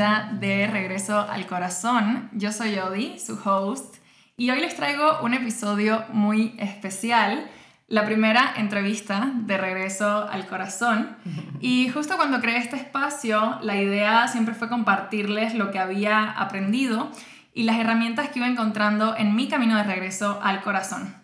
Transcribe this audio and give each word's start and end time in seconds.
bienvenida 0.00 0.38
de 0.40 0.66
regreso 0.66 1.20
al 1.28 1.46
corazón. 1.46 2.30
Yo 2.32 2.52
soy 2.52 2.78
Odi, 2.78 3.18
su 3.18 3.38
host, 3.44 3.96
y 4.38 4.50
hoy 4.50 4.60
les 4.60 4.74
traigo 4.74 5.20
un 5.20 5.34
episodio 5.34 6.04
muy 6.10 6.54
especial, 6.58 7.46
la 7.86 8.06
primera 8.06 8.54
entrevista 8.56 9.30
de 9.34 9.58
regreso 9.58 10.26
al 10.30 10.46
corazón. 10.46 11.16
Y 11.60 11.90
justo 11.90 12.16
cuando 12.16 12.40
creé 12.40 12.56
este 12.56 12.76
espacio, 12.76 13.58
la 13.60 13.76
idea 13.76 14.26
siempre 14.28 14.54
fue 14.54 14.70
compartirles 14.70 15.54
lo 15.54 15.70
que 15.70 15.78
había 15.78 16.30
aprendido 16.30 17.10
y 17.52 17.64
las 17.64 17.76
herramientas 17.76 18.30
que 18.30 18.38
iba 18.38 18.48
encontrando 18.48 19.14
en 19.18 19.36
mi 19.36 19.48
camino 19.48 19.76
de 19.76 19.82
regreso 19.82 20.40
al 20.42 20.62
corazón. 20.62 21.14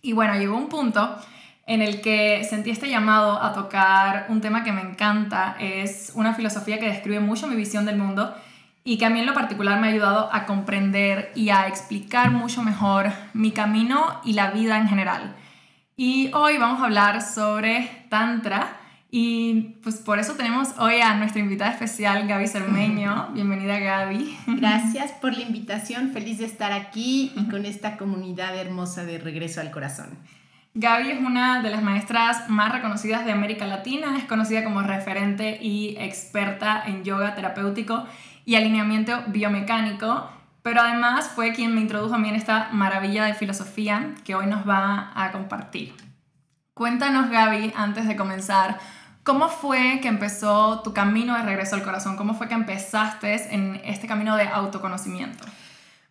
Y 0.00 0.12
bueno, 0.12 0.38
llegó 0.38 0.56
un 0.56 0.68
punto 0.68 1.18
en 1.66 1.82
el 1.82 2.00
que 2.00 2.44
sentí 2.48 2.70
este 2.70 2.88
llamado 2.88 3.42
a 3.42 3.52
tocar 3.52 4.26
un 4.28 4.40
tema 4.40 4.64
que 4.64 4.72
me 4.72 4.80
encanta. 4.80 5.56
Es 5.60 6.12
una 6.14 6.34
filosofía 6.34 6.78
que 6.78 6.86
describe 6.86 7.20
mucho 7.20 7.46
mi 7.46 7.56
visión 7.56 7.84
del 7.86 7.96
mundo 7.96 8.34
y 8.84 8.98
que 8.98 9.06
a 9.06 9.10
mí 9.10 9.20
en 9.20 9.26
lo 9.26 9.34
particular 9.34 9.80
me 9.80 9.86
ha 9.86 9.90
ayudado 9.90 10.28
a 10.32 10.44
comprender 10.44 11.30
y 11.34 11.50
a 11.50 11.68
explicar 11.68 12.32
mucho 12.32 12.62
mejor 12.62 13.12
mi 13.32 13.52
camino 13.52 14.20
y 14.24 14.32
la 14.32 14.50
vida 14.50 14.76
en 14.78 14.88
general. 14.88 15.36
Y 15.96 16.32
hoy 16.34 16.58
vamos 16.58 16.80
a 16.80 16.86
hablar 16.86 17.22
sobre 17.22 18.06
Tantra 18.08 18.78
y 19.14 19.76
pues 19.82 19.96
por 19.96 20.18
eso 20.18 20.32
tenemos 20.32 20.70
hoy 20.78 21.00
a 21.00 21.14
nuestra 21.14 21.40
invitada 21.40 21.70
especial, 21.70 22.26
Gaby 22.26 22.48
Cermeño. 22.48 23.28
Bienvenida 23.34 23.78
Gaby. 23.78 24.36
Gracias 24.46 25.12
por 25.12 25.36
la 25.36 25.42
invitación, 25.42 26.10
feliz 26.10 26.38
de 26.38 26.46
estar 26.46 26.72
aquí 26.72 27.30
y 27.36 27.48
con 27.48 27.66
esta 27.66 27.98
comunidad 27.98 28.56
hermosa 28.56 29.04
de 29.04 29.18
Regreso 29.18 29.60
al 29.60 29.70
Corazón. 29.70 30.18
Gaby 30.74 31.10
es 31.10 31.20
una 31.20 31.60
de 31.60 31.68
las 31.68 31.82
maestras 31.82 32.48
más 32.48 32.72
reconocidas 32.72 33.26
de 33.26 33.32
América 33.32 33.66
Latina, 33.66 34.16
es 34.16 34.24
conocida 34.24 34.64
como 34.64 34.80
referente 34.80 35.58
y 35.60 35.96
experta 35.98 36.82
en 36.86 37.04
yoga 37.04 37.34
terapéutico 37.34 38.06
y 38.46 38.54
alineamiento 38.54 39.22
biomecánico, 39.26 40.30
pero 40.62 40.80
además 40.80 41.28
fue 41.28 41.52
quien 41.52 41.74
me 41.74 41.82
introdujo 41.82 42.14
a 42.14 42.18
mí 42.18 42.30
en 42.30 42.36
esta 42.36 42.70
maravilla 42.72 43.26
de 43.26 43.34
filosofía 43.34 44.14
que 44.24 44.34
hoy 44.34 44.46
nos 44.46 44.66
va 44.66 45.12
a 45.14 45.30
compartir. 45.30 45.92
Cuéntanos 46.72 47.28
Gaby, 47.28 47.74
antes 47.76 48.08
de 48.08 48.16
comenzar, 48.16 48.78
¿cómo 49.24 49.50
fue 49.50 50.00
que 50.00 50.08
empezó 50.08 50.80
tu 50.80 50.94
camino 50.94 51.36
de 51.36 51.42
regreso 51.42 51.76
al 51.76 51.82
corazón? 51.82 52.16
¿Cómo 52.16 52.32
fue 52.32 52.48
que 52.48 52.54
empezaste 52.54 53.54
en 53.54 53.78
este 53.84 54.06
camino 54.06 54.36
de 54.36 54.48
autoconocimiento? 54.48 55.44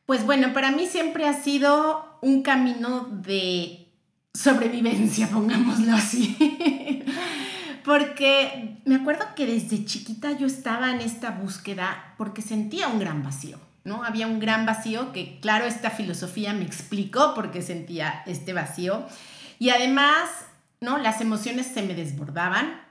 Pues 0.06 0.24
bueno, 0.24 0.54
para 0.54 0.70
mí 0.70 0.86
siempre 0.86 1.28
ha 1.28 1.34
sido 1.34 2.20
un 2.22 2.44
camino 2.44 3.08
de 3.10 3.81
sobrevivencia, 4.34 5.28
pongámoslo 5.28 5.94
así. 5.94 7.06
porque 7.84 8.78
me 8.86 8.96
acuerdo 8.96 9.26
que 9.36 9.46
desde 9.46 9.86
chiquita 9.86 10.38
yo 10.38 10.48
estaba 10.48 10.92
en 10.92 11.02
esta 11.02 11.32
búsqueda 11.32 12.14
porque 12.18 12.42
sentía 12.42 12.88
un 12.88 13.00
gran 13.00 13.24
vacío, 13.24 13.60
¿no? 13.84 14.04
Había 14.04 14.28
un 14.28 14.40
gran 14.40 14.66
vacío 14.66 15.12
que, 15.12 15.40
claro, 15.40 15.66
esta 15.66 15.90
filosofía 15.90 16.54
me 16.54 16.64
explicó 16.64 17.34
por 17.34 17.52
qué 17.52 17.62
sentía 17.62 18.24
este 18.26 18.54
vacío. 18.54 19.06
Y 19.60 19.70
además, 19.70 20.30
¿no? 20.80 20.98
Las 20.98 21.22
emociones 21.22 21.68
se 21.68 21.84
me 21.84 21.96
desbordaban. 21.96 22.82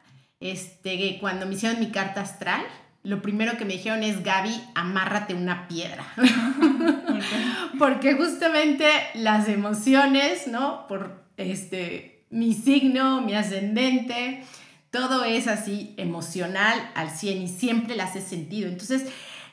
Este, 0.41 1.19
cuando 1.21 1.47
me 1.47 1.55
hicieron 1.55 1.81
mi 1.81 1.91
carta 1.91 2.23
astral, 2.23 2.63
lo 3.03 3.23
primero 3.23 3.57
que 3.57 3.65
me 3.65 3.75
dijeron 3.75 4.03
es, 4.03 4.23
Gaby, 4.23 4.61
amárrate 4.75 5.35
una 5.35 5.69
piedra. 5.69 6.05
Porque 7.79 8.15
justamente 8.15 8.87
las 9.15 9.49
emociones, 9.49 10.47
¿no? 10.47 10.87
Por 10.87 11.20
este, 11.41 12.25
mi 12.31 12.55
signo, 12.55 13.21
mi 13.23 13.35
ascendente, 13.35 14.45
todo 14.91 15.25
es 15.25 15.47
así 15.47 15.95
emocional 15.97 16.91
al 16.95 17.11
100 17.11 17.43
y 17.43 17.49
siempre 17.49 17.97
las 17.97 18.17
he 18.17 18.21
sentido. 18.21 18.69
Entonces, 18.69 19.05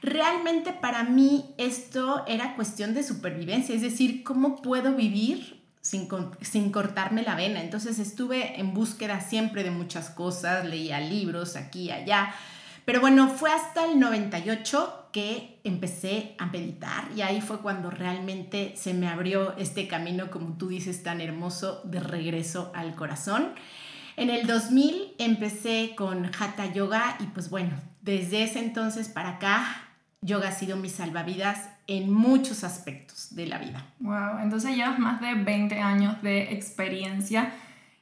realmente 0.01 0.73
para 0.73 1.03
mí 1.03 1.53
esto 1.57 2.23
era 2.27 2.55
cuestión 2.55 2.93
de 2.93 3.03
supervivencia, 3.03 3.75
es 3.75 3.81
decir, 3.81 4.23
¿cómo 4.23 4.61
puedo 4.61 4.93
vivir 4.93 5.61
sin, 5.81 6.07
sin, 6.41 6.71
cortarme 6.71 7.23
la 7.23 7.35
vena? 7.35 7.61
Entonces 7.61 7.99
estuve 7.99 8.59
en 8.59 8.73
búsqueda 8.73 9.21
siempre 9.21 9.63
de 9.63 9.71
muchas 9.71 10.09
cosas, 10.09 10.65
leía 10.65 10.99
libros 10.99 11.55
aquí 11.55 11.85
y 11.85 11.91
allá, 11.91 12.33
pero 12.85 13.01
bueno, 13.01 13.27
fue 13.27 13.51
hasta 13.51 13.85
el 13.85 13.99
98 13.99 15.06
empecé 15.63 16.35
a 16.37 16.47
meditar 16.47 17.09
y 17.15 17.21
ahí 17.21 17.41
fue 17.41 17.59
cuando 17.59 17.89
realmente 17.89 18.73
se 18.75 18.93
me 18.93 19.07
abrió 19.07 19.55
este 19.57 19.87
camino, 19.87 20.29
como 20.29 20.57
tú 20.57 20.69
dices, 20.69 21.03
tan 21.03 21.21
hermoso 21.21 21.81
de 21.85 21.99
regreso 21.99 22.71
al 22.75 22.95
corazón. 22.95 23.53
En 24.15 24.29
el 24.29 24.47
2000 24.47 25.15
empecé 25.19 25.93
con 25.95 26.25
Hatha 26.25 26.73
Yoga 26.73 27.17
y 27.19 27.25
pues 27.27 27.49
bueno, 27.49 27.73
desde 28.01 28.43
ese 28.43 28.59
entonces 28.59 29.09
para 29.09 29.31
acá, 29.31 29.87
yoga 30.21 30.49
ha 30.49 30.51
sido 30.51 30.77
mi 30.77 30.89
salvavidas 30.89 31.69
en 31.87 32.11
muchos 32.11 32.63
aspectos 32.63 33.35
de 33.35 33.47
la 33.47 33.59
vida. 33.59 33.85
Wow, 33.99 34.39
entonces 34.41 34.75
llevas 34.75 34.99
más 34.99 35.21
de 35.21 35.35
20 35.35 35.79
años 35.79 36.21
de 36.21 36.53
experiencia 36.53 37.53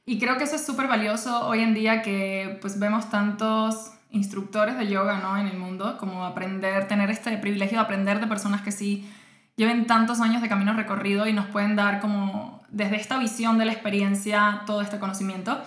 y 0.06 0.20
creo 0.20 0.38
que 0.38 0.44
eso 0.44 0.56
es 0.56 0.66
súper 0.66 0.88
valioso 0.88 1.48
hoy 1.48 1.62
en 1.62 1.74
día 1.74 2.02
que 2.02 2.58
pues 2.62 2.78
vemos 2.80 3.10
tantos 3.10 3.92
instructores 4.12 4.78
de 4.78 4.88
yoga 4.88 5.20
¿no? 5.20 5.38
en 5.38 5.48
el 5.48 5.58
mundo, 5.58 5.98
como 5.98 6.26
aprender, 6.26 6.88
tener 6.88 7.10
este 7.10 7.38
privilegio 7.38 7.80
de 7.80 7.84
aprender 7.84 8.20
de 8.20 8.28
personas 8.28 8.62
que 8.62 8.72
sí 8.72 9.10
lleven 9.56 9.88
tantos 9.88 10.22
años 10.22 10.42
de 10.42 10.50
camino 10.50 10.74
recorrido 10.74 11.28
y 11.28 11.34
nos 11.34 11.48
pueden 11.48 11.76
dar 11.76 12.00
como 12.00 12.64
desde 12.70 12.98
esta 12.98 13.18
visión 13.18 13.58
de 13.58 13.66
la 13.66 13.72
experiencia 13.72 14.62
todo 14.66 14.82
este 14.82 15.00
conocimiento. 15.00 15.62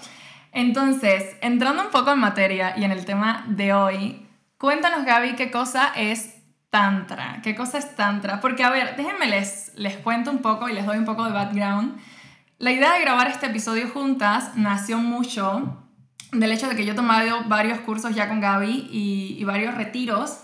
Entonces, 0.53 1.37
entrando 1.41 1.83
un 1.83 1.91
poco 1.91 2.13
en 2.13 2.19
materia 2.19 2.75
y 2.77 2.85
en 2.85 2.93
el 2.93 3.05
tema 3.05 3.45
de 3.49 3.73
hoy, 3.73 4.27
cuéntanos 4.57 5.05
Gaby 5.05 5.35
qué 5.35 5.51
cosa 5.51 5.93
es 5.97 6.37
Tantra, 6.71 7.41
qué 7.43 7.55
cosa 7.55 7.79
es 7.79 7.97
Tantra, 7.97 8.41
porque 8.41 8.63
a 8.63 8.71
ver, 8.71 8.97
déjenme 8.97 9.27
les, 9.27 9.73
les 9.77 9.97
cuento 9.97 10.31
un 10.31 10.39
poco 10.39 10.69
y 10.69 10.75
les 10.75 10.87
doy 10.87 10.99
un 10.99 11.05
poco 11.05 11.25
de 11.25 11.33
background. 11.33 11.99
La 12.61 12.73
idea 12.73 12.95
de 12.95 13.03
grabar 13.03 13.29
este 13.29 13.47
episodio 13.47 13.89
juntas 13.89 14.57
nació 14.57 14.99
mucho 14.99 15.77
del 16.33 16.51
hecho 16.51 16.69
de 16.69 16.75
que 16.75 16.85
yo 16.85 16.95
he 16.95 16.97
tomado 16.97 17.45
varios 17.47 17.79
cursos 17.79 18.17
ya 18.17 18.27
con 18.27 18.41
Gaby 18.41 18.89
y, 18.91 19.45
varios 19.45 19.77
retiros. 19.77 20.41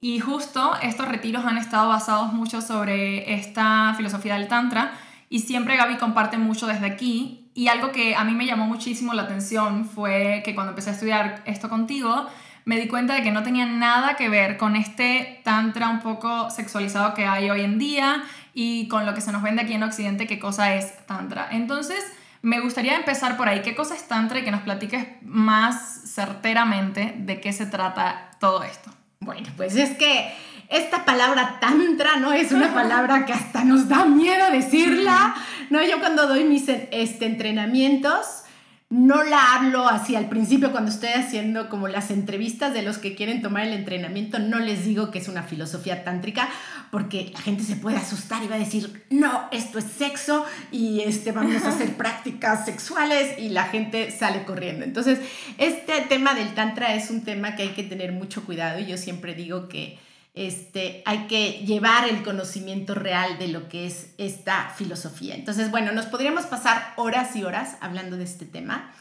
Y 0.00 0.18
justo 0.18 0.72
estos 0.80 1.06
retiros 1.06 1.44
han 1.44 1.58
estado 1.58 1.90
basados 1.90 2.32
mucho 2.32 2.62
sobre 2.62 3.34
esta 3.34 3.92
filosofía 3.98 4.38
del 4.38 4.48
Tantra 4.48 4.92
y 5.28 5.40
siempre 5.40 5.76
Gaby 5.76 5.98
comparte 5.98 6.38
mucho 6.38 6.66
desde 6.66 6.86
aquí. 6.86 7.50
Y 7.52 7.68
algo 7.68 7.92
que 7.92 8.16
a 8.16 8.24
mí 8.24 8.32
me 8.32 8.46
llamó 8.46 8.64
muchísimo 8.64 9.12
la 9.12 9.24
atención 9.24 9.84
fue 9.84 10.40
que 10.46 10.54
cuando 10.54 10.70
empecé 10.70 10.88
a 10.88 10.92
estudiar 10.94 11.42
esto 11.44 11.68
contigo, 11.68 12.28
me 12.64 12.80
di 12.80 12.88
cuenta 12.88 13.12
de 13.14 13.22
que 13.22 13.30
no 13.30 13.42
tenía 13.42 13.66
nada 13.66 14.16
que 14.16 14.30
ver 14.30 14.56
con 14.56 14.74
este 14.74 15.42
Tantra 15.44 15.90
un 15.90 16.00
poco 16.00 16.48
sexualizado 16.48 17.12
que 17.12 17.26
hay 17.26 17.50
hoy 17.50 17.60
en 17.60 17.78
día 17.78 18.24
y 18.54 18.88
con 18.88 19.06
lo 19.06 19.14
que 19.14 19.20
se 19.20 19.32
nos 19.32 19.42
vende 19.42 19.62
aquí 19.62 19.74
en 19.74 19.82
Occidente, 19.82 20.26
qué 20.26 20.38
cosa 20.38 20.74
es 20.74 21.06
Tantra. 21.06 21.48
Entonces, 21.52 22.04
me 22.42 22.60
gustaría 22.60 22.96
empezar 22.96 23.36
por 23.36 23.48
ahí. 23.48 23.62
¿Qué 23.62 23.74
cosa 23.74 23.94
es 23.94 24.06
Tantra 24.08 24.38
y 24.38 24.44
que 24.44 24.50
nos 24.50 24.62
platiques 24.62 25.06
más 25.22 26.02
certeramente 26.06 27.14
de 27.18 27.40
qué 27.40 27.52
se 27.52 27.66
trata 27.66 28.30
todo 28.40 28.62
esto? 28.62 28.90
Bueno, 29.20 29.48
pues 29.56 29.76
es 29.76 29.96
que 29.96 30.32
esta 30.68 31.04
palabra 31.04 31.58
tantra, 31.60 32.16
¿no? 32.16 32.32
Es 32.32 32.52
una 32.52 32.72
palabra 32.74 33.24
que 33.24 33.32
hasta 33.32 33.64
nos 33.64 33.88
da 33.88 34.04
miedo 34.04 34.50
decirla, 34.50 35.34
¿no? 35.70 35.82
Yo 35.82 35.98
cuando 35.98 36.26
doy 36.26 36.44
mis 36.44 36.68
este, 36.68 37.26
entrenamientos, 37.26 38.44
no 38.90 39.22
la 39.22 39.54
hablo 39.54 39.86
así 39.86 40.16
al 40.16 40.30
principio 40.30 40.72
cuando 40.72 40.90
estoy 40.90 41.10
haciendo 41.10 41.68
como 41.68 41.88
las 41.88 42.10
entrevistas 42.10 42.72
de 42.72 42.80
los 42.80 42.96
que 42.96 43.14
quieren 43.14 43.42
tomar 43.42 43.66
el 43.66 43.74
entrenamiento, 43.74 44.38
no 44.38 44.58
les 44.58 44.86
digo 44.86 45.10
que 45.10 45.18
es 45.18 45.28
una 45.28 45.42
filosofía 45.42 46.04
tántrica 46.04 46.48
porque 46.90 47.30
la 47.34 47.40
gente 47.40 47.64
se 47.64 47.76
puede 47.76 47.98
asustar 47.98 48.42
y 48.42 48.48
va 48.48 48.54
a 48.54 48.58
decir, 48.58 49.04
no, 49.10 49.46
esto 49.52 49.78
es 49.78 49.84
sexo 49.84 50.46
y 50.72 51.00
este, 51.00 51.32
vamos 51.32 51.62
a 51.64 51.68
hacer 51.68 51.96
prácticas 51.98 52.64
sexuales 52.64 53.38
y 53.38 53.50
la 53.50 53.64
gente 53.64 54.10
sale 54.10 54.44
corriendo. 54.44 54.86
Entonces, 54.86 55.18
este 55.58 56.00
tema 56.08 56.32
del 56.32 56.54
tantra 56.54 56.94
es 56.94 57.10
un 57.10 57.24
tema 57.24 57.56
que 57.56 57.64
hay 57.64 57.70
que 57.70 57.82
tener 57.82 58.12
mucho 58.12 58.44
cuidado 58.46 58.78
y 58.78 58.86
yo 58.86 58.96
siempre 58.96 59.34
digo 59.34 59.68
que 59.68 59.98
este, 60.38 61.02
hay 61.04 61.26
que 61.26 61.64
llevar 61.66 62.08
el 62.08 62.22
conocimiento 62.22 62.94
real 62.94 63.40
de 63.40 63.48
lo 63.48 63.68
que 63.68 63.88
es 63.88 64.10
esta 64.18 64.70
filosofía. 64.70 65.34
Entonces, 65.34 65.72
bueno, 65.72 65.90
nos 65.90 66.06
podríamos 66.06 66.46
pasar 66.46 66.94
horas 66.94 67.34
y 67.34 67.42
horas 67.42 67.76
hablando 67.80 68.16
de 68.16 68.22
este 68.22 68.46
tema. 68.46 68.92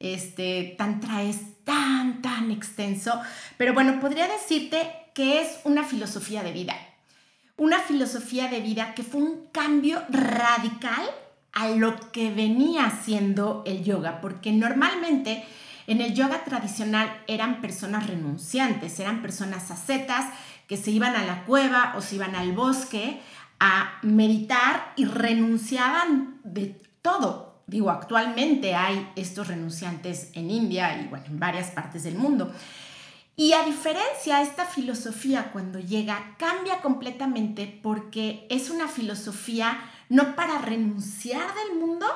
Este, 0.00 0.74
Tantra 0.78 1.22
es 1.22 1.62
tan, 1.64 2.22
tan 2.22 2.50
extenso, 2.50 3.20
pero 3.58 3.74
bueno, 3.74 4.00
podría 4.00 4.26
decirte 4.26 4.90
que 5.14 5.42
es 5.42 5.58
una 5.64 5.84
filosofía 5.84 6.42
de 6.42 6.52
vida. 6.52 6.74
Una 7.58 7.78
filosofía 7.78 8.48
de 8.48 8.60
vida 8.60 8.94
que 8.94 9.02
fue 9.02 9.20
un 9.20 9.48
cambio 9.52 10.02
radical 10.08 11.04
a 11.52 11.68
lo 11.68 12.10
que 12.10 12.30
venía 12.30 12.90
siendo 13.04 13.64
el 13.66 13.84
yoga, 13.84 14.22
porque 14.22 14.50
normalmente 14.50 15.44
en 15.86 16.00
el 16.00 16.14
yoga 16.14 16.42
tradicional 16.42 17.22
eran 17.26 17.60
personas 17.60 18.06
renunciantes, 18.06 18.98
eran 18.98 19.20
personas 19.20 19.70
ascetas 19.70 20.32
que 20.66 20.76
se 20.76 20.90
iban 20.90 21.14
a 21.16 21.24
la 21.24 21.44
cueva 21.44 21.94
o 21.96 22.00
se 22.00 22.16
iban 22.16 22.34
al 22.34 22.52
bosque 22.52 23.20
a 23.60 23.98
meditar 24.02 24.92
y 24.96 25.04
renunciaban 25.04 26.40
de 26.44 26.80
todo. 27.02 27.62
Digo, 27.66 27.90
actualmente 27.90 28.74
hay 28.74 29.10
estos 29.16 29.48
renunciantes 29.48 30.30
en 30.34 30.50
India 30.50 31.00
y 31.00 31.08
bueno, 31.08 31.26
en 31.26 31.40
varias 31.40 31.70
partes 31.70 32.04
del 32.04 32.16
mundo. 32.16 32.52
Y 33.34 33.52
a 33.52 33.64
diferencia, 33.64 34.40
esta 34.40 34.64
filosofía 34.64 35.50
cuando 35.52 35.78
llega 35.78 36.36
cambia 36.38 36.80
completamente 36.80 37.66
porque 37.82 38.46
es 38.48 38.70
una 38.70 38.88
filosofía 38.88 39.78
no 40.08 40.36
para 40.36 40.58
renunciar 40.58 41.46
del 41.54 41.78
mundo, 41.78 42.06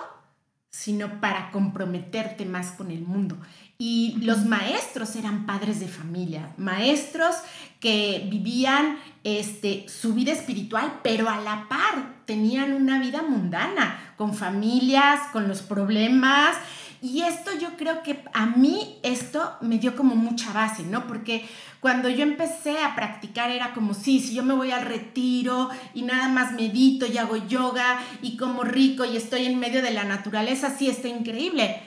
sino 0.70 1.20
para 1.20 1.50
comprometerte 1.50 2.46
más 2.46 2.72
con 2.72 2.90
el 2.90 3.02
mundo. 3.02 3.36
Y 3.76 4.16
los 4.22 4.44
maestros 4.44 5.16
eran 5.16 5.44
padres 5.44 5.80
de 5.80 5.88
familia, 5.88 6.54
maestros 6.56 7.36
que 7.80 8.28
vivían 8.30 8.98
este, 9.24 9.86
su 9.88 10.14
vida 10.14 10.32
espiritual, 10.32 11.00
pero 11.02 11.28
a 11.28 11.40
la 11.40 11.66
par 11.68 12.20
tenían 12.26 12.74
una 12.74 13.00
vida 13.00 13.22
mundana, 13.22 14.14
con 14.16 14.34
familias, 14.34 15.20
con 15.32 15.48
los 15.48 15.62
problemas. 15.62 16.56
Y 17.02 17.22
esto 17.22 17.50
yo 17.58 17.76
creo 17.78 18.02
que 18.02 18.22
a 18.34 18.44
mí 18.44 18.98
esto 19.02 19.56
me 19.62 19.78
dio 19.78 19.96
como 19.96 20.14
mucha 20.14 20.52
base, 20.52 20.82
¿no? 20.82 21.06
Porque 21.06 21.48
cuando 21.80 22.10
yo 22.10 22.22
empecé 22.22 22.78
a 22.82 22.94
practicar 22.94 23.50
era 23.50 23.72
como, 23.72 23.94
sí, 23.94 24.20
si 24.20 24.34
yo 24.34 24.42
me 24.42 24.52
voy 24.52 24.70
al 24.70 24.84
retiro 24.84 25.70
y 25.94 26.02
nada 26.02 26.28
más 26.28 26.52
medito 26.52 27.06
y 27.06 27.16
hago 27.16 27.36
yoga 27.36 27.98
y 28.20 28.36
como 28.36 28.64
rico 28.64 29.06
y 29.06 29.16
estoy 29.16 29.46
en 29.46 29.58
medio 29.58 29.80
de 29.80 29.92
la 29.92 30.04
naturaleza, 30.04 30.76
sí, 30.76 30.90
está 30.90 31.08
increíble. 31.08 31.80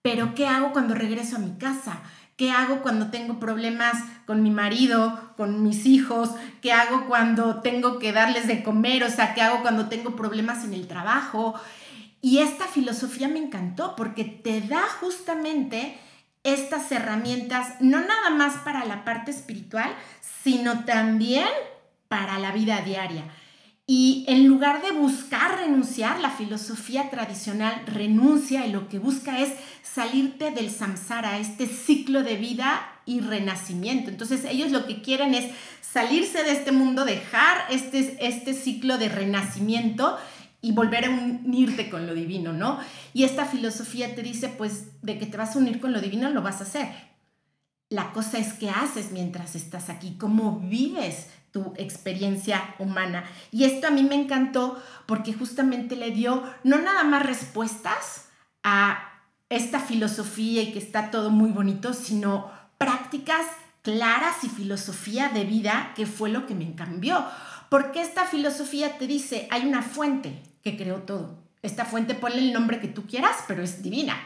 Pero 0.00 0.34
¿qué 0.34 0.46
hago 0.46 0.72
cuando 0.72 0.94
regreso 0.94 1.36
a 1.36 1.40
mi 1.40 1.58
casa? 1.58 2.00
¿Qué 2.38 2.52
hago 2.52 2.82
cuando 2.82 3.10
tengo 3.10 3.40
problemas 3.40 3.96
con 4.24 4.44
mi 4.44 4.52
marido, 4.52 5.34
con 5.36 5.64
mis 5.64 5.86
hijos? 5.86 6.30
¿Qué 6.62 6.72
hago 6.72 7.08
cuando 7.08 7.62
tengo 7.62 7.98
que 7.98 8.12
darles 8.12 8.46
de 8.46 8.62
comer? 8.62 9.02
O 9.02 9.10
sea, 9.10 9.34
¿qué 9.34 9.42
hago 9.42 9.60
cuando 9.60 9.88
tengo 9.88 10.14
problemas 10.14 10.62
en 10.62 10.72
el 10.72 10.86
trabajo? 10.86 11.60
Y 12.22 12.38
esta 12.38 12.66
filosofía 12.66 13.26
me 13.26 13.40
encantó 13.40 13.96
porque 13.96 14.24
te 14.24 14.60
da 14.60 14.82
justamente 15.00 15.98
estas 16.44 16.92
herramientas, 16.92 17.74
no 17.80 17.98
nada 17.98 18.30
más 18.30 18.58
para 18.58 18.84
la 18.84 19.04
parte 19.04 19.32
espiritual, 19.32 19.90
sino 20.44 20.84
también 20.84 21.48
para 22.06 22.38
la 22.38 22.52
vida 22.52 22.82
diaria. 22.82 23.24
Y 23.90 24.26
en 24.28 24.46
lugar 24.46 24.82
de 24.82 24.92
buscar 24.92 25.60
renunciar, 25.60 26.20
la 26.20 26.28
filosofía 26.28 27.08
tradicional 27.08 27.84
renuncia 27.86 28.66
y 28.66 28.70
lo 28.70 28.86
que 28.86 28.98
busca 28.98 29.40
es 29.40 29.50
salirte 29.82 30.50
del 30.50 30.70
samsara, 30.70 31.38
este 31.38 31.66
ciclo 31.66 32.22
de 32.22 32.36
vida 32.36 32.82
y 33.06 33.20
renacimiento. 33.20 34.10
Entonces 34.10 34.44
ellos 34.44 34.72
lo 34.72 34.86
que 34.86 35.00
quieren 35.00 35.32
es 35.32 35.50
salirse 35.80 36.44
de 36.44 36.52
este 36.52 36.70
mundo, 36.70 37.06
dejar 37.06 37.64
este, 37.70 38.18
este 38.20 38.52
ciclo 38.52 38.98
de 38.98 39.08
renacimiento 39.08 40.18
y 40.60 40.72
volver 40.72 41.06
a 41.06 41.10
unirte 41.10 41.88
con 41.88 42.06
lo 42.06 42.12
divino, 42.12 42.52
¿no? 42.52 42.78
Y 43.14 43.24
esta 43.24 43.46
filosofía 43.46 44.14
te 44.14 44.22
dice, 44.22 44.48
pues, 44.48 45.00
de 45.00 45.18
que 45.18 45.24
te 45.24 45.38
vas 45.38 45.56
a 45.56 45.60
unir 45.60 45.80
con 45.80 45.94
lo 45.94 46.02
divino, 46.02 46.28
lo 46.28 46.42
vas 46.42 46.60
a 46.60 46.64
hacer. 46.64 46.88
La 47.88 48.12
cosa 48.12 48.36
es 48.36 48.52
qué 48.52 48.68
haces 48.68 49.12
mientras 49.12 49.56
estás 49.56 49.88
aquí, 49.88 50.18
cómo 50.18 50.60
vives 50.60 51.28
tu 51.50 51.74
experiencia 51.76 52.74
humana. 52.78 53.24
Y 53.50 53.64
esto 53.64 53.86
a 53.86 53.90
mí 53.90 54.02
me 54.02 54.14
encantó 54.14 54.82
porque 55.06 55.32
justamente 55.32 55.96
le 55.96 56.10
dio 56.10 56.42
no 56.64 56.78
nada 56.78 57.04
más 57.04 57.24
respuestas 57.24 58.28
a 58.62 59.22
esta 59.48 59.80
filosofía 59.80 60.62
y 60.62 60.72
que 60.72 60.78
está 60.78 61.10
todo 61.10 61.30
muy 61.30 61.50
bonito, 61.50 61.94
sino 61.94 62.50
prácticas 62.76 63.46
claras 63.82 64.44
y 64.44 64.48
filosofía 64.48 65.30
de 65.30 65.44
vida 65.44 65.92
que 65.96 66.06
fue 66.06 66.28
lo 66.28 66.46
que 66.46 66.54
me 66.54 66.74
cambió. 66.74 67.24
Porque 67.68 68.00
esta 68.00 68.24
filosofía 68.24 68.98
te 68.98 69.06
dice, 69.06 69.48
hay 69.50 69.66
una 69.66 69.82
fuente, 69.82 70.42
que 70.62 70.76
creó 70.76 70.96
todo. 71.02 71.38
Esta 71.62 71.84
fuente 71.84 72.14
ponle 72.14 72.38
el 72.38 72.52
nombre 72.52 72.80
que 72.80 72.88
tú 72.88 73.06
quieras, 73.06 73.36
pero 73.46 73.62
es 73.62 73.82
divina. 73.82 74.16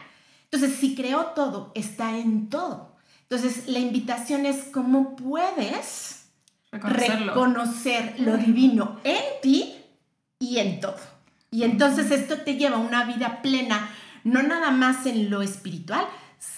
Entonces, 0.45 0.77
si 0.79 0.95
creó 0.95 1.27
todo, 1.27 1.71
está 1.75 2.17
en 2.17 2.49
todo. 2.49 2.95
Entonces, 3.23 3.67
la 3.67 3.79
invitación 3.79 4.45
es 4.45 4.65
cómo 4.65 5.15
puedes 5.15 6.22
reconocer 6.81 8.15
lo 8.19 8.37
divino 8.37 8.99
en 9.03 9.21
ti 9.41 9.75
y 10.39 10.59
en 10.59 10.79
todo. 10.79 10.97
Y 11.51 11.63
entonces 11.63 12.09
esto 12.11 12.37
te 12.37 12.55
lleva 12.55 12.77
a 12.77 12.79
una 12.79 13.05
vida 13.05 13.41
plena, 13.41 13.89
no 14.23 14.41
nada 14.41 14.71
más 14.71 15.05
en 15.05 15.29
lo 15.29 15.41
espiritual, 15.41 16.05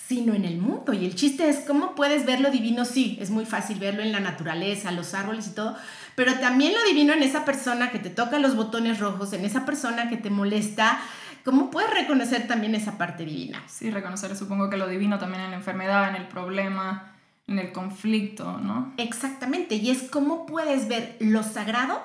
sino 0.08 0.34
en 0.34 0.46
el 0.46 0.58
mundo. 0.58 0.94
Y 0.94 1.06
el 1.06 1.16
chiste 1.16 1.50
es 1.50 1.60
cómo 1.60 1.96
puedes 1.96 2.26
ver 2.26 2.40
lo 2.40 2.50
divino, 2.50 2.86
sí, 2.86 3.18
es 3.20 3.30
muy 3.30 3.46
fácil 3.46 3.78
verlo 3.80 4.02
en 4.02 4.12
la 4.12 4.20
naturaleza, 4.20 4.92
los 4.92 5.14
árboles 5.14 5.48
y 5.48 5.52
todo, 5.52 5.76
pero 6.16 6.34
también 6.36 6.74
lo 6.74 6.84
divino 6.86 7.14
en 7.14 7.24
esa 7.24 7.44
persona 7.44 7.92
que 7.92 8.00
te 8.00 8.10
toca 8.10 8.40
los 8.40 8.56
botones 8.56 9.00
rojos, 9.00 9.34
en 9.34 9.46
esa 9.46 9.66
persona 9.66 10.10
que 10.10 10.18
te 10.18 10.30
molesta. 10.30 11.00
¿Cómo 11.44 11.70
puedes 11.70 11.92
reconocer 11.94 12.48
también 12.48 12.74
esa 12.74 12.98
parte 12.98 13.26
divina? 13.26 13.62
Sí, 13.68 13.92
reconocer 13.92 14.36
supongo 14.36 14.70
que 14.70 14.78
lo 14.78 14.88
divino 14.88 15.20
también 15.20 15.44
en 15.44 15.52
la 15.52 15.58
enfermedad, 15.58 16.10
en 16.10 16.16
el 16.16 16.28
problema, 16.28 17.15
en 17.48 17.60
el 17.60 17.72
conflicto, 17.72 18.60
¿no? 18.60 18.94
Exactamente, 18.98 19.76
y 19.76 19.90
es 19.90 20.04
cómo 20.04 20.46
puedes 20.46 20.88
ver 20.88 21.18
lo 21.20 21.44
sagrado 21.44 22.02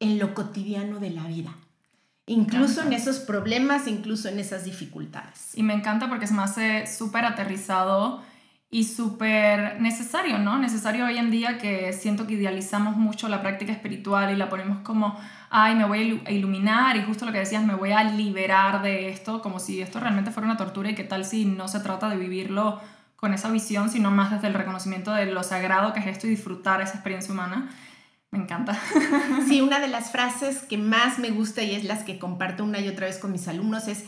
en 0.00 0.18
lo 0.18 0.34
cotidiano 0.34 0.98
de 0.98 1.10
la 1.10 1.26
vida. 1.26 1.54
Incluso 2.26 2.82
en 2.82 2.92
esos 2.92 3.20
problemas, 3.20 3.86
incluso 3.86 4.28
en 4.28 4.40
esas 4.40 4.64
dificultades. 4.64 5.56
Y 5.56 5.62
me 5.62 5.74
encanta 5.74 6.08
porque 6.08 6.26
se 6.26 6.34
me 6.34 6.42
hace 6.42 6.86
súper 6.88 7.24
aterrizado 7.24 8.20
y 8.68 8.82
súper 8.82 9.80
necesario, 9.80 10.38
¿no? 10.38 10.58
Necesario 10.58 11.06
hoy 11.06 11.18
en 11.18 11.30
día 11.30 11.56
que 11.58 11.92
siento 11.92 12.26
que 12.26 12.34
idealizamos 12.34 12.96
mucho 12.96 13.28
la 13.28 13.42
práctica 13.42 13.72
espiritual 13.72 14.32
y 14.32 14.36
la 14.36 14.48
ponemos 14.48 14.78
como, 14.78 15.16
ay, 15.50 15.76
me 15.76 15.84
voy 15.84 16.20
a 16.26 16.30
iluminar 16.32 16.96
y 16.96 17.02
justo 17.04 17.24
lo 17.24 17.32
que 17.32 17.38
decías, 17.38 17.64
me 17.64 17.76
voy 17.76 17.92
a 17.92 18.02
liberar 18.02 18.82
de 18.82 19.08
esto, 19.08 19.40
como 19.40 19.60
si 19.60 19.80
esto 19.80 20.00
realmente 20.00 20.32
fuera 20.32 20.48
una 20.48 20.56
tortura 20.56 20.90
y 20.90 20.96
qué 20.96 21.04
tal 21.04 21.24
si 21.24 21.44
no 21.44 21.68
se 21.68 21.78
trata 21.78 22.08
de 22.08 22.16
vivirlo 22.16 22.80
con 23.16 23.32
esa 23.32 23.50
visión, 23.50 23.90
sino 23.90 24.10
más 24.10 24.30
desde 24.30 24.46
el 24.48 24.54
reconocimiento 24.54 25.12
de 25.12 25.26
lo 25.26 25.42
sagrado 25.42 25.92
que 25.92 26.00
es 26.00 26.06
esto 26.06 26.26
y 26.26 26.30
disfrutar 26.30 26.80
esa 26.80 26.94
experiencia 26.94 27.32
humana. 27.32 27.70
Me 28.30 28.38
encanta. 28.38 28.78
Sí, 29.48 29.60
una 29.60 29.78
de 29.78 29.88
las 29.88 30.10
frases 30.10 30.62
que 30.62 30.76
más 30.76 31.18
me 31.18 31.30
gusta 31.30 31.62
y 31.62 31.74
es 31.74 31.84
las 31.84 32.02
que 32.02 32.18
comparto 32.18 32.64
una 32.64 32.80
y 32.80 32.88
otra 32.88 33.06
vez 33.06 33.18
con 33.18 33.32
mis 33.32 33.46
alumnos 33.48 33.86
es, 33.86 34.04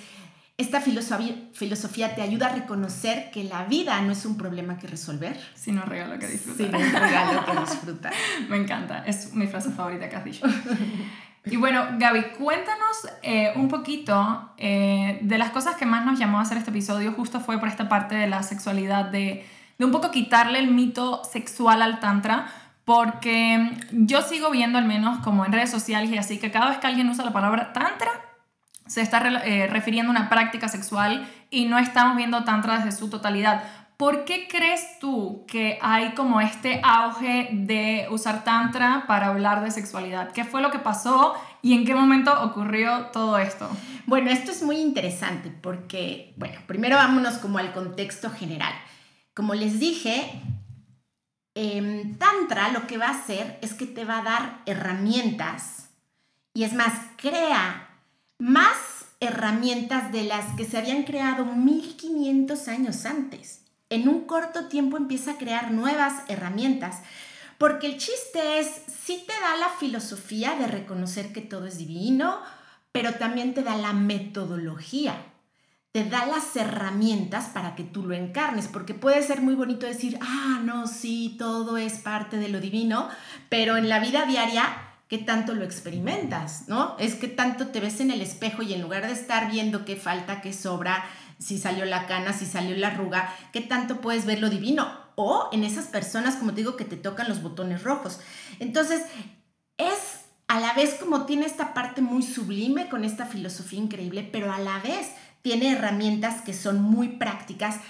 esta 0.57 0.81
filosofía, 0.81 1.37
filosofía 1.53 2.17
te 2.17 2.23
ayuda 2.23 2.49
a 2.49 2.55
reconocer 2.55 3.31
que 3.31 3.45
la 3.45 3.65
vida 3.65 4.01
no 4.03 4.13
es 4.13 4.27
un 4.27 4.37
problema 4.37 4.77
que 4.77 4.89
resolver, 4.89 5.39
sino 5.55 5.83
un 5.83 5.89
regalo 5.89 6.19
que 6.19 6.27
disfrutar. 6.27 6.67
Sino 6.67 6.79
un 6.79 6.93
regalo 6.93 7.45
que 7.47 7.61
disfrutar. 7.61 8.13
Me 8.49 8.57
encanta, 8.57 9.05
es 9.07 9.33
mi 9.35 9.47
frase 9.47 9.71
favorita 9.71 10.09
que 10.09 10.17
has 10.17 10.25
dicho. 10.25 10.47
Y 11.51 11.57
bueno, 11.57 11.87
Gaby, 11.99 12.23
cuéntanos 12.39 13.09
eh, 13.23 13.53
un 13.57 13.69
poquito 13.69 14.53
eh, 14.57 15.19
de 15.23 15.39
las 15.39 15.51
cosas 15.51 15.77
que 15.77 15.87
más 15.87 16.05
nos 16.05 16.19
llamó 16.19 16.39
a 16.39 16.43
hacer 16.43 16.59
este 16.59 16.71
episodio, 16.71 17.13
justo 17.13 17.41
fue 17.41 17.59
por 17.59 17.69
esta 17.69 17.89
parte 17.89 18.15
de 18.15 18.27
la 18.27 18.43
sexualidad, 18.43 19.07
de, 19.07 19.47
de 19.79 19.85
un 19.85 19.93
poco 19.93 20.11
quitarle 20.11 20.59
el 20.59 20.69
mito 20.69 21.23
sexual 21.25 21.83
al 21.83 22.01
tantra, 22.01 22.47
porque 22.85 23.71
yo 23.93 24.23
sigo 24.23 24.51
viendo 24.51 24.79
al 24.79 24.85
menos 24.85 25.19
como 25.19 25.45
en 25.45 25.53
redes 25.53 25.71
sociales 25.71 26.11
y 26.11 26.19
así 26.19 26.39
que 26.39 26.51
cada 26.51 26.71
vez 26.71 26.79
que 26.79 26.87
alguien 26.87 27.09
usa 27.09 27.25
la 27.25 27.33
palabra 27.33 27.73
tantra, 27.73 28.11
se 28.87 29.03
está 29.03 29.19
eh, 29.45 29.67
refiriendo 29.67 30.11
a 30.11 30.17
una 30.17 30.29
práctica 30.29 30.69
sexual 30.69 31.29
y 31.51 31.67
no 31.67 31.79
estamos 31.79 32.17
viendo 32.17 32.45
tantra 32.45 32.79
desde 32.79 32.93
su 32.93 33.11
totalidad. 33.11 33.63
¿Por 33.99 34.25
qué 34.25 34.47
crees 34.49 34.99
tú 35.01 35.45
que 35.49 35.79
hay 35.83 36.15
como 36.15 36.41
este 36.41 36.81
auge 36.85 37.49
de 37.53 38.07
usar 38.11 38.45
tantra 38.45 39.05
para 39.09 39.27
hablar 39.27 39.61
de 39.61 39.73
sexualidad? 39.73 40.31
¿Qué 40.31 40.45
fue 40.45 40.63
lo 40.63 40.71
que 40.71 40.79
pasó 40.79 41.35
y 41.63 41.75
en 41.75 41.85
qué 41.85 41.95
momento 41.95 42.33
ocurrió 42.43 43.07
todo 43.13 43.39
esto? 43.39 43.69
Bueno, 44.07 44.31
esto 44.31 44.51
es 44.53 44.63
muy 44.63 44.77
interesante 44.77 45.51
porque, 45.51 46.35
bueno, 46.37 46.61
primero 46.67 46.97
vámonos 46.97 47.35
como 47.39 47.59
al 47.59 47.73
contexto 47.73 48.31
general. 48.31 48.73
Como 49.35 49.55
les 49.55 49.79
dije, 49.79 50.43
Tantra 52.19 52.69
lo 52.69 52.87
que 52.87 52.99
va 52.99 53.09
a 53.09 53.19
hacer 53.19 53.59
es 53.63 53.75
que 53.75 53.87
te 53.87 54.05
va 54.05 54.19
a 54.19 54.23
dar 54.23 54.63
herramientas 54.67 55.89
y 56.55 56.63
es 56.63 56.73
más, 56.73 56.93
crea 57.17 57.89
más 58.39 58.77
herramientas 59.21 60.13
de 60.13 60.23
las 60.23 60.55
que 60.57 60.65
se 60.65 60.79
habían 60.79 61.03
creado 61.03 61.45
1500 61.45 62.69
años 62.69 63.05
antes. 63.05 63.65
En 63.91 64.09
un 64.09 64.27
corto 64.27 64.67
tiempo 64.67 64.97
empieza 64.97 65.33
a 65.33 65.39
crear 65.39 65.73
nuevas 65.73 66.23
herramientas, 66.29 67.03
porque 67.59 67.89
el 67.89 67.99
chiste 67.99 68.61
es, 68.61 68.83
sí 68.87 69.25
te 69.27 69.33
da 69.33 69.57
la 69.57 69.69
filosofía 69.69 70.55
de 70.55 70.69
reconocer 70.69 71.33
que 71.33 71.41
todo 71.41 71.67
es 71.67 71.77
divino, 71.79 72.41
pero 72.93 73.15
también 73.15 73.53
te 73.53 73.63
da 73.63 73.77
la 73.77 73.93
metodología, 73.93 75.17
te 75.93 76.05
da 76.05 76.27
las 76.27 76.55
herramientas 76.55 77.47
para 77.47 77.75
que 77.75 77.83
tú 77.83 78.05
lo 78.05 78.15
encarnes, 78.15 78.69
porque 78.69 78.95
puede 78.95 79.23
ser 79.23 79.41
muy 79.41 79.55
bonito 79.55 79.87
decir, 79.87 80.19
ah, 80.23 80.61
no, 80.63 80.87
sí, 80.87 81.35
todo 81.39 81.77
es 81.77 81.95
parte 81.95 82.37
de 82.37 82.49
lo 82.49 82.61
divino, 82.61 83.09
pero 83.49 83.77
en 83.77 83.89
la 83.89 83.99
vida 83.99 84.25
diaria 84.25 84.65
qué 85.09 85.19
tanto 85.19 85.55
lo 85.55 85.65
experimentas, 85.65 86.69
¿no? 86.69 86.95
Es 86.99 87.15
que 87.15 87.29
tanto 87.29 87.69
te 87.69 87.81
ves 87.81 88.01
en 88.01 88.11
el 88.11 88.21
espejo 88.21 88.63
y 88.63 88.75
en 88.75 88.83
lugar 88.83 89.07
de 89.07 89.15
estar 89.15 89.51
viendo 89.51 89.85
qué 89.85 89.97
falta, 89.97 90.41
qué 90.43 90.53
sobra, 90.53 91.05
si 91.39 91.59
salió 91.59 91.85
la 91.87 92.07
cana, 92.07 92.33
si 92.33 92.47
salió 92.47 92.77
la 92.77 92.89
arruga, 92.89 93.35
qué 93.53 93.63
tanto 93.63 94.01
puedes 94.01 94.27
ver 94.27 94.41
lo 94.41 94.51
divino. 94.51 95.08
O 95.21 95.49
en 95.51 95.65
esas 95.65 95.87
personas, 95.87 96.37
como 96.37 96.53
te 96.53 96.59
digo, 96.59 96.77
que 96.77 96.85
te 96.85 96.97
tocan 96.97 97.29
los 97.29 97.43
botones 97.43 97.83
rojos. 97.83 98.21
Entonces, 98.61 99.03
es 99.77 100.21
a 100.47 100.61
la 100.61 100.75
vez 100.75 100.95
como 100.95 101.27
tiene 101.27 101.45
esta 101.45 101.75
parte 101.75 102.03
muy 102.03 102.23
sublime 102.23 102.89
con 102.89 103.05
esta 103.05 103.27
filosofía 103.27 103.81
increíble, 103.81 104.29
pero 104.31 104.53
a 104.53 104.61
la 104.61 104.79
vez 104.79 105.11
tiene 105.43 105.73
herramientas 105.73 106.43
que 106.43 106.55
son 106.55 106.81
muy 106.81 107.09
prácticas 107.17 107.81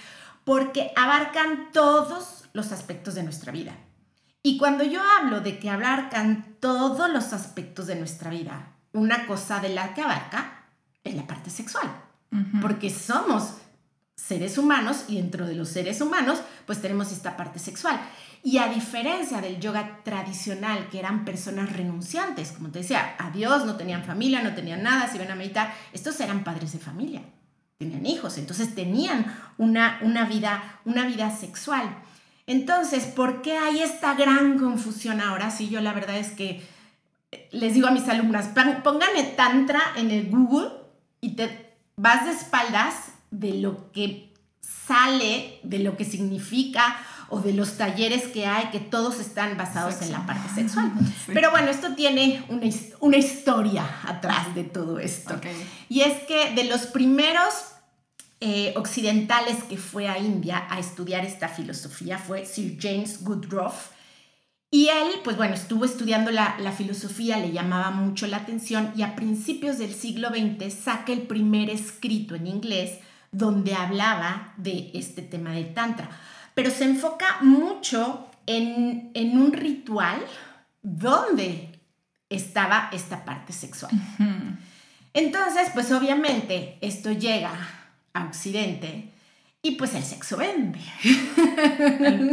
porque 0.43 0.91
abarcan 0.95 1.71
todos 1.71 2.49
los 2.53 2.71
aspectos 2.71 3.13
de 3.13 3.21
nuestra 3.21 3.51
vida. 3.51 3.75
Y 4.41 4.57
cuando 4.57 4.83
yo 4.83 4.99
hablo 5.19 5.41
de 5.41 5.59
que 5.59 5.69
abarcan 5.69 6.55
todos 6.59 7.11
los 7.11 7.31
aspectos 7.31 7.85
de 7.85 7.95
nuestra 7.95 8.31
vida, 8.31 8.73
una 8.91 9.27
cosa 9.27 9.59
de 9.59 9.69
la 9.69 9.93
que 9.93 10.01
abarca 10.01 10.65
es 11.03 11.13
la 11.13 11.27
parte 11.27 11.51
sexual, 11.51 11.87
porque 12.59 12.89
somos 12.89 13.57
seres 14.27 14.57
humanos 14.57 15.05
y 15.07 15.15
dentro 15.15 15.45
de 15.45 15.55
los 15.55 15.69
seres 15.69 16.01
humanos 16.01 16.39
pues 16.65 16.81
tenemos 16.81 17.11
esta 17.11 17.37
parte 17.37 17.59
sexual. 17.59 17.99
Y 18.43 18.57
a 18.57 18.67
diferencia 18.67 19.41
del 19.41 19.59
yoga 19.59 19.99
tradicional, 20.03 20.87
que 20.89 20.99
eran 20.99 21.25
personas 21.25 21.73
renunciantes, 21.73 22.51
como 22.51 22.69
te 22.69 22.79
decía, 22.79 23.15
a 23.17 23.31
Dios, 23.31 23.65
no 23.65 23.75
tenían 23.75 24.03
familia, 24.03 24.41
no 24.41 24.53
tenían 24.53 24.83
nada, 24.83 25.07
se 25.07 25.17
iban 25.17 25.31
a 25.31 25.35
meditar, 25.35 25.73
estos 25.91 26.19
eran 26.21 26.43
padres 26.43 26.71
de 26.71 26.79
familia, 26.79 27.21
tenían 27.77 28.05
hijos, 28.05 28.37
entonces 28.37 28.75
tenían 28.75 29.25
una, 29.57 29.99
una, 30.03 30.25
vida, 30.25 30.79
una 30.85 31.05
vida 31.05 31.35
sexual. 31.35 31.97
Entonces, 32.47 33.05
¿por 33.05 33.41
qué 33.41 33.57
hay 33.57 33.81
esta 33.81 34.13
gran 34.13 34.57
confusión 34.57 35.19
ahora? 35.19 35.51
Sí, 35.51 35.69
yo 35.69 35.81
la 35.81 35.93
verdad 35.93 36.17
es 36.17 36.31
que 36.31 36.65
eh, 37.31 37.49
les 37.51 37.73
digo 37.73 37.87
a 37.87 37.91
mis 37.91 38.07
alumnas, 38.07 38.49
pónganme 38.83 39.23
tantra 39.35 39.81
en 39.97 40.11
el 40.11 40.29
Google 40.29 40.69
y 41.19 41.35
te 41.35 41.75
vas 41.97 42.25
de 42.25 42.31
espaldas 42.31 43.11
de 43.31 43.53
lo 43.55 43.91
que 43.91 44.33
sale, 44.61 45.59
de 45.63 45.79
lo 45.79 45.95
que 45.97 46.05
significa 46.05 46.97
o 47.29 47.39
de 47.39 47.53
los 47.53 47.77
talleres 47.77 48.23
que 48.27 48.45
hay, 48.45 48.69
que 48.71 48.79
todos 48.79 49.19
están 49.19 49.55
basados 49.55 50.01
en 50.01 50.11
la 50.11 50.25
parte 50.25 50.49
sexual. 50.53 50.91
Pero 51.27 51.51
bueno, 51.51 51.69
esto 51.69 51.93
tiene 51.95 52.43
una, 52.49 52.65
una, 52.99 53.17
historia 53.17 53.85
atrás 54.07 54.55
de 54.55 54.63
todo 54.63 54.99
esto. 54.99 55.39
Y 55.89 56.01
es 56.01 56.23
que 56.23 56.55
de 56.55 56.63
los 56.63 56.87
primeros 56.87 57.53
eh, 58.41 58.73
occidentales 58.77 59.63
que 59.63 59.77
fue 59.77 60.07
a 60.07 60.17
India 60.17 60.65
a 60.69 60.79
estudiar 60.79 61.25
esta 61.25 61.49
filosofía 61.49 62.17
fue 62.17 62.45
Sir 62.45 62.77
James 62.79 63.19
Woodruff. 63.21 63.89
Y 64.71 64.87
él, 64.87 65.07
pues 65.23 65.35
bueno, 65.35 65.55
estuvo 65.55 65.83
estudiando 65.83 66.31
la, 66.31 66.55
la, 66.59 66.71
filosofía, 66.71 67.37
le 67.37 67.51
llamaba 67.51 67.91
mucho 67.91 68.27
la 68.27 68.37
atención 68.37 68.93
y 68.95 69.01
a 69.01 69.15
principios 69.15 69.77
del 69.77 69.93
siglo 69.93 70.29
XX 70.29 70.73
saca 70.73 71.11
el 71.11 71.23
primer 71.23 71.69
escrito 71.69 72.35
en 72.35 72.47
inglés 72.47 72.99
donde 73.31 73.73
hablaba 73.75 74.53
de 74.57 74.91
este 74.93 75.21
tema 75.21 75.51
de 75.51 75.65
Tantra 75.65 76.09
pero 76.59 76.71
se 76.71 76.83
enfoca 76.83 77.37
mucho 77.39 78.27
en, 78.45 79.11
un 79.15 79.53
ritual 79.53 80.19
donde 80.81 81.79
estaba 82.29 82.89
esta 82.91 83.23
parte 83.23 83.53
sexual. 83.53 83.93
Entonces, 85.13 85.69
pues 85.73 85.89
obviamente 85.93 86.77
esto 86.81 87.13
llega 87.13 87.51
a 88.13 88.25
Occidente 88.25 89.13
y 89.61 89.71
pues 89.71 89.95
el 89.95 90.03
sexo 90.03 90.35
vende. 90.35 90.81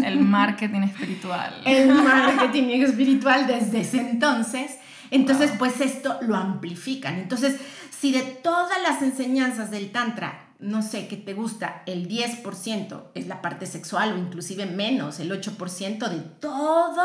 El, 0.05 0.19
marketing 0.19 0.81
espiritual. 0.81 1.62
El 1.65 1.95
marketing 1.95 2.83
espiritual 2.83 3.47
desde 3.47 3.83
ese 3.83 4.00
entonces. 4.00 4.73
Entonces, 5.12 5.53
pues 5.57 5.81
esto 5.81 6.19
lo 6.23 6.35
amplifican. 6.35 7.15
Entonces, 7.21 7.61
si 7.97 8.11
de 8.11 8.23
todas 8.23 8.83
las 8.83 9.03
enseñanzas 9.03 9.71
del 9.71 9.93
Tantra 9.93 10.46
no 10.59 10.83
sé, 10.83 11.09
qué 11.09 11.17
te 11.17 11.35
gusta, 11.35 11.83
el 11.87 12.09
10% 12.09 13.05
es 13.15 13.27
la 13.27 13.43
parte 13.43 13.67
sexual 13.67 14.13
o 14.13 14.19
inclusive 14.19 14.67
menos, 14.67 15.21
el 15.21 15.31
8% 15.31 16.09
de 16.09 16.21
todo 16.21 17.03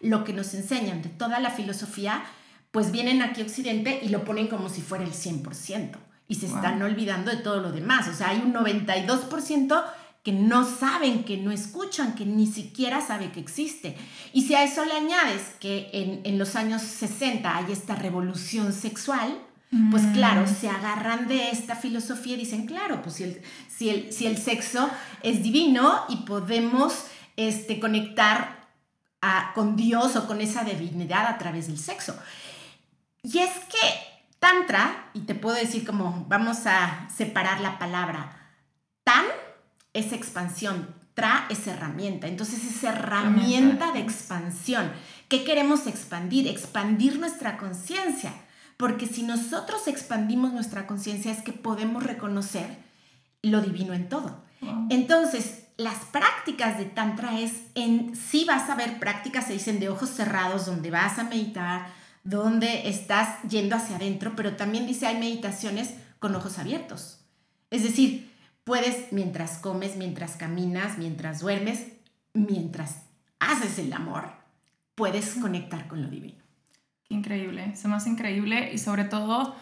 lo 0.00 0.24
que 0.24 0.32
nos 0.32 0.54
enseñan, 0.54 1.02
de 1.02 1.08
toda 1.08 1.40
la 1.40 1.50
filosofía, 1.50 2.22
pues 2.70 2.92
vienen 2.92 3.22
aquí 3.22 3.42
a 3.42 3.44
Occidente 3.44 4.00
y 4.02 4.08
lo 4.08 4.24
ponen 4.24 4.48
como 4.48 4.68
si 4.68 4.80
fuera 4.80 5.04
el 5.04 5.12
100% 5.12 5.96
y 6.28 6.36
se 6.36 6.46
están 6.46 6.80
olvidando 6.80 7.30
de 7.30 7.36
todo 7.38 7.60
lo 7.60 7.72
demás. 7.72 8.08
O 8.08 8.14
sea, 8.14 8.30
hay 8.30 8.38
un 8.38 8.54
92% 8.54 9.84
que 10.22 10.32
no 10.32 10.64
saben, 10.64 11.24
que 11.24 11.36
no 11.36 11.50
escuchan, 11.50 12.14
que 12.14 12.24
ni 12.24 12.46
siquiera 12.46 13.00
sabe 13.00 13.32
que 13.32 13.40
existe. 13.40 13.96
Y 14.32 14.42
si 14.42 14.54
a 14.54 14.62
eso 14.62 14.84
le 14.84 14.92
añades 14.92 15.42
que 15.60 15.90
en, 15.92 16.20
en 16.24 16.38
los 16.38 16.56
años 16.56 16.80
60 16.80 17.54
hay 17.54 17.72
esta 17.72 17.96
revolución 17.96 18.72
sexual, 18.72 19.42
pues 19.90 20.04
claro, 20.12 20.42
mm. 20.42 20.54
se 20.54 20.68
agarran 20.68 21.28
de 21.28 21.50
esta 21.50 21.76
filosofía 21.76 22.34
y 22.34 22.40
dicen, 22.40 22.66
claro, 22.66 23.00
pues 23.00 23.14
si 23.16 23.24
el, 23.24 23.42
si 23.68 23.88
el, 23.88 24.12
si 24.12 24.26
el 24.26 24.36
sexo 24.36 24.90
es 25.22 25.42
divino 25.42 26.04
y 26.10 26.16
podemos 26.16 27.06
este, 27.36 27.80
conectar 27.80 28.60
con 29.54 29.76
Dios 29.76 30.16
o 30.16 30.26
con 30.26 30.40
esa 30.40 30.64
divinidad 30.64 31.26
a 31.26 31.38
través 31.38 31.68
del 31.68 31.78
sexo. 31.78 32.18
Y 33.22 33.38
es 33.38 33.50
que 33.50 33.78
Tantra, 34.40 35.10
y 35.14 35.20
te 35.20 35.36
puedo 35.36 35.56
decir 35.56 35.86
como 35.86 36.26
vamos 36.28 36.66
a 36.66 37.08
separar 37.14 37.60
la 37.60 37.78
palabra, 37.78 38.50
Tan 39.04 39.24
es 39.94 40.12
expansión, 40.12 40.94
Tra 41.14 41.46
es 41.48 41.66
herramienta, 41.66 42.26
entonces 42.26 42.64
es 42.64 42.82
herramienta 42.84 43.92
de 43.92 44.00
expansión. 44.00 44.92
¿Qué 45.28 45.44
queremos 45.44 45.86
expandir? 45.86 46.48
Expandir 46.48 47.18
nuestra 47.18 47.56
conciencia 47.56 48.32
porque 48.82 49.06
si 49.06 49.22
nosotros 49.22 49.86
expandimos 49.86 50.52
nuestra 50.52 50.88
conciencia 50.88 51.30
es 51.30 51.40
que 51.40 51.52
podemos 51.52 52.02
reconocer 52.02 52.66
lo 53.40 53.60
divino 53.60 53.92
en 53.94 54.08
todo. 54.08 54.42
Entonces, 54.90 55.66
las 55.76 55.98
prácticas 56.06 56.78
de 56.78 56.86
Tantra 56.86 57.38
es 57.38 57.52
en 57.76 58.16
sí 58.16 58.44
vas 58.44 58.68
a 58.68 58.74
ver 58.74 58.98
prácticas, 58.98 59.46
se 59.46 59.52
dicen 59.52 59.78
de 59.78 59.88
ojos 59.88 60.10
cerrados, 60.10 60.66
donde 60.66 60.90
vas 60.90 61.20
a 61.20 61.22
meditar, 61.22 61.92
donde 62.24 62.88
estás 62.88 63.40
yendo 63.48 63.76
hacia 63.76 63.94
adentro, 63.94 64.34
pero 64.34 64.56
también 64.56 64.88
dice 64.88 65.06
hay 65.06 65.16
meditaciones 65.16 65.94
con 66.18 66.34
ojos 66.34 66.58
abiertos. 66.58 67.20
Es 67.70 67.84
decir, 67.84 68.32
puedes 68.64 69.12
mientras 69.12 69.58
comes, 69.58 69.94
mientras 69.94 70.34
caminas, 70.34 70.98
mientras 70.98 71.38
duermes, 71.38 71.86
mientras 72.32 73.02
haces 73.38 73.78
el 73.78 73.92
amor, 73.92 74.32
puedes 74.96 75.34
conectar 75.34 75.86
con 75.86 76.02
lo 76.02 76.08
divino 76.08 76.41
increíble, 77.12 77.76
se 77.76 77.88
me 77.88 77.96
hace 77.96 78.10
increíble 78.10 78.70
y 78.72 78.78
sobre 78.78 79.04
todo, 79.04 79.54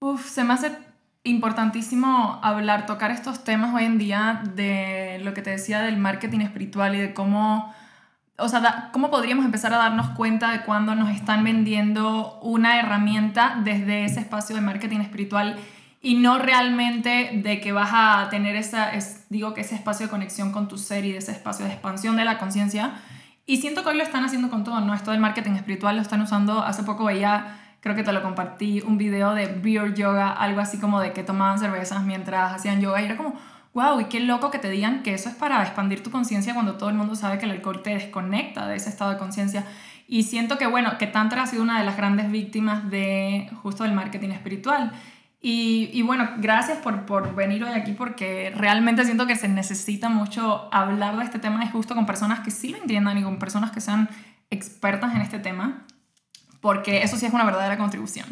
uf, 0.00 0.28
se 0.28 0.44
me 0.44 0.54
hace 0.54 0.72
importantísimo 1.24 2.38
hablar, 2.42 2.86
tocar 2.86 3.10
estos 3.10 3.44
temas 3.44 3.74
hoy 3.74 3.84
en 3.84 3.98
día 3.98 4.42
de 4.54 5.20
lo 5.22 5.34
que 5.34 5.42
te 5.42 5.50
decía 5.50 5.80
del 5.80 5.96
marketing 5.96 6.40
espiritual 6.40 6.94
y 6.94 6.98
de 6.98 7.14
cómo, 7.14 7.72
o 8.38 8.48
sea, 8.48 8.90
cómo 8.92 9.10
podríamos 9.10 9.44
empezar 9.44 9.72
a 9.74 9.78
darnos 9.78 10.10
cuenta 10.10 10.50
de 10.52 10.62
cuando 10.62 10.94
nos 10.94 11.10
están 11.10 11.44
vendiendo 11.44 12.38
una 12.40 12.78
herramienta 12.78 13.60
desde 13.62 14.04
ese 14.04 14.20
espacio 14.20 14.56
de 14.56 14.62
marketing 14.62 15.00
espiritual 15.00 15.58
y 16.00 16.14
no 16.14 16.38
realmente 16.38 17.30
de 17.42 17.60
que 17.60 17.72
vas 17.72 17.90
a 17.92 18.28
tener 18.30 18.54
esa, 18.56 18.94
es, 18.94 19.26
digo 19.30 19.52
que 19.54 19.62
ese 19.62 19.74
espacio 19.74 20.06
de 20.06 20.10
conexión 20.10 20.52
con 20.52 20.68
tu 20.68 20.78
ser 20.78 21.04
y 21.04 21.12
de 21.12 21.18
ese 21.18 21.32
espacio 21.32 21.66
de 21.66 21.72
expansión 21.72 22.16
de 22.16 22.24
la 22.24 22.38
conciencia, 22.38 22.94
y 23.48 23.56
siento 23.56 23.82
que 23.82 23.88
hoy 23.88 23.96
lo 23.96 24.02
están 24.02 24.26
haciendo 24.26 24.50
con 24.50 24.62
todo, 24.62 24.78
¿no? 24.82 24.92
Esto 24.92 25.10
del 25.10 25.20
marketing 25.20 25.52
espiritual 25.52 25.96
lo 25.96 26.02
están 26.02 26.20
usando. 26.20 26.62
Hace 26.62 26.82
poco 26.82 27.06
veía, 27.06 27.56
creo 27.80 27.96
que 27.96 28.02
te 28.02 28.12
lo 28.12 28.22
compartí, 28.22 28.82
un 28.82 28.98
video 28.98 29.32
de 29.32 29.46
Beer 29.46 29.94
Yoga, 29.94 30.30
algo 30.30 30.60
así 30.60 30.78
como 30.78 31.00
de 31.00 31.14
que 31.14 31.22
tomaban 31.22 31.58
cervezas 31.58 32.04
mientras 32.04 32.52
hacían 32.52 32.82
yoga. 32.82 33.00
Y 33.00 33.06
era 33.06 33.16
como, 33.16 33.32
wow, 33.72 33.98
y 34.00 34.04
qué 34.04 34.20
loco 34.20 34.50
que 34.50 34.58
te 34.58 34.68
digan 34.68 35.02
que 35.02 35.14
eso 35.14 35.30
es 35.30 35.34
para 35.34 35.62
expandir 35.62 36.02
tu 36.02 36.10
conciencia 36.10 36.52
cuando 36.52 36.74
todo 36.74 36.90
el 36.90 36.94
mundo 36.94 37.14
sabe 37.14 37.38
que 37.38 37.46
el 37.46 37.52
alcohol 37.52 37.82
te 37.82 37.94
desconecta 37.94 38.68
de 38.68 38.76
ese 38.76 38.90
estado 38.90 39.12
de 39.12 39.16
conciencia. 39.16 39.64
Y 40.06 40.24
siento 40.24 40.58
que, 40.58 40.66
bueno, 40.66 40.98
que 40.98 41.06
Tantra 41.06 41.44
ha 41.44 41.46
sido 41.46 41.62
una 41.62 41.78
de 41.78 41.86
las 41.86 41.96
grandes 41.96 42.30
víctimas 42.30 42.90
de 42.90 43.48
justo 43.62 43.84
del 43.84 43.94
marketing 43.94 44.28
espiritual. 44.28 44.92
Y, 45.40 46.02
bueno, 46.02 46.28
gracias 46.38 46.78
por, 46.78 47.06
por, 47.06 47.34
venir 47.36 47.62
hoy 47.62 47.70
aquí 47.70 47.92
porque 47.92 48.52
realmente 48.56 49.04
siento 49.04 49.26
que 49.28 49.36
se 49.36 49.48
necesita 49.48 50.08
mucho 50.08 50.68
hablar 50.72 51.16
de 51.16 51.24
este 51.24 51.38
tema. 51.38 51.64
Y 51.64 51.68
justo 51.68 51.94
con 51.94 52.06
personas 52.06 52.40
que 52.40 52.50
sí 52.50 52.70
lo 52.70 52.78
entiendan 52.78 53.18
y 53.18 53.22
con 53.22 53.38
personas 53.38 53.70
que 53.70 53.80
sean 53.80 54.08
expertas 54.50 55.14
en 55.14 55.20
este 55.20 55.38
tema, 55.38 55.84
porque 56.60 57.02
eso 57.02 57.16
sí 57.16 57.26
es 57.26 57.32
una 57.32 57.44
verdadera 57.44 57.78
contribución. 57.78 58.26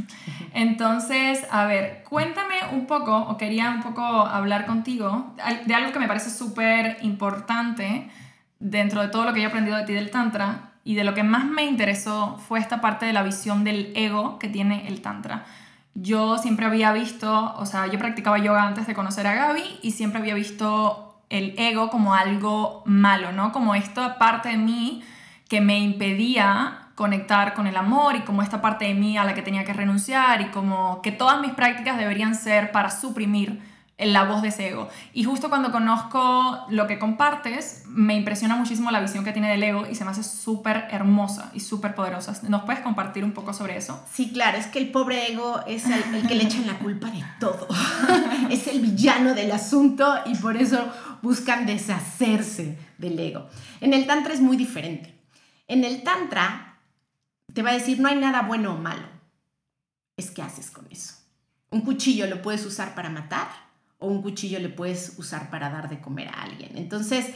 Entonces, 0.53 1.47
a 1.51 1.67
ver, 1.67 2.03
cuéntame 2.09 2.57
un 2.73 2.87
poco, 2.87 3.17
o 3.17 3.37
quería 3.37 3.71
un 3.71 3.83
poco 3.83 4.03
hablar 4.03 4.67
contigo 4.67 5.33
de 5.65 5.75
algo 5.75 5.93
que 5.93 6.01
me 6.01 6.09
parece 6.09 6.31
súper 6.31 6.99
importante 7.03 8.11
dentro 8.59 9.03
de 9.03 9.09
todo 9.09 9.25
lo 9.25 9.33
que 9.33 9.41
yo 9.41 9.47
he 9.47 9.51
aprendido 9.51 9.77
de 9.77 9.85
ti 9.85 9.93
del 9.93 10.11
Tantra 10.11 10.73
y 10.83 10.97
de 10.97 11.05
lo 11.05 11.15
que 11.15 11.23
más 11.23 11.45
me 11.45 11.65
interesó 11.65 12.39
fue 12.39 12.59
esta 12.59 12.81
parte 12.81 13.07
de 13.07 13.13
la 13.13 13.23
visión 13.23 13.63
del 13.63 13.93
ego 13.95 14.41
que 14.41 14.49
tiene 14.49 14.89
el 14.89 15.03
Tantra 15.03 15.45
yo 15.99 16.39
siempre 16.39 16.67
había 16.67 16.93
visto, 16.93 17.55
o 17.57 17.67
sea, 17.67 17.87
yo 17.87 17.99
practicaba 17.99 18.39
yoga 18.39 18.63
antes 18.65 18.87
de 18.87 18.95
conocer 18.95 19.27
a 19.27 19.35
Gaby 19.35 19.79
y 19.83 19.93
siempre 19.93 20.21
había 20.21 20.35
visto 20.35 21.23
el 21.31 21.55
ego 21.59 21.91
como 21.91 22.15
algo 22.15 22.83
malo, 22.87 23.33
¿no? 23.33 23.51
Como 23.53 23.75
esta 23.75 24.19
parte 24.19 24.51
de 24.51 24.59
mí 24.59 25.03
que 25.49 25.61
me 25.61 25.79
impedía 25.79 26.91
conectar 26.95 27.55
con 27.55 27.67
el 27.67 27.77
amor 27.77 28.17
y 28.17 28.21
como 28.21 28.43
esta 28.43 28.61
parte 28.61 28.85
de 28.85 28.95
mí 28.95 29.17
a 29.17 29.25
la 29.25 29.35
que 29.35 29.43
tenía 29.43 29.65
que 29.65 29.73
renunciar 29.73 30.41
y 30.43 30.47
como 30.47 31.01
que 31.03 31.13
todas 31.13 31.41
mis 31.41 31.53
prácticas 31.53 31.99
deberían 31.99 32.35
ser 32.35 32.73
para 32.73 32.91
suprimir 32.91 33.63
la 33.99 34.25
voz 34.25 34.43
de 34.43 34.49
ese 34.49 34.69
ego. 34.69 34.89
Y 35.15 35.25
justo 35.25 35.49
cuando 35.49 35.73
conozco 35.73 36.67
lo 36.69 36.87
que 36.87 36.99
compartes, 36.99 37.85
me 37.87 38.15
impresiona 38.15 38.55
muchísimo 38.55 38.91
la 38.91 39.01
visión 39.01 39.25
que 39.25 39.33
tiene 39.33 39.51
del 39.51 39.63
ego 39.63 39.87
y 39.91 39.95
se 39.95 40.05
me 40.05 40.11
hace 40.11 40.23
súper 40.23 40.89
hermosa 40.91 41.51
y 41.55 41.61
súper 41.61 41.95
poderosa. 41.95 42.39
¿Nos 42.49 42.65
puedes 42.65 42.83
compartir 42.83 43.25
un 43.25 43.33
poco 43.33 43.55
sobre 43.55 43.77
eso? 43.77 44.05
Sí, 44.13 44.33
claro, 44.33 44.59
es 44.59 44.67
que 44.67 44.79
el 44.79 44.91
pobre 44.91 45.33
ego 45.33 45.63
es 45.67 45.87
el, 45.87 46.15
el 46.15 46.29
que 46.29 46.35
le 46.35 46.45
echan 46.45 46.67
la 46.67 46.79
culpa 46.79 47.11
de 47.11 47.25
todo. 47.41 47.69
es 48.51 48.67
el 48.67 48.81
villano 48.81 49.33
del 49.33 49.51
asunto 49.51 50.15
y 50.27 50.35
por 50.35 50.59
eso 50.59 50.87
buscan 51.23 51.65
deshacerse 51.65 52.79
del 52.99 53.19
ego. 53.19 53.49
En 53.81 53.95
el 53.95 54.07
Tantra 54.07 54.35
es 54.35 54.43
muy 54.43 54.59
diferente. 54.59 55.19
En 55.69 55.85
el 55.85 56.03
Tantra 56.03 56.81
te 57.55 57.63
va 57.63 57.71
a 57.71 57.75
decir 57.75 57.99
no 57.99 58.09
hay 58.09 58.17
nada 58.17 58.43
bueno 58.43 58.75
o 58.75 58.77
malo. 58.77 59.09
Es 60.19 60.31
qué 60.31 60.43
haces 60.43 60.71
con 60.71 60.87
eso. 60.91 61.15
Un 61.71 61.81
cuchillo 61.81 62.27
lo 62.27 62.43
puedes 62.43 62.65
usar 62.67 62.95
para 62.95 63.09
matar 63.09 63.66
o 63.99 64.09
un 64.09 64.23
cuchillo 64.23 64.59
le 64.59 64.69
puedes 64.69 65.15
usar 65.19 65.51
para 65.51 65.71
dar 65.71 65.89
de 65.89 66.01
comer 66.01 66.29
a 66.29 66.43
alguien. 66.43 66.77
Entonces, 66.77 67.27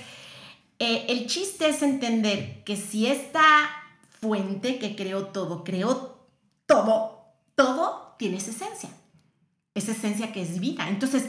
eh, 0.78 1.06
el 1.08 1.26
chiste 1.26 1.68
es 1.68 1.82
entender 1.82 2.62
que 2.64 2.76
si 2.76 3.06
esta 3.06 3.42
fuente 4.20 4.78
que 4.78 4.96
creó 4.96 5.26
todo, 5.26 5.64
creó 5.64 6.26
todo, 6.66 7.24
todo 7.54 8.14
tiene 8.18 8.36
esa 8.36 8.50
esencia. 8.50 8.90
Esa 9.74 9.92
esencia 9.92 10.32
que 10.32 10.42
es 10.42 10.60
vida. 10.60 10.88
Entonces, 10.88 11.26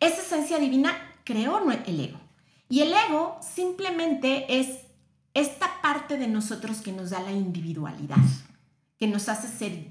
esa 0.00 0.20
esencia 0.20 0.58
divina 0.58 0.92
creó 1.24 1.60
el 1.70 2.00
ego. 2.00 2.20
Y 2.68 2.80
el 2.80 2.92
ego 2.92 3.38
simplemente 3.40 4.58
es 4.58 4.80
esta 5.34 5.80
parte 5.82 6.16
de 6.18 6.26
nosotros 6.26 6.78
que 6.78 6.92
nos 6.92 7.10
da 7.10 7.20
la 7.20 7.32
individualidad, 7.32 8.16
que 8.98 9.06
nos 9.06 9.28
hace 9.28 9.48
ser 9.48 9.86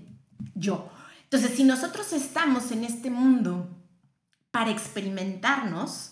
yo. 0.55 0.89
Entonces, 1.23 1.51
si 1.55 1.63
nosotros 1.63 2.11
estamos 2.13 2.71
en 2.71 2.83
este 2.83 3.09
mundo 3.09 3.69
para 4.55 4.71
experimentarnos. 4.71 6.11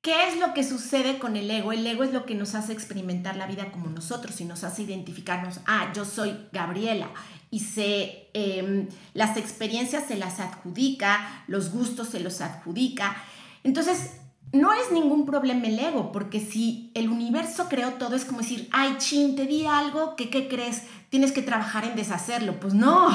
¿Qué 0.00 0.28
es 0.28 0.38
lo 0.38 0.54
que 0.54 0.62
sucede 0.62 1.18
con 1.18 1.34
el 1.34 1.50
ego? 1.50 1.72
El 1.72 1.84
ego 1.84 2.04
es 2.04 2.12
lo 2.12 2.24
que 2.24 2.36
nos 2.36 2.54
hace 2.54 2.72
experimentar 2.72 3.34
la 3.34 3.48
vida 3.48 3.72
como 3.72 3.90
nosotros 3.90 4.40
y 4.40 4.44
nos 4.44 4.62
hace 4.62 4.84
identificarnos, 4.84 5.58
ah, 5.66 5.90
yo 5.92 6.04
soy 6.04 6.38
Gabriela 6.52 7.10
y 7.50 7.58
se, 7.58 8.28
em, 8.32 8.86
las 9.12 9.36
experiencias 9.36 10.04
se 10.06 10.14
las 10.14 10.38
adjudica, 10.38 11.42
los 11.48 11.72
gustos 11.72 12.10
se 12.10 12.20
los 12.20 12.40
adjudica. 12.42 13.16
Entonces, 13.64 14.12
no 14.52 14.72
es 14.72 14.92
ningún 14.92 15.26
problema 15.26 15.66
el 15.66 15.80
ego, 15.80 16.12
porque 16.12 16.38
si 16.38 16.92
el 16.94 17.08
universo 17.08 17.68
creó 17.68 17.94
todo, 17.94 18.14
es 18.14 18.24
como 18.24 18.38
decir, 18.38 18.68
ay, 18.70 18.94
chin, 18.98 19.34
te 19.34 19.46
di 19.46 19.66
algo, 19.66 20.14
que 20.14 20.30
qué 20.30 20.46
crees? 20.46 20.84
Tienes 21.10 21.32
que 21.32 21.42
trabajar 21.42 21.84
en 21.84 21.96
deshacerlo. 21.96 22.60
Pues 22.60 22.72
no, 22.72 23.10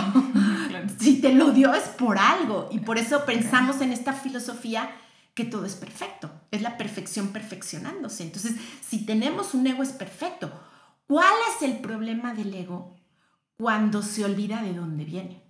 si 1.03 1.21
te 1.21 1.33
lo 1.33 1.51
dio 1.51 1.73
es 1.73 1.83
por 1.83 2.17
algo. 2.17 2.69
Y 2.71 2.79
por 2.79 2.97
eso 2.97 3.25
pensamos 3.25 3.81
en 3.81 3.91
esta 3.91 4.13
filosofía 4.13 4.89
que 5.33 5.45
todo 5.45 5.65
es 5.65 5.75
perfecto, 5.75 6.31
es 6.51 6.61
la 6.61 6.77
perfección 6.77 7.29
perfeccionándose. 7.29 8.23
Entonces, 8.23 8.55
si 8.81 9.05
tenemos 9.05 9.53
un 9.53 9.65
ego 9.65 9.83
es 9.83 9.91
perfecto. 9.91 10.51
¿Cuál 11.07 11.33
es 11.49 11.63
el 11.63 11.79
problema 11.79 12.33
del 12.33 12.53
ego 12.53 12.95
cuando 13.57 14.01
se 14.01 14.23
olvida 14.23 14.61
de 14.61 14.73
dónde 14.73 15.05
viene? 15.05 15.43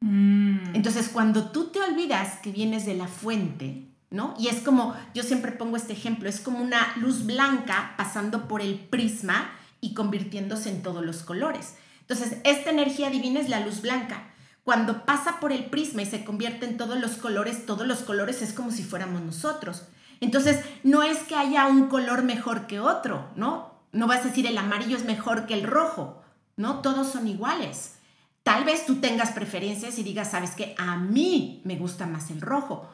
Mm. 0.00 0.74
Entonces, 0.74 1.08
cuando 1.08 1.50
tú 1.50 1.68
te 1.68 1.80
olvidas 1.80 2.38
que 2.38 2.52
vienes 2.52 2.86
de 2.86 2.94
la 2.94 3.08
fuente, 3.08 3.90
¿no? 4.10 4.34
Y 4.38 4.48
es 4.48 4.60
como, 4.60 4.94
yo 5.14 5.22
siempre 5.22 5.52
pongo 5.52 5.76
este 5.76 5.92
ejemplo, 5.92 6.28
es 6.28 6.40
como 6.40 6.60
una 6.60 6.94
luz 6.96 7.26
blanca 7.26 7.94
pasando 7.96 8.48
por 8.48 8.62
el 8.62 8.78
prisma 8.78 9.50
y 9.80 9.94
convirtiéndose 9.94 10.70
en 10.70 10.82
todos 10.82 11.04
los 11.04 11.22
colores. 11.22 11.74
Entonces, 12.00 12.38
esta 12.44 12.70
energía 12.70 13.10
divina 13.10 13.40
es 13.40 13.48
la 13.48 13.60
luz 13.60 13.82
blanca. 13.82 14.32
Cuando 14.66 15.04
pasa 15.04 15.38
por 15.38 15.52
el 15.52 15.66
prisma 15.66 16.02
y 16.02 16.06
se 16.06 16.24
convierte 16.24 16.66
en 16.66 16.76
todos 16.76 16.98
los 16.98 17.12
colores, 17.12 17.66
todos 17.66 17.86
los 17.86 18.00
colores 18.00 18.42
es 18.42 18.52
como 18.52 18.72
si 18.72 18.82
fuéramos 18.82 19.22
nosotros. 19.22 19.84
Entonces, 20.20 20.58
no 20.82 21.04
es 21.04 21.18
que 21.18 21.36
haya 21.36 21.68
un 21.68 21.86
color 21.86 22.24
mejor 22.24 22.66
que 22.66 22.80
otro, 22.80 23.28
¿no? 23.36 23.70
No 23.92 24.08
vas 24.08 24.22
a 24.22 24.24
decir 24.24 24.44
el 24.44 24.58
amarillo 24.58 24.96
es 24.96 25.04
mejor 25.04 25.46
que 25.46 25.54
el 25.54 25.62
rojo, 25.62 26.20
¿no? 26.56 26.80
Todos 26.80 27.12
son 27.12 27.28
iguales. 27.28 27.98
Tal 28.42 28.64
vez 28.64 28.84
tú 28.86 28.96
tengas 28.96 29.30
preferencias 29.30 30.00
y 30.00 30.02
digas, 30.02 30.32
sabes 30.32 30.56
que 30.56 30.74
a 30.78 30.96
mí 30.96 31.62
me 31.62 31.76
gusta 31.76 32.08
más 32.08 32.32
el 32.32 32.40
rojo, 32.40 32.88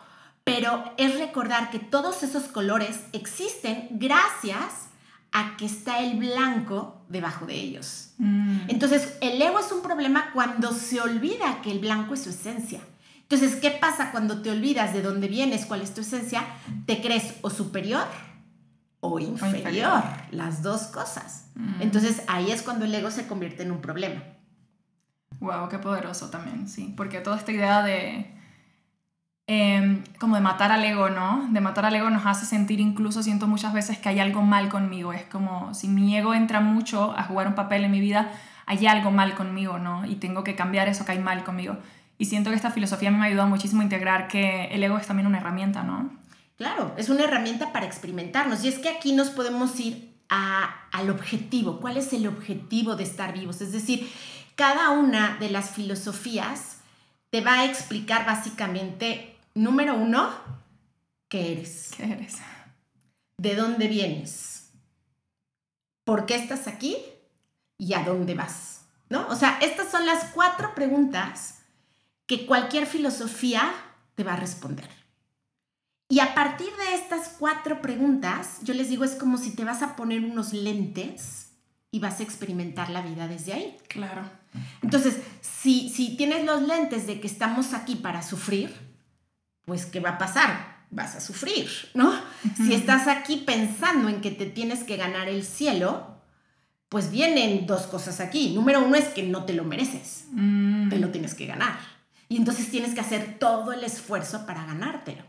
pero 0.44 0.92
es 0.98 1.18
recordar 1.18 1.70
que 1.70 1.78
todos 1.78 2.22
esos 2.22 2.48
colores 2.48 3.00
existen 3.14 3.88
gracias 3.92 4.90
a 5.32 5.56
que 5.56 5.66
está 5.66 6.00
el 6.00 6.18
blanco 6.18 7.04
debajo 7.08 7.46
de 7.46 7.54
ellos. 7.54 8.10
Mm. 8.18 8.68
Entonces, 8.68 9.16
el 9.20 9.40
ego 9.40 9.58
es 9.58 9.72
un 9.72 9.82
problema 9.82 10.30
cuando 10.32 10.72
se 10.72 11.00
olvida 11.00 11.60
que 11.62 11.70
el 11.70 11.78
blanco 11.78 12.14
es 12.14 12.22
su 12.22 12.30
esencia. 12.30 12.80
Entonces, 13.22 13.56
¿qué 13.56 13.70
pasa 13.70 14.10
cuando 14.10 14.42
te 14.42 14.50
olvidas 14.50 14.92
de 14.92 15.00
dónde 15.00 15.28
vienes, 15.28 15.64
cuál 15.64 15.80
es 15.80 15.94
tu 15.94 16.02
esencia? 16.02 16.44
Te 16.86 17.00
crees 17.00 17.34
o 17.40 17.48
superior 17.48 18.06
o 19.00 19.18
inferior, 19.18 20.02
las 20.30 20.62
dos 20.62 20.82
cosas. 20.82 21.46
Mm. 21.54 21.80
Entonces, 21.80 22.22
ahí 22.28 22.50
es 22.50 22.62
cuando 22.62 22.84
el 22.84 22.94
ego 22.94 23.10
se 23.10 23.26
convierte 23.26 23.62
en 23.62 23.72
un 23.72 23.80
problema. 23.80 24.22
Wow, 25.40 25.68
qué 25.68 25.78
poderoso 25.78 26.30
también, 26.30 26.68
sí, 26.68 26.92
porque 26.96 27.20
toda 27.20 27.36
esta 27.36 27.50
idea 27.50 27.82
de 27.82 28.32
Em, 29.48 30.04
como 30.20 30.36
de 30.36 30.40
matar 30.40 30.70
al 30.70 30.84
ego, 30.84 31.10
¿no? 31.10 31.48
De 31.50 31.60
matar 31.60 31.84
al 31.84 31.96
ego 31.96 32.08
nos 32.10 32.24
hace 32.26 32.46
sentir 32.46 32.78
incluso, 32.80 33.22
siento 33.22 33.48
muchas 33.48 33.72
veces 33.72 33.98
que 33.98 34.08
hay 34.08 34.20
algo 34.20 34.42
mal 34.42 34.68
conmigo. 34.68 35.12
Es 35.12 35.24
como 35.24 35.74
si 35.74 35.88
mi 35.88 36.16
ego 36.16 36.34
entra 36.34 36.60
mucho 36.60 37.12
a 37.16 37.24
jugar 37.24 37.48
un 37.48 37.54
papel 37.54 37.84
en 37.84 37.90
mi 37.90 38.00
vida, 38.00 38.30
hay 38.66 38.86
algo 38.86 39.10
mal 39.10 39.34
conmigo, 39.34 39.78
¿no? 39.78 40.06
Y 40.06 40.16
tengo 40.16 40.44
que 40.44 40.54
cambiar 40.54 40.88
eso 40.88 41.04
que 41.04 41.12
hay 41.12 41.18
mal 41.18 41.42
conmigo. 41.42 41.76
Y 42.18 42.26
siento 42.26 42.50
que 42.50 42.56
esta 42.56 42.70
filosofía 42.70 43.10
me 43.10 43.18
ha 43.18 43.24
ayudado 43.24 43.48
muchísimo 43.48 43.80
a 43.80 43.84
integrar 43.84 44.28
que 44.28 44.66
el 44.66 44.82
ego 44.84 44.96
es 44.96 45.06
también 45.08 45.26
una 45.26 45.38
herramienta, 45.38 45.82
¿no? 45.82 46.10
Claro, 46.56 46.94
es 46.96 47.08
una 47.08 47.24
herramienta 47.24 47.72
para 47.72 47.86
experimentarnos. 47.86 48.64
Y 48.64 48.68
es 48.68 48.78
que 48.78 48.90
aquí 48.90 49.12
nos 49.12 49.30
podemos 49.30 49.78
ir 49.80 50.14
a, 50.28 50.86
al 50.92 51.10
objetivo. 51.10 51.80
¿Cuál 51.80 51.96
es 51.96 52.12
el 52.12 52.28
objetivo 52.28 52.94
de 52.94 53.02
estar 53.02 53.32
vivos? 53.32 53.60
Es 53.60 53.72
decir, 53.72 54.08
cada 54.54 54.90
una 54.90 55.36
de 55.40 55.50
las 55.50 55.70
filosofías 55.70 56.78
te 57.30 57.40
va 57.40 57.60
a 57.60 57.64
explicar 57.64 58.24
básicamente 58.24 59.31
Número 59.54 59.94
uno, 59.94 60.30
¿qué 61.28 61.52
eres? 61.52 61.90
¿Qué 61.96 62.04
eres? 62.04 62.36
¿De 63.36 63.54
dónde 63.54 63.88
vienes? 63.88 64.70
¿Por 66.04 66.26
qué 66.26 66.36
estás 66.36 66.66
aquí? 66.66 66.96
¿Y 67.76 67.94
a 67.94 68.04
dónde 68.04 68.34
vas? 68.34 68.86
¿No? 69.10 69.26
O 69.28 69.36
sea, 69.36 69.58
estas 69.60 69.90
son 69.90 70.06
las 70.06 70.24
cuatro 70.32 70.74
preguntas 70.74 71.60
que 72.26 72.46
cualquier 72.46 72.86
filosofía 72.86 73.72
te 74.14 74.24
va 74.24 74.34
a 74.34 74.36
responder. 74.36 74.88
Y 76.08 76.20
a 76.20 76.34
partir 76.34 76.68
de 76.68 76.94
estas 76.94 77.36
cuatro 77.38 77.80
preguntas, 77.82 78.60
yo 78.62 78.74
les 78.74 78.88
digo, 78.88 79.04
es 79.04 79.14
como 79.14 79.38
si 79.38 79.50
te 79.54 79.64
vas 79.64 79.82
a 79.82 79.96
poner 79.96 80.24
unos 80.24 80.52
lentes 80.52 81.52
y 81.90 82.00
vas 82.00 82.20
a 82.20 82.22
experimentar 82.22 82.90
la 82.90 83.02
vida 83.02 83.28
desde 83.28 83.52
ahí. 83.52 83.76
Claro. 83.88 84.22
Entonces, 84.82 85.18
si, 85.40 85.88
si 85.88 86.16
tienes 86.16 86.44
los 86.44 86.62
lentes 86.62 87.06
de 87.06 87.20
que 87.20 87.26
estamos 87.26 87.74
aquí 87.74 87.96
para 87.96 88.22
sufrir, 88.22 88.91
pues 89.64 89.86
¿qué 89.86 90.00
va 90.00 90.10
a 90.10 90.18
pasar? 90.18 90.82
Vas 90.90 91.16
a 91.16 91.20
sufrir, 91.20 91.68
¿no? 91.94 92.12
Si 92.56 92.74
estás 92.74 93.08
aquí 93.08 93.42
pensando 93.46 94.08
en 94.08 94.20
que 94.20 94.30
te 94.30 94.46
tienes 94.46 94.84
que 94.84 94.96
ganar 94.96 95.28
el 95.28 95.44
cielo, 95.44 96.18
pues 96.88 97.10
vienen 97.10 97.66
dos 97.66 97.86
cosas 97.86 98.20
aquí. 98.20 98.52
Número 98.54 98.84
uno 98.84 98.96
es 98.96 99.06
que 99.06 99.22
no 99.22 99.44
te 99.44 99.54
lo 99.54 99.64
mereces, 99.64 100.26
mm. 100.32 100.90
te 100.90 100.98
lo 100.98 101.08
tienes 101.08 101.34
que 101.34 101.46
ganar. 101.46 101.78
Y 102.28 102.36
entonces 102.36 102.70
tienes 102.70 102.94
que 102.94 103.00
hacer 103.00 103.38
todo 103.38 103.72
el 103.72 103.84
esfuerzo 103.84 104.44
para 104.44 104.66
ganártelo. 104.66 105.22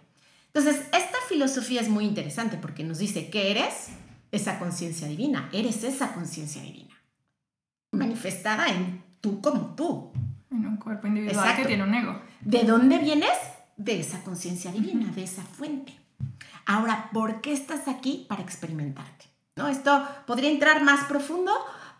Entonces, 0.54 0.82
esta 0.94 1.18
filosofía 1.30 1.82
es 1.82 1.90
muy 1.90 2.06
interesante 2.06 2.58
porque 2.58 2.84
nos 2.84 3.00
dice 3.00 3.30
que 3.30 3.50
eres 3.50 3.88
esa 4.32 4.60
conciencia 4.60 5.08
divina, 5.08 5.50
eres 5.52 5.84
esa 5.84 6.14
conciencia 6.14 6.62
divina, 6.62 6.96
manifestada 7.92 8.68
en 8.68 9.04
tú 9.22 9.42
como 9.42 9.74
tú. 9.76 10.12
En 10.52 10.68
un 10.68 10.78
cuerpo 10.78 11.08
individual 11.08 11.56
que 11.56 11.66
tiene 11.66 11.84
un 11.84 11.94
ego. 11.94 12.22
¿De 12.42 12.64
dónde 12.64 13.00
vienes? 13.00 13.32
De 13.78 14.00
esa 14.00 14.22
conciencia 14.24 14.72
divina, 14.72 15.12
de 15.12 15.24
esa 15.24 15.44
fuente. 15.44 15.98
Ahora, 16.66 17.10
¿por 17.12 17.42
qué 17.42 17.54
estás 17.54 17.88
aquí? 17.88 18.26
Para 18.30 18.42
experimentarte. 18.42 19.26
¿no? 19.56 19.68
Esto 19.68 20.08
podría 20.26 20.50
entrar 20.50 20.84
más 20.84 21.06
profundo, 21.06 21.52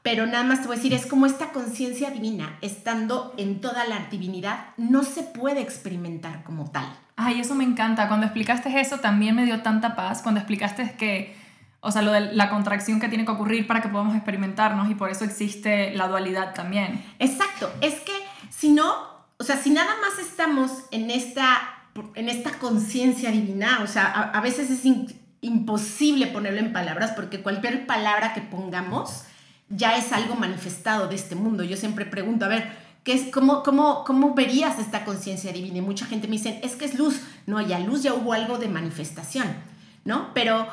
pero 0.02 0.26
nada 0.26 0.44
más 0.44 0.62
te 0.62 0.68
voy 0.68 0.76
a 0.76 0.78
decir, 0.78 0.94
es 0.94 1.06
como 1.06 1.26
esta 1.26 1.52
conciencia 1.52 2.12
divina, 2.12 2.58
estando 2.62 3.34
en 3.38 3.62
toda 3.62 3.86
la 3.86 4.08
divinidad, 4.12 4.68
no 4.78 5.04
se 5.04 5.24
puede 5.24 5.62
experimentar 5.62 6.44
como 6.44 6.70
tal. 6.72 6.86
Ay, 7.16 7.40
eso 7.40 7.56
me 7.56 7.64
encanta. 7.64 8.08
Cuando 8.08 8.26
explicaste 8.26 8.80
eso 8.80 9.00
también 9.00 9.36
me 9.36 9.46
dio 9.46 9.62
tanta 9.62 9.96
paz. 9.96 10.22
Cuando 10.22 10.40
explicaste 10.40 10.96
que, 10.98 11.36
o 11.80 11.92
sea, 11.92 12.02
lo 12.02 12.12
de 12.12 12.34
la 12.34 12.50
contracción 12.50 13.00
que 13.00 13.08
tiene 13.08 13.24
que 13.24 13.32
ocurrir 13.32 13.68
para 13.68 13.82
que 13.82 13.90
podamos 13.90 14.16
experimentarnos 14.16 14.90
y 14.90 14.96
por 14.96 15.10
eso 15.10 15.24
existe 15.24 15.94
la 15.94 16.08
dualidad 16.08 16.54
también. 16.54 17.06
Exacto. 17.20 17.72
Es 17.82 18.00
que 18.02 18.14
si 18.50 18.72
no, 18.72 19.13
o 19.38 19.44
sea, 19.44 19.58
si 19.58 19.70
nada 19.70 19.96
más 20.02 20.20
estamos 20.20 20.72
en 20.92 21.12
esta, 21.12 21.62
en 22.16 22.30
esta 22.30 22.60
conciencia 22.60 23.32
divina, 23.32 23.82
o 23.84 23.88
sea, 23.88 24.06
a, 24.06 24.42
veces 24.42 24.70
es 24.70 24.82
imposible 25.42 26.28
ponerlo 26.28 26.60
en 26.60 26.74
palabras 26.74 27.12
porque 27.16 27.42
cualquier 27.42 27.86
palabra 27.86 28.34
que 28.34 28.42
pongamos 28.42 29.24
ya 29.70 29.98
es 29.98 30.12
algo 30.12 30.36
manifestado 30.36 31.08
de 31.08 31.16
este 31.16 31.36
mundo. 31.36 31.64
Yo 31.64 31.78
siempre 31.78 32.06
pregunto, 32.06 32.46
a 32.46 32.50
ver, 32.50 32.72
que 33.04 33.14
es 33.14 33.34
cómo, 33.34 33.64
cómo, 33.64 34.04
cómo 34.06 34.34
verías 34.34 34.80
esta 34.80 35.04
conciencia 35.04 35.52
divina. 35.52 35.80
Y 35.80 35.82
mucha 35.82 36.06
gente 36.06 36.28
me 36.28 36.38
dice, 36.38 36.60
es 36.64 36.76
que 36.76 36.86
es 36.86 36.96
luz. 36.96 37.20
No, 37.48 37.60
ya 37.60 37.80
luz 37.80 38.04
ya 38.04 38.14
hubo 38.14 38.34
algo 38.34 38.58
de 38.58 38.70
manifestación, 38.70 39.48
¿no? 40.06 40.34
Pero 40.34 40.68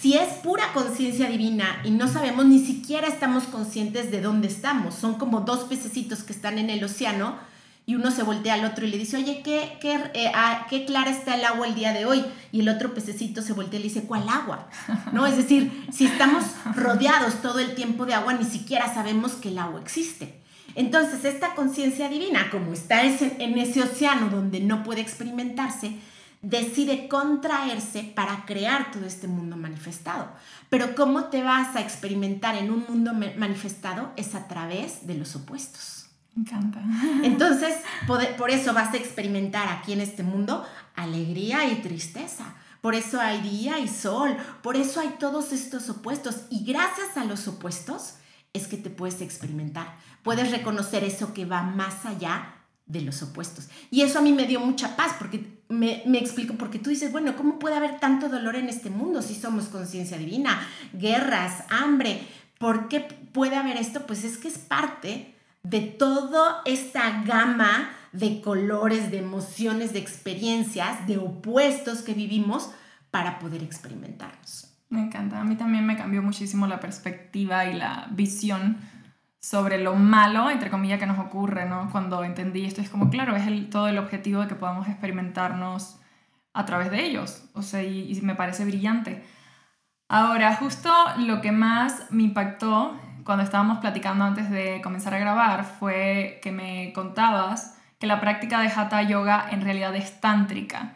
si 0.00 0.14
es 0.14 0.28
pura 0.34 0.72
conciencia 0.72 1.28
divina 1.28 1.80
y 1.84 1.90
no 1.90 2.08
sabemos, 2.08 2.46
ni 2.46 2.64
siquiera 2.64 3.08
estamos 3.08 3.44
conscientes 3.44 4.10
de 4.10 4.20
dónde 4.20 4.48
estamos. 4.48 4.94
Son 4.94 5.14
como 5.14 5.40
dos 5.40 5.64
pececitos 5.64 6.22
que 6.22 6.32
están 6.32 6.58
en 6.58 6.70
el 6.70 6.82
océano 6.84 7.49
y 7.86 7.96
uno 7.96 8.10
se 8.10 8.22
voltea 8.22 8.54
al 8.54 8.64
otro 8.64 8.86
y 8.86 8.90
le 8.90 8.98
dice, 8.98 9.16
oye, 9.16 9.42
¿qué, 9.42 9.78
qué, 9.80 9.98
eh, 10.14 10.30
ah, 10.34 10.66
qué 10.70 10.84
clara 10.84 11.10
está 11.10 11.34
el 11.34 11.44
agua 11.44 11.66
el 11.66 11.74
día 11.74 11.92
de 11.92 12.06
hoy? 12.06 12.24
Y 12.52 12.60
el 12.60 12.68
otro 12.68 12.94
pececito 12.94 13.42
se 13.42 13.52
voltea 13.52 13.80
y 13.80 13.82
le 13.82 13.88
dice, 13.88 14.04
¿cuál 14.04 14.28
agua? 14.28 14.68
¿No? 15.12 15.26
Es 15.26 15.36
decir, 15.36 15.86
si 15.92 16.06
estamos 16.06 16.44
rodeados 16.76 17.42
todo 17.42 17.58
el 17.58 17.74
tiempo 17.74 18.06
de 18.06 18.14
agua, 18.14 18.34
ni 18.34 18.44
siquiera 18.44 18.92
sabemos 18.92 19.32
que 19.32 19.48
el 19.48 19.58
agua 19.58 19.80
existe. 19.80 20.40
Entonces, 20.76 21.24
esta 21.24 21.54
conciencia 21.54 22.08
divina, 22.08 22.48
como 22.50 22.72
está 22.72 23.02
en 23.02 23.58
ese 23.58 23.82
océano 23.82 24.28
donde 24.28 24.60
no 24.60 24.84
puede 24.84 25.00
experimentarse, 25.00 25.96
decide 26.42 27.08
contraerse 27.08 28.02
para 28.02 28.44
crear 28.46 28.92
todo 28.92 29.04
este 29.04 29.26
mundo 29.26 29.56
manifestado. 29.56 30.28
Pero 30.68 30.94
¿cómo 30.94 31.24
te 31.24 31.42
vas 31.42 31.76
a 31.76 31.80
experimentar 31.80 32.54
en 32.56 32.70
un 32.70 32.84
mundo 32.88 33.12
manifestado? 33.12 34.12
Es 34.16 34.34
a 34.34 34.48
través 34.48 35.06
de 35.06 35.14
los 35.14 35.36
opuestos. 35.36 35.99
Me 36.34 36.42
encanta. 36.42 36.82
Entonces, 37.22 37.74
por 38.06 38.50
eso 38.50 38.72
vas 38.72 38.94
a 38.94 38.96
experimentar 38.96 39.68
aquí 39.68 39.92
en 39.92 40.00
este 40.00 40.22
mundo 40.22 40.64
alegría 40.94 41.70
y 41.70 41.76
tristeza. 41.82 42.54
Por 42.80 42.94
eso 42.94 43.20
hay 43.20 43.40
día 43.42 43.78
y 43.78 43.88
sol. 43.88 44.36
Por 44.62 44.76
eso 44.76 45.00
hay 45.00 45.16
todos 45.18 45.52
estos 45.52 45.88
opuestos. 45.90 46.42
Y 46.50 46.64
gracias 46.64 47.16
a 47.16 47.24
los 47.24 47.46
opuestos 47.48 48.14
es 48.52 48.66
que 48.66 48.76
te 48.76 48.90
puedes 48.90 49.20
experimentar. 49.20 49.94
Puedes 50.22 50.50
reconocer 50.50 51.04
eso 51.04 51.34
que 51.34 51.44
va 51.44 51.62
más 51.62 52.06
allá 52.06 52.54
de 52.86 53.02
los 53.02 53.22
opuestos. 53.22 53.68
Y 53.90 54.02
eso 54.02 54.18
a 54.18 54.22
mí 54.22 54.32
me 54.32 54.46
dio 54.46 54.60
mucha 54.60 54.96
paz 54.96 55.14
porque 55.18 55.62
me, 55.68 56.02
me, 56.06 56.18
explico, 56.18 56.54
porque 56.54 56.80
tú 56.80 56.90
dices, 56.90 57.12
bueno, 57.12 57.36
¿cómo 57.36 57.58
puede 57.58 57.76
haber 57.76 58.00
tanto 58.00 58.28
dolor 58.28 58.56
en 58.56 58.68
este 58.68 58.90
mundo 58.90 59.22
si 59.22 59.34
somos 59.34 59.66
conciencia 59.66 60.18
divina? 60.18 60.66
Guerras, 60.92 61.64
hambre, 61.70 62.26
¿por 62.58 62.88
qué 62.88 63.00
puede 63.00 63.56
haber 63.56 63.76
esto? 63.76 64.06
Pues 64.06 64.24
es 64.24 64.38
que 64.38 64.48
es 64.48 64.58
parte 64.58 65.36
de 65.62 65.80
toda 65.80 66.62
esta 66.64 67.22
gama 67.22 67.90
de 68.12 68.40
colores, 68.40 69.10
de 69.10 69.18
emociones, 69.18 69.92
de 69.92 69.98
experiencias, 69.98 71.06
de 71.06 71.18
opuestos 71.18 72.02
que 72.02 72.14
vivimos 72.14 72.72
para 73.10 73.38
poder 73.38 73.62
experimentarnos. 73.62 74.66
Me 74.88 75.00
encanta, 75.00 75.40
a 75.40 75.44
mí 75.44 75.54
también 75.56 75.86
me 75.86 75.96
cambió 75.96 76.22
muchísimo 76.22 76.66
la 76.66 76.80
perspectiva 76.80 77.66
y 77.66 77.74
la 77.74 78.08
visión 78.10 78.78
sobre 79.38 79.78
lo 79.78 79.94
malo, 79.94 80.50
entre 80.50 80.70
comillas, 80.70 80.98
que 80.98 81.06
nos 81.06 81.18
ocurre, 81.18 81.66
¿no? 81.66 81.88
Cuando 81.90 82.24
entendí 82.24 82.64
esto, 82.64 82.80
es 82.80 82.90
como, 82.90 83.08
claro, 83.08 83.36
es 83.36 83.46
el, 83.46 83.70
todo 83.70 83.88
el 83.88 83.98
objetivo 83.98 84.42
de 84.42 84.48
que 84.48 84.54
podamos 84.54 84.88
experimentarnos 84.88 86.00
a 86.52 86.66
través 86.66 86.90
de 86.90 87.04
ellos, 87.04 87.44
o 87.54 87.62
sea, 87.62 87.82
y, 87.82 88.12
y 88.12 88.20
me 88.22 88.34
parece 88.34 88.64
brillante. 88.64 89.24
Ahora, 90.08 90.56
justo 90.56 90.92
lo 91.18 91.40
que 91.40 91.52
más 91.52 92.10
me 92.10 92.24
impactó 92.24 92.98
cuando 93.24 93.44
estábamos 93.44 93.78
platicando 93.78 94.24
antes 94.24 94.50
de 94.50 94.80
comenzar 94.82 95.14
a 95.14 95.18
grabar 95.18 95.64
fue 95.64 96.40
que 96.42 96.52
me 96.52 96.92
contabas 96.92 97.76
que 97.98 98.06
la 98.06 98.20
práctica 98.20 98.60
de 98.60 98.68
Hatha 98.68 99.02
Yoga 99.02 99.48
en 99.50 99.62
realidad 99.62 99.94
es 99.94 100.20
tántrica. 100.20 100.94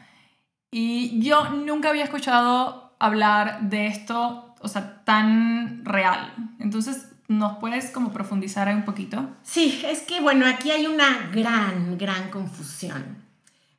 Y 0.70 1.20
yo 1.20 1.50
nunca 1.50 1.90
había 1.90 2.04
escuchado 2.04 2.94
hablar 2.98 3.62
de 3.62 3.87
esto, 3.87 4.54
o 4.60 4.68
sea, 4.68 5.04
tan 5.04 5.84
real. 5.84 6.32
Entonces, 6.58 7.14
¿Nos 7.26 7.56
puedes 7.56 7.90
como 7.90 8.12
profundizar 8.12 8.68
un 8.74 8.84
poquito? 8.84 9.30
Sí, 9.42 9.82
es 9.87 10.02
que 10.02 10.20
bueno, 10.20 10.46
aquí 10.46 10.70
hay 10.70 10.87
una 10.87 11.30
gran, 11.32 11.96
gran 11.96 12.30
confusión, 12.30 13.24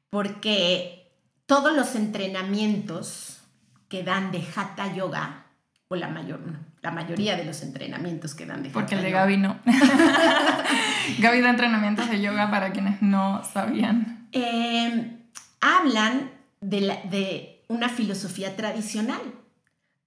porque 0.10 1.12
todos 1.46 1.76
los 1.76 1.94
entrenamientos 1.94 3.42
que 3.88 4.02
dan 4.02 4.32
de 4.32 4.44
Hatha 4.56 4.96
Yoga, 4.96 5.46
o 5.90 5.96
la, 5.96 6.08
mayor, 6.08 6.40
la 6.86 6.92
mayoría 6.92 7.36
de 7.36 7.44
los 7.44 7.64
entrenamientos 7.64 8.36
que 8.36 8.46
dan 8.46 8.62
de 8.62 8.70
Porque 8.70 8.94
el 8.94 9.02
de 9.02 9.10
Gaby 9.10 9.38
no. 9.38 9.60
Gaby 11.18 11.42
da 11.42 11.50
entrenamientos 11.50 12.08
de 12.12 12.22
yoga 12.22 12.52
para 12.52 12.72
quienes 12.72 13.02
no 13.02 13.44
sabían. 13.44 14.30
Eh, 14.32 15.18
hablan 15.62 16.30
de, 16.62 16.82
de 17.10 17.64
una 17.70 17.90
filosofía 17.90 18.56
tradicional, 18.56 19.20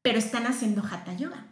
pero 0.03 0.21
están 0.21 0.47
haciendo 0.47 0.85
Hatha 0.85 1.14
Yoga. 1.14 1.47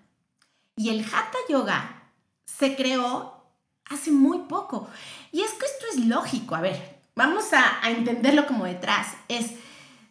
Y 0.77 0.91
el 0.91 1.01
Hatha 1.01 1.39
Yoga 1.49 2.05
se 2.45 2.77
creó 2.77 3.51
hace 3.91 4.12
muy 4.12 4.43
poco. 4.49 4.89
Y 5.33 5.41
es 5.41 5.51
que 5.55 5.67
esto 5.67 5.87
es 5.93 6.07
lógico. 6.07 6.55
A 6.55 6.61
ver, 6.61 7.01
vamos 7.17 7.47
a, 7.53 7.91
entenderlo 7.91 8.47
como 8.47 8.65
detrás. 8.65 9.09
Es 9.27 9.51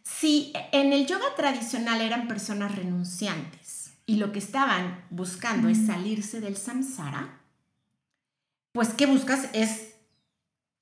si 0.04 0.52
en 0.74 0.92
el 0.92 1.08
yoga 1.08 1.36
tradicional 1.38 2.02
eran 2.02 2.28
personas 2.28 2.76
renunciantes 2.76 3.75
y 4.06 4.18
lo 4.18 4.32
que 4.32 4.40
estaban 4.40 5.06
buscando 5.10 5.70
es 5.70 5.86
salirse 5.86 6.42
del 6.42 6.58
samsara, 6.58 7.42
pues 8.72 8.90
¿qué 8.90 9.06
buscas? 9.06 9.50
Es 9.54 9.96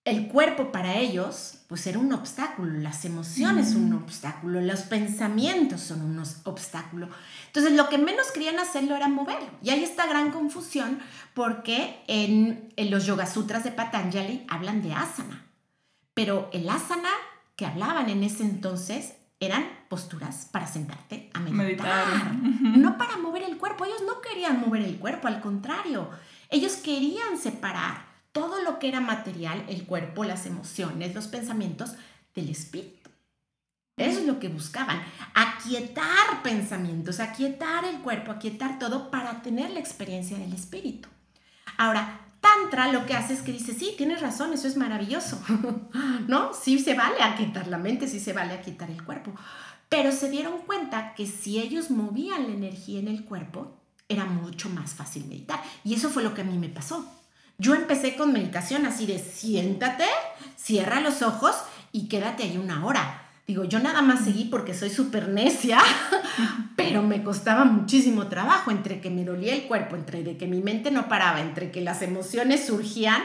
el 0.06 0.28
cuerpo 0.28 0.72
para 0.72 0.98
ellos, 0.98 1.60
pues 1.68 1.88
era 1.88 1.98
un 1.98 2.12
obstáculo, 2.12 2.78
las 2.80 3.06
emociones 3.06 3.72
son 3.72 3.86
un 3.86 3.94
obstáculo, 3.94 4.60
los 4.60 4.82
pensamientos 4.82 5.80
son 5.80 6.02
un 6.02 6.22
obstáculo. 6.44 7.08
Entonces, 7.48 7.72
lo 7.74 7.88
que 7.88 7.98
menos 7.98 8.32
querían 8.32 8.60
hacerlo 8.60 8.98
era 8.98 9.08
mover. 9.08 9.40
Y 9.62 9.70
hay 9.70 9.84
esta 9.84 10.06
gran 10.06 10.32
confusión 10.32 11.00
porque 11.34 12.04
en, 12.08 12.74
los 12.78 13.06
Yoga 13.06 13.28
Sutras 13.28 13.64
de 13.64 13.72
Patanjali 13.72 14.46
hablan 14.50 14.82
de 14.82 14.94
asana. 14.94 15.46
Pero 16.14 16.50
el 16.52 16.70
asana 16.70 17.10
que 17.56 17.66
hablaban 17.66 18.10
en 18.10 18.24
ese 18.24 18.44
entonces 18.44 19.14
eran 19.46 19.66
posturas 19.90 20.48
para 20.52 20.68
sentarte 20.68 21.30
a 21.34 21.40
meditar, 21.40 22.34
no 22.34 22.98
para 22.98 23.18
mover 23.18 23.44
el 23.44 23.58
cuerpo. 23.58 23.86
Ellos 23.86 24.04
no 24.06 24.22
querían 24.22 24.60
mover 24.60 24.82
el 24.84 24.98
cuerpo, 24.98 25.28
al 25.28 25.42
contrario, 25.42 26.10
ellos 26.50 26.74
querían 26.78 27.38
separar 27.38 28.06
todo 28.32 28.62
lo 28.62 28.80
que 28.80 28.88
era 28.88 29.00
material, 29.00 29.64
el 29.68 29.86
cuerpo, 29.86 30.24
las 30.24 30.46
emociones, 30.46 31.14
los 31.14 31.28
pensamientos, 31.28 31.94
del 32.34 32.50
espíritu. 32.50 33.10
Eso 33.96 34.20
es 34.20 34.26
lo 34.26 34.40
que 34.40 34.48
buscaban, 34.48 35.04
aquietar 35.36 36.42
pensamientos, 36.42 37.20
aquietar 37.20 37.86
el 37.86 38.00
cuerpo, 38.00 38.32
aquietar 38.32 38.80
todo 38.80 39.12
para 39.12 39.44
tener 39.44 39.70
la 39.70 39.80
experiencia 39.80 40.38
del 40.38 40.52
espíritu. 40.52 41.10
Ahora, 41.78 42.22
Tantra 42.44 42.92
lo 42.92 43.06
que 43.06 43.14
hace 43.14 43.34
es 43.34 43.42
que 43.42 43.54
dice, 43.54 43.74
sí, 43.74 43.94
tienes 43.98 44.20
razón, 44.20 44.52
eso 44.52 44.68
es 44.68 44.76
maravilloso, 44.76 45.42
¿no? 46.28 46.54
Sí 46.54 46.78
se 46.78 46.94
vale 46.94 47.24
aquietar 47.24 47.68
la 47.68 47.78
mente, 47.78 48.06
sí 48.10 48.20
se 48.20 48.34
vale 48.34 48.54
aquietar 48.54 48.92
el 48.92 49.02
cuerpo, 49.02 49.32
pero 49.88 50.12
se 50.12 50.30
dieron 50.30 50.58
cuenta 50.66 51.14
que 51.16 51.26
si 51.26 51.60
ellos 51.60 51.90
movían 51.90 52.48
la 52.48 52.54
energía 52.54 53.00
en 53.00 53.08
el 53.08 53.24
cuerpo, 53.24 53.78
era 54.10 54.26
mucho 54.26 54.70
más 54.70 54.94
fácil 54.94 55.26
meditar. 55.26 55.64
Y 55.86 55.94
eso 55.94 56.10
fue 56.10 56.22
lo 56.22 56.34
que 56.34 56.42
a 56.42 56.44
mí 56.44 56.58
me 56.58 56.68
pasó. 56.68 57.10
Yo 57.58 57.76
empecé 57.76 58.18
con 58.18 58.34
meditación 58.34 58.86
así 58.86 59.06
de 59.06 59.20
siéntate, 59.20 60.06
cierra 60.58 61.00
los 61.00 61.22
ojos 61.22 61.56
y 61.94 62.10
quédate 62.10 62.44
ahí 62.44 62.58
una 62.58 62.86
hora. 62.86 63.23
Digo, 63.46 63.66
yo 63.66 63.80
nada 63.80 64.02
más 64.02 64.24
seguí 64.24 64.46
porque 64.46 64.74
soy 64.74 64.90
súper 64.90 65.28
necia, 65.28 65.80
pero 66.78 67.04
me 67.04 67.24
costaba 67.24 67.66
muchísimo 67.66 68.28
trabajo 68.28 68.72
entre 68.72 69.02
que 69.02 69.10
me 69.10 69.26
dolía 69.26 69.54
el 69.54 69.64
cuerpo, 69.64 69.98
entre 69.98 70.24
de 70.24 70.38
que 70.38 70.48
mi 70.48 70.62
mente 70.62 70.92
no 70.92 71.10
paraba, 71.10 71.42
entre 71.42 71.70
que 71.70 71.82
las 71.82 72.02
emociones 72.02 72.66
surgían, 72.66 73.22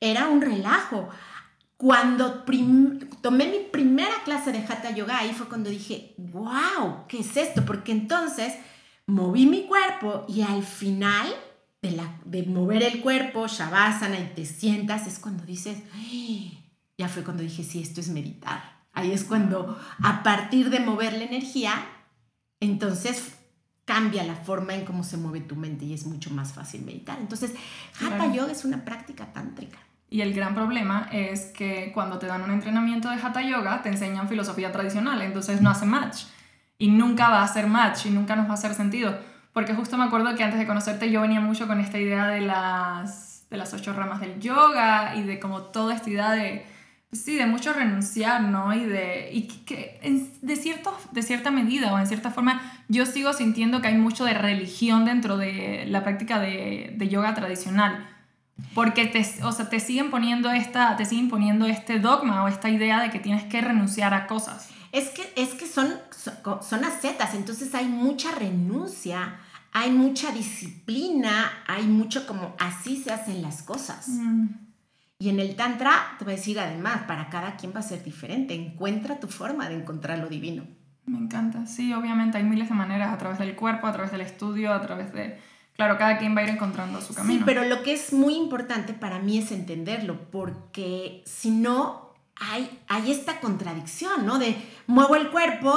era 0.00 0.28
un 0.28 0.42
relajo. 0.42 1.08
Cuando 1.78 2.44
tomé 3.22 3.46
mi 3.46 3.60
primera 3.70 4.22
clase 4.24 4.52
de 4.52 4.58
Hatha 4.58 4.90
Yoga, 4.90 5.18
ahí 5.18 5.32
fue 5.32 5.48
cuando 5.48 5.70
dije, 5.70 6.14
wow, 6.18 7.06
¿qué 7.08 7.20
es 7.20 7.36
esto? 7.36 7.64
Porque 7.64 7.92
entonces 7.92 8.52
moví 9.06 9.46
mi 9.46 9.64
cuerpo 9.64 10.26
y 10.28 10.42
al 10.42 10.62
final 10.62 11.26
de, 11.80 11.92
la, 11.92 12.20
de 12.24 12.42
mover 12.42 12.82
el 12.82 13.00
cuerpo, 13.00 13.46
shavasana, 13.46 14.18
y 14.18 14.32
te 14.34 14.44
sientas, 14.44 15.06
es 15.06 15.18
cuando 15.18 15.44
dices, 15.44 15.78
ya 16.98 17.08
fue 17.08 17.24
cuando 17.24 17.42
dije, 17.42 17.62
sí, 17.62 17.80
esto 17.80 18.00
es 18.00 18.08
meditar. 18.08 18.77
Ahí 18.98 19.12
es 19.12 19.24
cuando 19.24 19.78
a 20.02 20.22
partir 20.22 20.70
de 20.70 20.80
mover 20.80 21.12
la 21.14 21.24
energía, 21.24 21.72
entonces 22.60 23.38
cambia 23.84 24.24
la 24.24 24.34
forma 24.34 24.74
en 24.74 24.84
cómo 24.84 25.02
se 25.02 25.16
mueve 25.16 25.40
tu 25.40 25.56
mente 25.56 25.84
y 25.84 25.94
es 25.94 26.06
mucho 26.06 26.30
más 26.30 26.52
fácil 26.52 26.84
meditar. 26.84 27.18
Entonces, 27.18 27.54
Hatha 28.00 28.32
Yoga 28.32 28.52
es 28.52 28.64
una 28.64 28.84
práctica 28.84 29.32
tántrica. 29.32 29.78
Y 30.10 30.22
el 30.22 30.34
gran 30.34 30.54
problema 30.54 31.08
es 31.12 31.46
que 31.46 31.90
cuando 31.94 32.18
te 32.18 32.26
dan 32.26 32.42
un 32.42 32.50
entrenamiento 32.50 33.10
de 33.10 33.16
Hatha 33.16 33.42
Yoga, 33.42 33.82
te 33.82 33.88
enseñan 33.88 34.28
filosofía 34.28 34.72
tradicional, 34.72 35.20
entonces 35.22 35.60
no 35.60 35.70
hace 35.70 35.86
match. 35.86 36.24
Y 36.78 36.88
nunca 36.88 37.28
va 37.28 37.40
a 37.40 37.44
hacer 37.44 37.66
match 37.66 38.06
y 38.06 38.10
nunca 38.10 38.36
nos 38.36 38.46
va 38.46 38.52
a 38.52 38.54
hacer 38.54 38.74
sentido 38.74 39.18
porque 39.58 39.74
justo 39.74 39.96
me 39.96 40.04
acuerdo 40.04 40.36
que 40.36 40.44
antes 40.44 40.60
de 40.60 40.68
conocerte 40.68 41.10
yo 41.10 41.20
venía 41.20 41.40
mucho 41.40 41.66
con 41.66 41.80
esta 41.80 41.98
idea 41.98 42.28
de 42.28 42.40
las, 42.40 43.44
de 43.50 43.56
las 43.56 43.74
ocho 43.74 43.92
ramas 43.92 44.20
del 44.20 44.38
yoga 44.38 45.16
y 45.16 45.24
de 45.24 45.40
como 45.40 45.62
toda 45.62 45.96
esta 45.96 46.08
idea 46.08 46.30
de, 46.30 46.64
sí, 47.12 47.36
de 47.36 47.46
mucho 47.46 47.72
renunciar, 47.72 48.42
¿no? 48.42 48.74
Y 48.74 48.84
de 48.84 49.30
y 49.32 49.42
que, 49.42 50.00
de, 50.42 50.56
cierto, 50.56 50.96
de 51.12 51.22
cierta 51.22 51.50
medida 51.50 51.92
o 51.92 51.98
en 51.98 52.06
cierta 52.06 52.30
forma 52.30 52.60
yo 52.88 53.06
sigo 53.06 53.32
sintiendo 53.32 53.80
que 53.80 53.88
hay 53.88 53.98
mucho 53.98 54.24
de 54.24 54.34
religión 54.34 55.04
dentro 55.04 55.36
de 55.36 55.84
la 55.88 56.02
práctica 56.04 56.38
de, 56.38 56.94
de 56.96 57.08
yoga 57.08 57.34
tradicional. 57.34 58.06
Porque 58.74 59.06
te, 59.06 59.24
o 59.44 59.52
sea, 59.52 59.68
te 59.68 59.78
siguen 59.78 60.10
poniendo 60.10 60.50
esta, 60.50 60.96
te 60.96 61.04
siguen 61.04 61.28
poniendo 61.28 61.66
este 61.66 62.00
dogma 62.00 62.42
o 62.42 62.48
esta 62.48 62.68
idea 62.68 63.00
de 63.00 63.10
que 63.10 63.20
tienes 63.20 63.44
que 63.44 63.60
renunciar 63.60 64.14
a 64.14 64.26
cosas. 64.26 64.68
Es 64.90 65.10
que, 65.10 65.32
es 65.36 65.50
que 65.50 65.66
son, 65.66 65.92
son, 66.10 66.62
son 66.62 66.84
ascetas, 66.84 67.34
entonces 67.34 67.74
hay 67.74 67.86
mucha 67.86 68.32
renuncia, 68.32 69.36
hay 69.72 69.90
mucha 69.90 70.32
disciplina, 70.32 71.62
hay 71.66 71.84
mucho 71.84 72.26
como 72.26 72.56
así 72.58 73.00
se 73.00 73.12
hacen 73.12 73.42
las 73.42 73.62
cosas. 73.62 74.08
Mm. 74.08 74.67
Y 75.20 75.30
en 75.30 75.40
el 75.40 75.56
Tantra, 75.56 76.14
te 76.16 76.24
voy 76.24 76.34
a 76.34 76.36
decir 76.36 76.60
además, 76.60 77.02
para 77.08 77.28
cada 77.28 77.56
quien 77.56 77.72
va 77.74 77.80
a 77.80 77.82
ser 77.82 78.04
diferente. 78.04 78.54
Encuentra 78.54 79.18
tu 79.18 79.26
forma 79.26 79.68
de 79.68 79.74
encontrar 79.74 80.18
lo 80.20 80.28
divino. 80.28 80.64
Me 81.06 81.18
encanta, 81.18 81.66
sí, 81.66 81.92
obviamente 81.92 82.38
hay 82.38 82.44
miles 82.44 82.68
de 82.68 82.74
maneras, 82.74 83.12
a 83.12 83.18
través 83.18 83.38
del 83.38 83.56
cuerpo, 83.56 83.86
a 83.86 83.92
través 83.92 84.12
del 84.12 84.20
estudio, 84.20 84.72
a 84.72 84.80
través 84.80 85.12
de... 85.12 85.40
Claro, 85.74 85.96
cada 85.96 86.18
quien 86.18 86.36
va 86.36 86.40
a 86.40 86.44
ir 86.44 86.50
encontrando 86.50 87.00
su 87.00 87.14
camino. 87.14 87.38
Sí, 87.38 87.42
pero 87.44 87.64
lo 87.64 87.82
que 87.82 87.94
es 87.94 88.12
muy 88.12 88.34
importante 88.34 88.92
para 88.92 89.18
mí 89.18 89.38
es 89.38 89.50
entenderlo, 89.50 90.30
porque 90.30 91.22
si 91.24 91.50
no, 91.50 92.14
hay, 92.36 92.78
hay 92.88 93.10
esta 93.10 93.40
contradicción, 93.40 94.26
¿no? 94.26 94.38
De 94.38 94.56
muevo 94.86 95.16
el 95.16 95.30
cuerpo, 95.30 95.74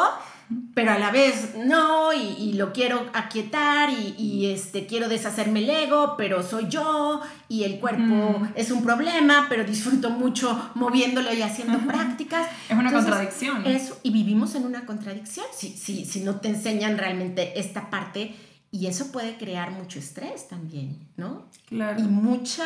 pero 0.74 0.92
a 0.92 1.00
la 1.00 1.12
vez 1.12 1.56
no, 1.56 2.14
y, 2.14 2.54
lo 2.54 2.74
quiero 2.74 3.10
aquietar, 3.14 3.90
y, 3.90 4.48
este, 4.48 4.86
quiero 4.86 5.10
deshacerme 5.10 5.60
el 5.60 5.70
ego, 5.70 6.16
pero 6.18 6.44
soy 6.44 6.68
yo, 6.70 7.22
y 7.50 7.64
el 7.64 7.80
cuerpo 7.80 8.48
es 8.56 8.72
un 8.72 8.84
problema, 8.84 9.48
pero 9.50 9.64
disfruto 9.64 10.10
mucho 10.10 10.72
moviéndolo 10.76 11.34
y 11.34 11.42
haciendo 11.42 11.80
prácticas. 11.80 12.48
Es 12.70 12.78
una 12.78 12.92
contradicción. 12.92 13.66
Eso, 13.66 14.00
y 14.04 14.12
vivimos 14.12 14.56
en 14.56 14.66
una 14.66 14.86
contradicción, 14.86 15.46
si, 15.56 15.70
si, 15.70 16.06
si 16.06 16.22
no 16.22 16.38
te 16.38 16.50
enseñan 16.50 16.98
realmente 16.98 17.60
esta 17.60 17.90
parte, 17.90 18.36
y 18.72 18.88
eso 18.88 19.12
puede 19.12 19.38
crear 19.38 19.72
mucho 19.72 20.00
estrés 20.00 20.48
también, 20.48 20.98
¿no? 21.18 21.46
Claro. 21.68 22.00
Y 22.00 22.04
mucha 22.04 22.66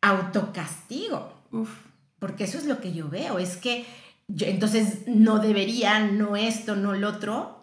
autocastigo. 0.00 1.32
Uf. 1.50 1.70
Porque 2.18 2.44
eso 2.44 2.58
es 2.58 2.66
lo 2.66 2.80
que 2.80 2.92
yo 2.92 3.08
veo, 3.08 3.38
es 3.38 3.56
que 3.56 3.86
entonces 4.28 5.06
no 5.06 5.38
debería, 5.38 6.00
no 6.00 6.36
esto, 6.36 6.76
no 6.76 6.94
lo 6.94 7.08
otro, 7.08 7.58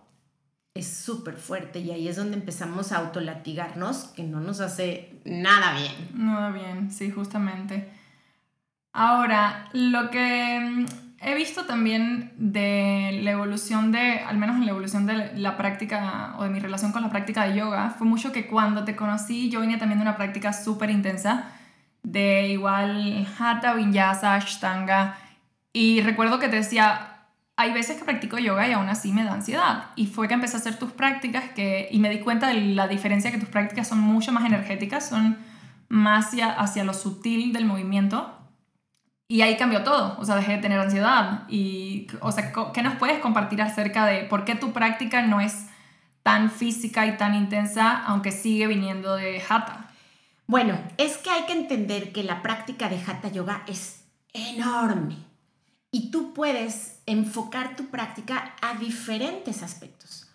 es 0.73 0.87
súper 0.87 1.35
fuerte 1.35 1.79
y 1.79 1.91
ahí 1.91 2.07
es 2.07 2.17
donde 2.17 2.35
empezamos 2.35 2.91
a 2.91 2.97
autolatigarnos, 2.97 4.05
que 4.15 4.23
no 4.23 4.41
nos 4.41 4.59
hace 4.59 5.21
nada 5.23 5.77
bien. 5.77 6.09
Nada 6.13 6.51
bien, 6.51 6.91
sí, 6.91 7.11
justamente. 7.11 7.89
Ahora, 8.91 9.69
lo 9.73 10.09
que 10.09 10.59
mm, 10.59 10.85
he 11.21 11.35
visto 11.35 11.65
también 11.65 12.33
de 12.37 13.21
la 13.23 13.31
evolución 13.31 13.91
de, 13.91 14.19
al 14.19 14.37
menos 14.37 14.57
en 14.57 14.65
la 14.65 14.71
evolución 14.71 15.05
de 15.05 15.37
la 15.37 15.55
práctica 15.57 16.35
o 16.37 16.43
de 16.43 16.49
mi 16.49 16.59
relación 16.59 16.91
con 16.91 17.01
la 17.01 17.09
práctica 17.09 17.47
de 17.47 17.57
yoga, 17.57 17.91
fue 17.91 18.05
mucho 18.05 18.31
que 18.31 18.47
cuando 18.47 18.83
te 18.83 18.95
conocí 18.95 19.49
yo 19.49 19.61
venía 19.61 19.79
también 19.79 19.99
de 19.99 20.03
una 20.03 20.17
práctica 20.17 20.51
súper 20.51 20.89
intensa, 20.89 21.51
de 22.03 22.49
igual 22.49 23.27
hatha, 23.39 23.73
vinyasa, 23.73 24.35
ashtanga, 24.35 25.17
y 25.75 25.99
recuerdo 25.99 26.39
que 26.39 26.47
te 26.47 26.55
decía, 26.55 27.25
hay 27.57 27.73
veces 27.73 27.97
que 27.97 28.05
practico 28.05 28.37
yoga 28.37 28.65
y 28.65 28.71
aún 28.71 28.87
así 28.87 29.11
me 29.11 29.25
da 29.25 29.33
ansiedad. 29.33 29.87
Y 29.97 30.07
fue 30.07 30.29
que 30.29 30.33
empecé 30.33 30.55
a 30.55 30.59
hacer 30.61 30.79
tus 30.79 30.93
prácticas 30.93 31.49
que, 31.49 31.89
y 31.91 31.99
me 31.99 32.09
di 32.09 32.19
cuenta 32.21 32.47
de 32.47 32.61
la 32.61 32.87
diferencia 32.87 33.29
que 33.29 33.37
tus 33.37 33.49
prácticas 33.49 33.89
son 33.89 33.99
mucho 33.99 34.31
más 34.31 34.45
energéticas, 34.45 35.09
son 35.09 35.37
más 35.89 36.27
hacia, 36.27 36.49
hacia 36.49 36.85
lo 36.85 36.93
sutil 36.93 37.51
del 37.51 37.65
movimiento. 37.65 38.39
Y 39.27 39.41
ahí 39.41 39.57
cambió 39.57 39.83
todo, 39.83 40.15
o 40.17 40.23
sea, 40.23 40.37
dejé 40.37 40.53
de 40.53 40.57
tener 40.59 40.79
ansiedad. 40.79 41.43
Y, 41.49 42.07
o 42.21 42.31
sea, 42.31 42.53
¿qué 42.73 42.81
nos 42.81 42.95
puedes 42.95 43.19
compartir 43.19 43.61
acerca 43.61 44.05
de 44.05 44.23
por 44.23 44.45
qué 44.45 44.55
tu 44.55 44.71
práctica 44.71 45.23
no 45.23 45.41
es 45.41 45.67
tan 46.23 46.51
física 46.51 47.05
y 47.05 47.17
tan 47.17 47.35
intensa, 47.35 48.01
aunque 48.05 48.31
sigue 48.31 48.67
viniendo 48.67 49.17
de 49.17 49.43
Hatha? 49.49 49.89
Bueno, 50.47 50.79
es 50.97 51.17
que 51.17 51.31
hay 51.31 51.43
que 51.47 51.51
entender 51.51 52.13
que 52.13 52.23
la 52.23 52.41
práctica 52.41 52.87
de 52.87 52.97
Hatha 53.05 53.27
Yoga 53.27 53.63
es 53.67 54.05
enorme 54.31 55.34
y 55.95 56.11
tú 56.11 56.33
puedes 56.33 56.99
enfocar 57.05 57.77
tu 57.77 57.85
práctica 57.85 58.53
a 58.61 58.73
diferentes 58.73 59.63
aspectos. 59.63 60.27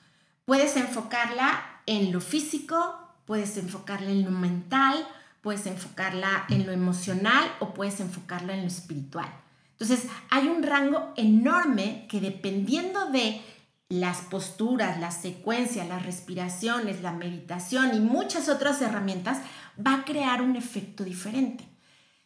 Puedes 0.46 0.75
enfocarla 0.79 1.83
en 1.85 2.12
lo 2.12 2.23
físico, 2.23 2.99
puedes 3.27 3.59
enfocarla 3.59 4.11
en 4.11 4.25
lo 4.25 4.31
mental, 4.31 5.07
puedes 5.42 5.66
enfocarla 5.66 6.46
en 6.49 6.64
lo 6.64 6.73
emocional 6.73 7.44
o 7.59 7.75
puedes 7.75 8.01
enfocarla 8.01 8.55
en 8.55 8.62
lo 8.62 8.68
espiritual. 8.68 9.31
Entonces, 9.73 10.09
hay 10.31 10.49
un 10.49 10.62
rango 10.62 11.12
enorme 11.18 12.07
que 12.09 12.23
dependiendo 12.23 13.11
de 13.11 13.42
las 13.90 14.23
posturas, 14.23 14.99
las 14.99 15.20
secuencias, 15.20 15.87
las 15.87 16.07
respiraciones, 16.07 17.03
la 17.03 17.12
meditación 17.12 17.94
y 17.94 18.01
muchas 18.01 18.49
otras 18.49 18.81
herramientas, 18.81 19.42
va 19.77 19.96
a 19.96 20.05
crear 20.07 20.40
un 20.40 20.57
efecto 20.57 21.05
diferente. 21.05 21.68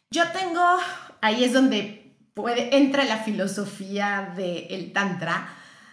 Yo 0.09 0.23
tengo, 0.31 0.63
ahí 1.19 1.43
es 1.43 1.51
donde 1.51 2.04
puede, 2.35 2.77
entra 2.77 3.03
la 3.05 3.17
filosofía 3.17 4.33
del 4.35 4.93
Tantra, 4.93 5.47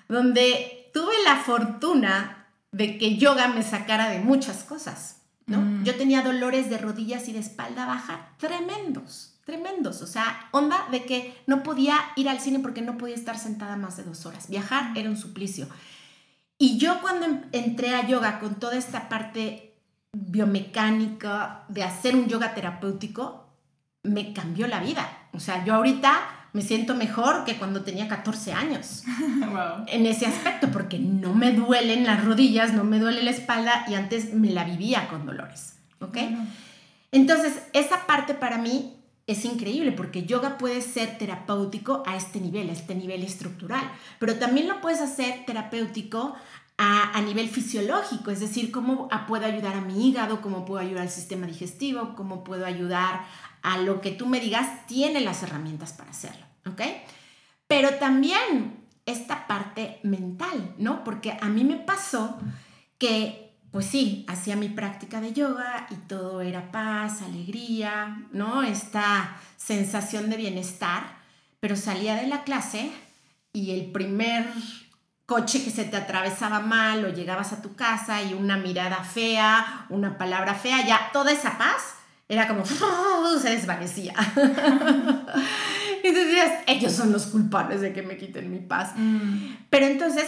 donde 0.09 0.91
tuve 0.93 1.15
la 1.25 1.37
fortuna 1.37 2.49
de 2.73 2.99
que 2.99 3.17
yoga 3.17 3.49
me 3.49 3.63
sacara 3.63 4.11
de 4.11 4.19
muchas 4.19 4.65
cosas. 4.65 5.23
¿no? 5.47 5.61
Mm. 5.61 5.85
Yo 5.85 5.95
tenía 5.95 6.23
dolores 6.23 6.69
de 6.69 6.79
rodillas 6.79 7.29
y 7.29 7.33
de 7.33 7.39
espalda 7.39 7.87
baja 7.87 8.35
tremendos, 8.39 9.39
tremendos. 9.45 10.03
O 10.03 10.07
sea, 10.07 10.49
onda 10.51 10.87
de 10.91 11.05
que 11.05 11.35
no 11.47 11.63
podía 11.63 11.97
ir 12.17 12.29
al 12.29 12.41
cine 12.41 12.59
porque 12.59 12.83
no 12.83 12.99
podía 12.99 13.15
estar 13.15 13.39
sentada 13.39 13.77
más 13.77 13.97
de 13.97 14.05
dos 14.05 14.27
horas. 14.27 14.51
Viajar 14.51 14.97
era 14.97 15.09
un 15.09 15.17
suplicio. 15.17 15.69
Y 16.59 16.79
yo 16.79 17.01
cuando 17.01 17.27
entré 17.53 17.95
a 17.95 18.07
yoga 18.07 18.39
con 18.41 18.57
toda 18.57 18.77
esta 18.77 19.09
parte 19.09 19.81
biomecánica 20.13 21.65
de 21.69 21.83
hacer 21.83 22.15
un 22.15 22.29
yoga 22.29 22.55
terapéutico, 22.55 23.47
me 24.03 24.33
cambió 24.33 24.67
la 24.67 24.81
vida. 24.81 25.22
O 25.33 25.41
sea, 25.41 25.65
yo 25.65 25.75
ahorita 25.75 26.43
me 26.53 26.61
siento 26.61 26.95
mejor 26.95 27.45
que 27.45 27.57
cuando 27.57 27.83
tenía 27.83 28.09
14 28.09 28.53
años. 28.53 29.05
En 29.87 30.07
ese 30.07 30.27
aspecto, 30.27 30.71
porque 30.71 30.99
no 30.99 31.35
me 31.35 31.53
duelen 31.53 32.05
las 32.05 32.25
rodillas, 32.25 32.73
no 32.73 32.85
me 32.85 32.99
duele 32.99 33.23
la 33.23 33.31
espalda 33.31 33.85
y 33.89 33.95
antes 33.95 34.33
me 34.33 34.51
la 34.51 34.65
vivía 34.65 35.09
con 35.09 35.27
dolores. 35.27 35.75
¿Ok? 36.01 36.17
Entonces, 37.11 37.63
esa 37.75 38.07
parte 38.07 38.33
para 38.35 38.57
mí 38.57 38.97
es 39.27 39.45
increíble 39.45 39.93
porque 39.93 40.25
yoga 40.25 40.59
puede 40.59 40.81
ser 40.81 41.19
terapéutico 41.19 42.03
a 42.07 42.17
este 42.17 42.41
nivel, 42.41 42.71
a 42.71 42.73
este 42.73 42.95
nivel 42.95 43.23
estructural, 43.23 43.91
pero 44.19 44.37
también 44.37 44.69
lo 44.69 44.81
puedes 44.81 45.01
hacer 45.01 45.45
terapéutico 45.47 46.35
a, 46.79 47.17
a, 47.17 47.21
nivel 47.21 47.49
fisiológico, 47.49 48.31
es 48.31 48.41
decir, 48.41 48.73
cómo 48.73 49.09
puedo 49.29 49.45
ayudar 49.45 49.77
a 49.77 49.83
mi 49.83 50.09
hígado, 50.09 50.41
cómo 50.41 50.65
puedo 50.65 50.81
ayudar 50.81 51.03
al 51.03 51.11
sistema 51.11 51.47
digestivo, 51.47 52.15
cómo 52.17 52.43
puedo 52.43 52.65
ayudar 52.65 53.27
a 53.63 53.79
lo 53.79 54.01
que 54.01 54.11
tú 54.11 54.27
me 54.27 54.41
digas, 54.41 54.87
tiene 54.87 55.21
las 55.21 55.43
herramientas 55.43 55.93
para 55.93 56.11
hacerlo, 56.11 56.45
¿ok? 56.67 56.83
Pero 57.67 57.95
también 57.95 58.83
esta 59.07 59.47
parte 59.47 60.01
mental, 60.03 60.75
¿no? 60.79 61.05
Porque 61.05 61.37
a 61.41 61.47
mí 61.47 61.65
me 61.65 61.77
pasó 61.77 62.39
que, 62.99 63.57
pues 63.71 63.87
sí, 63.87 64.27
hacía 64.29 64.57
mi 64.57 64.69
práctica 64.69 65.21
de 65.21 65.33
yoga 65.33 65.87
y 65.91 65.95
todo 65.95 66.41
era 66.41 66.71
paz, 66.71 67.23
alegría, 67.23 68.27
¿no? 68.33 68.63
Esta 68.63 69.37
sensación 69.57 70.29
de 70.29 70.37
bienestar, 70.37 71.17
pero 71.61 71.77
salía 71.77 72.17
de 72.17 72.27
la 72.27 72.45
clase 72.45 72.91
y 73.53 73.71
el 73.73 73.93
primer 73.93 74.47
coche 75.27 75.65
que 75.65 75.71
se 75.71 75.85
te 75.85 75.97
atravesaba 75.97 76.61
mal 76.61 77.05
o 77.05 77.09
llegabas 77.09 77.53
a 77.53 77.63
tu 77.63 77.75
casa 77.75 78.23
y 78.23 78.35
una 78.35 78.57
mirada 78.57 79.03
fea, 79.05 79.87
una 79.89 80.19
palabra 80.19 80.55
fea, 80.55 80.87
ya 80.87 81.11
toda 81.13 81.33
esa 81.33 81.57
paz 81.57 81.95
era 82.33 82.49
como 82.49 82.65
se 83.43 83.51
desvanecía. 83.51 84.15
y 86.03 86.11
decías, 86.11 86.63
ellos 86.67 86.93
son 86.93 87.13
los 87.13 87.27
culpables 87.27 87.83
de 87.83 87.93
que 87.93 88.03
me 88.03 88.17
quiten 88.17 88.51
mi 88.51 88.61
paz. 88.61 88.93
Mm. 88.97 89.57
Pero 89.69 89.87
entonces 89.87 90.27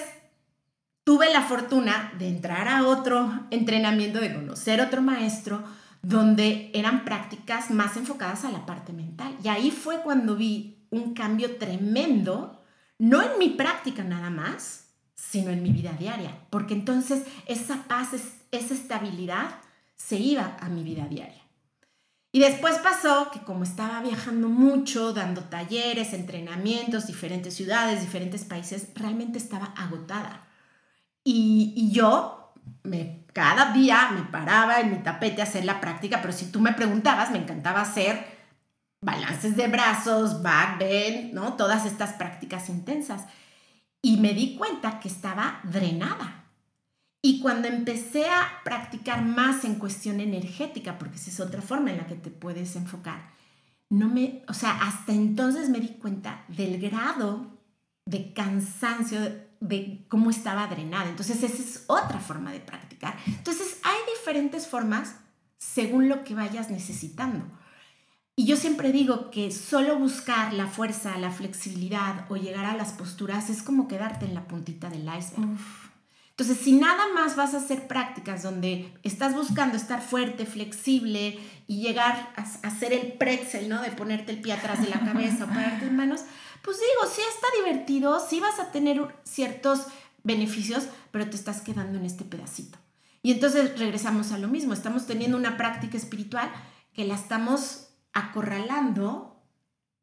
tuve 1.03 1.33
la 1.33 1.41
fortuna 1.41 2.13
de 2.19 2.29
entrar 2.29 2.69
a 2.69 2.87
otro 2.87 3.47
entrenamiento, 3.51 4.21
de 4.21 4.35
conocer 4.35 4.83
otro 4.83 5.01
maestro, 5.01 5.65
donde 6.03 6.71
eran 6.75 7.07
prácticas 7.07 7.71
más 7.71 7.97
enfocadas 7.97 8.45
a 8.45 8.53
la 8.53 8.67
parte 8.67 8.93
mental. 8.93 9.35
Y 9.43 9.49
ahí 9.49 9.71
fue 9.71 10.03
cuando 10.03 10.37
vi 10.37 10.87
un 10.91 11.15
cambio 11.15 11.57
tremendo, 11.57 12.63
no 12.99 13.23
en 13.23 13.39
mi 13.39 13.49
práctica 13.49 14.05
nada 14.05 14.29
más, 14.29 14.89
sino 15.15 15.51
en 15.51 15.63
mi 15.63 15.71
vida 15.71 15.95
diaria, 15.99 16.37
porque 16.51 16.75
entonces 16.75 17.23
esa 17.47 17.85
paz, 17.85 18.11
esa 18.51 18.75
estabilidad 18.75 19.57
se 19.97 20.17
iba 20.17 20.59
a 20.61 20.69
mi 20.69 20.83
vida 20.83 21.07
diaria. 21.09 21.44
Y 22.35 22.41
después 22.41 22.79
pasó 22.79 23.31
que 23.31 23.39
como 23.45 23.63
estaba 23.63 24.01
viajando 24.01 24.49
mucho, 24.49 25.13
dando 25.13 25.45
talleres, 25.45 26.13
entrenamientos, 26.13 27.07
diferentes 27.07 27.55
ciudades, 27.55 28.01
diferentes 28.01 28.45
países, 28.45 28.89
realmente 28.97 29.39
estaba 29.39 29.67
agotada. 29.77 30.45
Y, 31.23 31.93
yo 31.93 32.53
me, 32.83 33.25
cada 33.33 33.73
día 33.73 34.11
me 34.13 34.23
paraba 34.23 34.81
en 34.81 34.91
mi 34.91 34.99
tapete 34.99 35.43
a 35.43 35.45
hacer 35.45 35.65
la 35.65 35.81
práctica, 35.81 36.21
pero 36.21 36.33
si 36.33 36.51
tú 36.51 36.59
me 36.59 36.73
preguntabas, 36.73 37.31
me 37.31 37.39
encantaba 37.39 37.83
hacer 37.83 38.27
balances 39.01 39.55
de 39.55 39.69
brazos, 39.69 40.43
back 40.43 40.81
bend, 40.81 41.35
¿no? 41.35 41.53
Todas 41.55 41.87
estas 41.87 42.15
prácticas 42.15 42.69
intensas. 42.69 43.27
Y 44.03 44.17
me 44.17 44.35
di 44.35 44.57
cuenta 44.57 44.99
que 44.99 45.07
estaba 45.07 45.61
drenada. 45.63 46.44
Y 47.27 47.41
cuando 47.41 47.69
empecé 47.69 48.27
a 48.27 48.61
practicar 48.65 49.25
más 49.25 49.65
en 49.65 49.77
cuestión 49.77 50.21
energética, 50.21 50.99
porque 50.99 51.17
esa 51.17 51.31
es 51.31 51.41
otra 51.41 51.63
forma 51.63 51.91
en 51.91 51.97
la 51.97 52.07
que 52.07 52.17
te 52.17 52.29
puedes 52.29 52.77
enfocar, 52.77 53.31
no 53.89 54.09
me, 54.09 54.43
o 54.47 54.53
sea, 54.53 54.79
hasta 54.83 55.15
entonces 55.15 55.71
me 55.71 55.81
di 55.81 55.89
cuenta 55.89 56.45
del 56.49 56.79
grado 56.79 57.47
de 58.05 58.35
cansancio, 58.35 59.21
de 59.61 60.05
cómo 60.09 60.29
estaba 60.29 60.67
drenada. 60.67 61.09
Entonces, 61.09 61.43
esa 61.43 61.63
es 61.63 61.85
otra 61.87 62.21
forma 62.21 62.53
de 62.53 62.61
practicar. 62.61 63.17
Entonces, 63.27 63.79
hay 63.85 63.97
diferentes 64.19 64.67
formas 64.67 65.15
según 65.57 66.11
lo 66.11 66.25
que 66.25 66.35
vayas 66.35 66.69
necesitando. 66.69 67.47
Y 68.37 68.45
yo 68.45 68.57
siempre 68.57 68.93
digo 68.93 69.31
que 69.31 69.51
solo 69.51 69.99
buscar 69.99 70.53
la 70.53 70.67
fuerza, 70.67 71.17
la 71.17 71.31
flexibilidad 71.31 72.27
o 72.31 72.37
llegar 72.37 72.67
a 72.67 72.77
las 72.77 72.93
posturas 72.93 73.49
es 73.49 73.63
como 73.63 73.89
quedarte 73.89 74.27
en 74.27 74.35
la 74.35 74.47
puntita 74.47 74.91
del 74.91 75.09
iceberg. 75.09 75.57
Entonces, 76.37 76.65
si 76.65 76.73
nada 76.73 77.13
más 77.15 77.37
vas 77.37 77.55
a 77.55 77.59
hacer 77.59 77.87
prácticas 77.87 78.43
donde 78.43 78.93
estás 79.05 79.37
buscando 79.37 79.77
estar 79.77 80.03
fuerte, 80.03 80.47
flexible 80.47 81.39
y 81.69 81.81
llegar 81.81 82.33
a, 82.35 82.43
hacer 82.67 82.93
el 82.93 83.13
pretzel, 83.13 83.69
¿no? 83.69 83.81
De 83.81 83.93
ponerte 83.93 84.33
el 84.33 84.41
pie 84.41 84.55
atrás 84.55 84.83
de 84.83 84.89
la 84.89 84.99
cabeza 84.99 85.45
o 85.45 85.47
pararte 85.47 85.87
en 85.87 85.95
manos, 85.95 86.23
pues 86.63 86.79
digo, 86.79 87.15
sí 87.15 87.21
está 87.37 87.47
divertido, 87.63 88.19
sí 88.19 88.41
vas 88.41 88.59
a 88.59 88.73
tener 88.73 89.01
ciertos 89.23 89.87
beneficios, 90.25 90.89
pero 91.13 91.31
te 91.31 91.37
estás 91.37 91.61
quedando 91.61 91.99
en 91.99 92.05
este 92.05 92.25
pedacito. 92.25 92.79
Y 93.23 93.31
entonces 93.31 93.79
regresamos 93.79 94.33
a 94.33 94.39
lo 94.39 94.49
mismo, 94.49 94.75
estamos 94.75 95.07
teniendo 95.07 95.37
una 95.37 95.57
práctica 95.57 95.97
espiritual 95.97 96.51
que 96.93 97.05
la 97.05 97.15
estamos 97.15 97.91
acorralando 98.13 99.41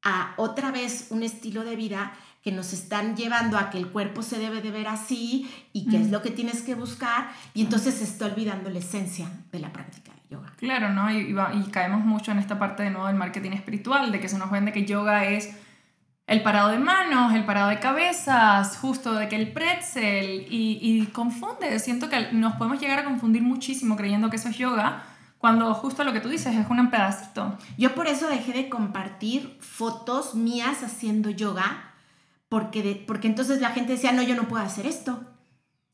a 0.02 0.34
otra 0.38 0.72
vez 0.72 1.08
un 1.10 1.24
estilo 1.24 1.66
de 1.66 1.76
vida 1.76 2.14
que 2.42 2.52
nos 2.52 2.74
están 2.74 3.16
llevando 3.16 3.58
a 3.58 3.70
que 3.70 3.78
el 3.78 3.88
cuerpo 3.88 4.24
se 4.24 4.40
debe 4.40 4.62
de 4.62 4.72
ver 4.72 4.88
así 4.88 5.50
y 5.74 5.88
que 5.88 5.98
es 5.98 6.10
lo 6.10 6.22
que 6.22 6.32
tienes 6.32 6.62
que 6.62 6.74
buscar 6.74 7.30
y 7.54 7.62
entonces 7.62 7.96
se 7.96 8.04
está 8.04 8.26
olvidando 8.26 8.70
la 8.70 8.80
esencia 8.80 9.30
de 9.52 9.60
la 9.60 9.72
práctica 9.72 10.12
de 10.12 10.36
yoga. 10.36 10.52
Claro, 10.58 10.90
¿no? 10.90 11.12
Y, 11.12 11.36
y, 11.36 11.64
caemos 11.72 12.04
mucho 12.04 12.32
en 12.32 12.40
esta 12.40 12.58
parte 12.58 12.82
de 12.84 12.90
nuevo 12.90 13.08
del 13.08 13.16
marketing 13.16 13.52
espiritual, 13.52 14.12
de 14.12 14.20
que 14.20 14.28
se 14.28 14.40
nos 14.40 14.50
vende 14.50 14.72
que 14.72 14.86
yoga 14.86 15.26
es 15.26 15.56
el 16.26 16.42
parado 16.42 16.70
de 16.70 16.80
manos, 16.80 17.34
el 17.36 17.46
parado 17.46 17.70
de 17.70 17.80
cabezas, 17.80 18.78
justo 18.78 19.14
de 19.14 19.28
que 19.28 19.36
el 19.36 19.52
pretzel 19.52 20.48
y, 20.50 20.80
y 20.82 21.06
confunde, 21.08 21.78
siento 21.78 22.10
que 22.10 22.32
nos 22.32 22.56
podemos 22.56 22.80
llegar 22.80 23.00
a 23.00 23.04
confundir 23.04 23.44
muchísimo 23.44 23.96
creyendo 23.96 24.30
que 24.32 24.38
eso 24.38 24.50
es 24.50 24.58
yoga 24.58 25.04
cuando 25.38 25.74
justo 25.74 26.04
lo 26.04 26.14
que 26.14 26.22
tú 26.22 26.30
dices 26.30 26.56
es 26.56 26.68
un 26.70 26.90
pedacito. 26.90 27.58
Yo 27.78 27.94
por 27.96 28.08
eso 28.08 28.30
dejé 28.30 28.54
de 28.54 28.70
compartir 28.70 29.58
fotos 29.60 30.36
mías 30.36 30.84
haciendo 30.84 31.32
yoga 31.32 31.91
porque, 32.52 33.02
porque 33.08 33.30
entonces 33.30 33.62
la 33.62 33.70
gente 33.70 33.94
decía, 33.94 34.12
no, 34.12 34.22
yo 34.24 34.36
no 34.36 34.50
puedo 34.50 34.62
hacer 34.62 34.86
esto. 34.86 35.24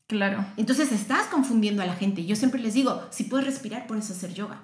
Claro. 0.08 0.44
Entonces 0.56 0.90
estás 0.90 1.28
confundiendo 1.28 1.84
a 1.84 1.86
la 1.86 1.94
gente. 1.94 2.26
Yo 2.26 2.34
siempre 2.34 2.60
les 2.60 2.74
digo, 2.74 3.06
si 3.10 3.22
puedes 3.22 3.46
respirar, 3.46 3.86
puedes 3.86 4.10
hacer 4.10 4.34
yoga. 4.34 4.62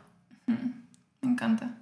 Me 0.49 1.31
encanta. 1.31 1.79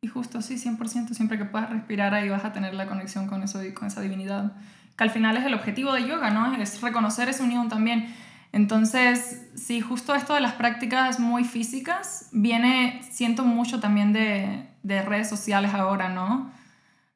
Y 0.00 0.06
justo 0.06 0.40
sí, 0.40 0.54
100%, 0.54 1.12
siempre 1.12 1.36
que 1.36 1.44
puedas 1.44 1.68
respirar 1.68 2.14
ahí 2.14 2.30
vas 2.30 2.46
a 2.46 2.54
tener 2.54 2.72
la 2.72 2.86
conexión 2.86 3.26
con, 3.26 3.42
eso, 3.42 3.60
con 3.74 3.88
esa 3.88 4.00
divinidad. 4.00 4.54
Que 4.96 5.04
al 5.04 5.10
final 5.10 5.36
es 5.36 5.44
el 5.44 5.52
objetivo 5.52 5.92
de 5.92 6.08
yoga, 6.08 6.30
¿no? 6.30 6.54
Es 6.54 6.80
reconocer 6.80 7.28
esa 7.28 7.44
unión 7.44 7.68
también. 7.68 8.06
Entonces, 8.52 9.48
sí, 9.54 9.82
justo 9.82 10.14
esto 10.14 10.32
de 10.32 10.40
las 10.40 10.54
prácticas 10.54 11.20
muy 11.20 11.44
físicas 11.44 12.30
viene, 12.32 13.02
siento 13.10 13.44
mucho 13.44 13.80
también 13.80 14.14
de, 14.14 14.66
de 14.82 15.02
redes 15.02 15.28
sociales 15.28 15.74
ahora, 15.74 16.08
¿no? 16.08 16.50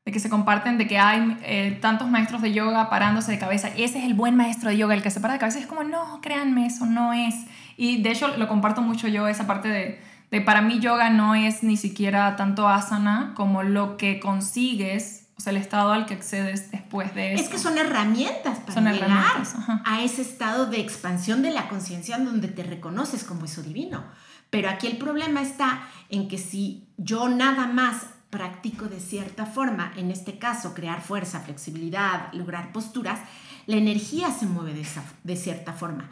De 0.07 0.13
que 0.13 0.21
se 0.21 0.31
comparten, 0.31 0.79
de 0.79 0.87
que 0.87 1.01
hay 1.01 1.37
eh, 1.43 1.79
tantos 1.83 2.09
maestros 2.09 2.41
de 2.41 2.53
yoga 2.53 2.89
parándose 2.89 3.33
de 3.33 3.41
cabeza. 3.41 3.69
Ese 3.77 3.99
es 3.99 4.05
el 4.05 4.15
buen 4.15 4.37
maestro 4.37 4.71
de 4.71 4.77
yoga, 4.77 4.95
el 4.95 5.03
que 5.03 5.11
se 5.11 5.21
para 5.21 5.35
de 5.35 5.41
cabeza. 5.41 5.59
es 5.59 5.67
como, 5.67 5.83
no, 5.83 6.21
créanme, 6.21 6.65
eso 6.65 6.87
no 6.87 7.13
es. 7.13 7.35
Y 7.77 8.03
de 8.03 8.13
hecho 8.13 8.29
lo 8.37 8.47
comparto 8.47 8.83
mucho 8.83 9.09
yo, 9.09 9.27
esa 9.27 9.49
parte 9.49 9.67
de, 9.67 10.01
de 10.31 10.41
para 10.41 10.63
mí 10.63 10.79
yoga 10.79 11.11
no 11.11 11.35
es 11.35 11.65
ni 11.65 11.77
siquiera 11.77 12.37
tanto 12.37 12.69
asana 12.69 13.33
como 13.35 13.65
lo 13.65 13.97
que 13.97 14.21
consigues, 14.21 15.27
o 15.37 15.41
sea, 15.41 15.51
el 15.51 15.57
estado 15.57 15.91
al 15.91 16.07
que 16.07 16.15
accedes 16.15 16.71
después 16.71 17.13
de 17.17 17.35
eso. 17.35 17.43
Es 17.43 17.49
que 17.49 17.59
son 17.59 17.77
herramientas 17.77 18.61
para 18.61 18.75
son 18.75 18.85
llegar 18.85 19.43
a 19.85 20.03
ese 20.03 20.23
estado 20.23 20.67
de 20.67 20.79
expansión 20.79 21.43
de 21.43 21.51
la 21.51 21.69
conciencia 21.69 22.17
donde 22.17 22.47
te 22.47 22.63
reconoces 22.63 23.25
como 23.25 23.45
eso 23.45 23.61
divino. 23.61 24.05
Pero 24.51 24.71
aquí 24.71 24.87
el 24.87 24.99
problema 24.99 25.43
está 25.43 25.83
en 26.09 26.29
que 26.29 26.39
si 26.39 26.89
yo 26.97 27.29
nada 27.29 27.67
más 27.67 28.07
practico 28.31 28.87
de 28.87 29.01
cierta 29.01 29.47
forma, 29.47 29.93
en 29.97 30.11
este 30.11 30.39
caso 30.39 30.75
crear 30.75 31.01
fuerza, 31.01 31.41
flexibilidad, 31.41 32.33
lograr 32.33 32.73
posturas, 32.73 33.21
la 33.67 33.77
energía 33.77 34.31
se 34.31 34.47
mueve 34.47 34.75
de, 34.75 34.87
de 35.25 35.37
cierta 35.37 35.73
forma. 35.73 36.11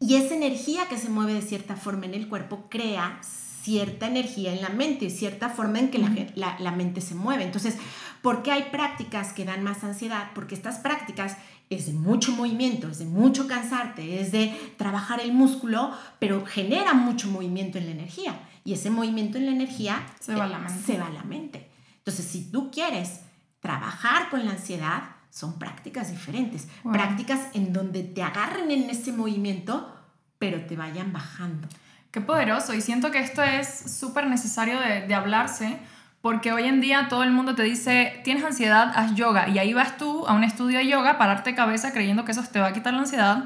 Y 0.00 0.16
esa 0.16 0.34
energía 0.34 0.88
que 0.88 0.98
se 0.98 1.08
mueve 1.08 1.34
de 1.34 1.42
cierta 1.42 1.76
forma 1.76 2.06
en 2.06 2.14
el 2.14 2.28
cuerpo 2.28 2.66
crea 2.68 3.20
cierta 3.22 4.06
energía 4.06 4.52
en 4.52 4.60
la 4.60 4.68
mente, 4.68 5.08
cierta 5.08 5.48
forma 5.48 5.78
en 5.78 5.90
que 5.90 5.98
la, 6.34 6.56
la, 6.58 6.70
mente 6.72 7.00
se 7.00 7.14
mueve. 7.14 7.44
Entonces, 7.44 7.76
¿por 8.20 8.42
qué 8.42 8.52
hay 8.52 8.64
prácticas 8.64 9.32
que 9.32 9.46
dan 9.46 9.64
más 9.64 9.82
ansiedad? 9.84 10.30
Porque 10.34 10.54
estas 10.54 10.78
prácticas 10.78 11.38
es 11.70 11.86
de 11.86 11.94
mucho 11.94 12.32
movimiento, 12.32 12.90
es 12.90 12.98
de 12.98 13.06
mucho 13.06 13.46
cansarte, 13.46 14.20
es 14.20 14.32
de 14.32 14.54
trabajar 14.76 15.20
el 15.20 15.32
músculo, 15.32 15.92
pero 16.18 16.44
genera 16.44 16.92
mucho 16.92 17.28
movimiento 17.28 17.78
en 17.78 17.86
la 17.86 17.92
energía 17.92 18.38
y 18.64 18.72
ese 18.72 18.90
movimiento 18.90 19.36
en 19.36 19.46
la 19.46 19.52
energía 19.52 20.02
se 20.20 20.34
va 20.34 20.44
a 20.44 20.48
la 20.48 20.58
mente. 20.58 20.82
Se 20.84 20.98
va 20.98 21.06
a 21.06 21.10
la 21.10 21.22
mente. 21.22 21.70
Entonces, 21.98 22.26
si 22.26 22.50
tú 22.50 22.70
quieres 22.70 23.20
trabajar 23.60 24.30
con 24.30 24.44
la 24.44 24.52
ansiedad, 24.52 25.02
son 25.30 25.58
prácticas 25.58 26.10
diferentes, 26.10 26.68
prácticas 26.82 27.40
en 27.54 27.72
donde 27.72 28.02
te 28.02 28.22
agarren 28.22 28.70
en 28.70 28.88
ese 28.88 29.12
movimiento, 29.12 29.94
pero 30.38 30.64
te 30.64 30.76
vayan 30.76 31.12
bajando. 31.12 31.68
Qué 32.10 32.20
poderoso, 32.20 32.72
y 32.74 32.80
siento 32.80 33.10
que 33.10 33.18
esto 33.18 33.42
es 33.42 33.98
súper 33.98 34.28
necesario 34.28 34.78
de, 34.78 35.06
de 35.06 35.14
hablarse, 35.14 35.78
porque 36.22 36.52
hoy 36.52 36.64
en 36.64 36.80
día 36.80 37.08
todo 37.08 37.22
el 37.22 37.32
mundo 37.32 37.54
te 37.54 37.64
dice, 37.64 38.20
tienes 38.24 38.44
ansiedad, 38.44 38.92
haz 38.94 39.14
yoga, 39.14 39.48
y 39.48 39.58
ahí 39.58 39.74
vas 39.74 39.98
tú 39.98 40.26
a 40.26 40.32
un 40.32 40.44
estudio 40.44 40.78
de 40.78 40.86
yoga, 40.86 41.18
pararte 41.18 41.54
cabeza 41.54 41.92
creyendo 41.92 42.24
que 42.24 42.32
eso 42.32 42.42
te 42.44 42.60
va 42.60 42.68
a 42.68 42.72
quitar 42.72 42.94
la 42.94 43.00
ansiedad, 43.00 43.44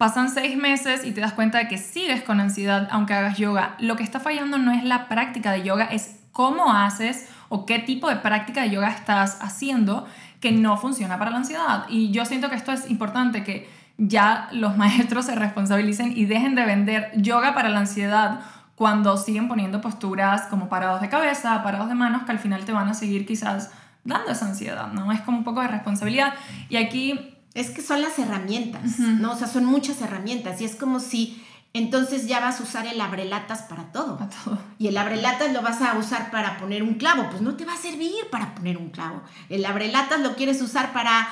Pasan 0.00 0.30
seis 0.30 0.56
meses 0.56 1.04
y 1.04 1.12
te 1.12 1.20
das 1.20 1.34
cuenta 1.34 1.58
de 1.58 1.68
que 1.68 1.76
sigues 1.76 2.22
con 2.22 2.40
ansiedad 2.40 2.88
aunque 2.90 3.12
hagas 3.12 3.36
yoga. 3.36 3.74
Lo 3.80 3.96
que 3.96 4.02
está 4.02 4.18
fallando 4.18 4.56
no 4.56 4.72
es 4.72 4.82
la 4.82 5.08
práctica 5.08 5.52
de 5.52 5.62
yoga, 5.62 5.84
es 5.84 6.18
cómo 6.32 6.72
haces 6.72 7.28
o 7.50 7.66
qué 7.66 7.80
tipo 7.80 8.08
de 8.08 8.16
práctica 8.16 8.62
de 8.62 8.70
yoga 8.70 8.88
estás 8.88 9.36
haciendo 9.42 10.06
que 10.40 10.52
no 10.52 10.78
funciona 10.78 11.18
para 11.18 11.30
la 11.30 11.36
ansiedad. 11.36 11.84
Y 11.90 12.12
yo 12.12 12.24
siento 12.24 12.48
que 12.48 12.56
esto 12.56 12.72
es 12.72 12.90
importante, 12.90 13.44
que 13.44 13.68
ya 13.98 14.48
los 14.52 14.74
maestros 14.78 15.26
se 15.26 15.34
responsabilicen 15.34 16.16
y 16.16 16.24
dejen 16.24 16.54
de 16.54 16.64
vender 16.64 17.12
yoga 17.16 17.52
para 17.52 17.68
la 17.68 17.80
ansiedad 17.80 18.40
cuando 18.76 19.18
siguen 19.18 19.48
poniendo 19.48 19.82
posturas 19.82 20.44
como 20.44 20.70
parados 20.70 21.02
de 21.02 21.10
cabeza, 21.10 21.62
parados 21.62 21.90
de 21.90 21.94
manos, 21.94 22.22
que 22.22 22.32
al 22.32 22.38
final 22.38 22.64
te 22.64 22.72
van 22.72 22.88
a 22.88 22.94
seguir 22.94 23.26
quizás 23.26 23.70
dando 24.04 24.32
esa 24.32 24.46
ansiedad, 24.46 24.90
¿no? 24.94 25.12
Es 25.12 25.20
como 25.20 25.36
un 25.36 25.44
poco 25.44 25.60
de 25.60 25.68
responsabilidad. 25.68 26.32
Y 26.70 26.76
aquí 26.78 27.29
es 27.54 27.70
que 27.70 27.82
son 27.82 28.00
las 28.02 28.18
herramientas, 28.18 28.98
¿no? 28.98 29.32
O 29.32 29.36
sea, 29.36 29.48
son 29.48 29.64
muchas 29.64 30.00
herramientas 30.00 30.60
y 30.60 30.64
es 30.64 30.76
como 30.76 31.00
si 31.00 31.42
entonces 31.72 32.26
ya 32.26 32.40
vas 32.40 32.60
a 32.60 32.62
usar 32.64 32.86
el 32.86 33.00
abrelatas 33.00 33.62
para 33.62 33.92
todo. 33.92 34.18
Para 34.18 34.30
todo. 34.30 34.58
Y 34.78 34.88
el 34.88 34.96
abrelatas 34.96 35.52
lo 35.52 35.62
vas 35.62 35.80
a 35.82 35.96
usar 35.96 36.30
para 36.30 36.58
poner 36.58 36.82
un 36.82 36.94
clavo, 36.94 37.28
pues 37.30 37.42
no 37.42 37.56
te 37.56 37.64
va 37.64 37.74
a 37.74 37.78
servir 37.78 38.28
para 38.30 38.54
poner 38.54 38.76
un 38.76 38.90
clavo. 38.90 39.22
El 39.48 39.64
abrelatas 39.64 40.20
lo 40.20 40.34
quieres 40.34 40.60
usar 40.62 40.92
para 40.92 41.28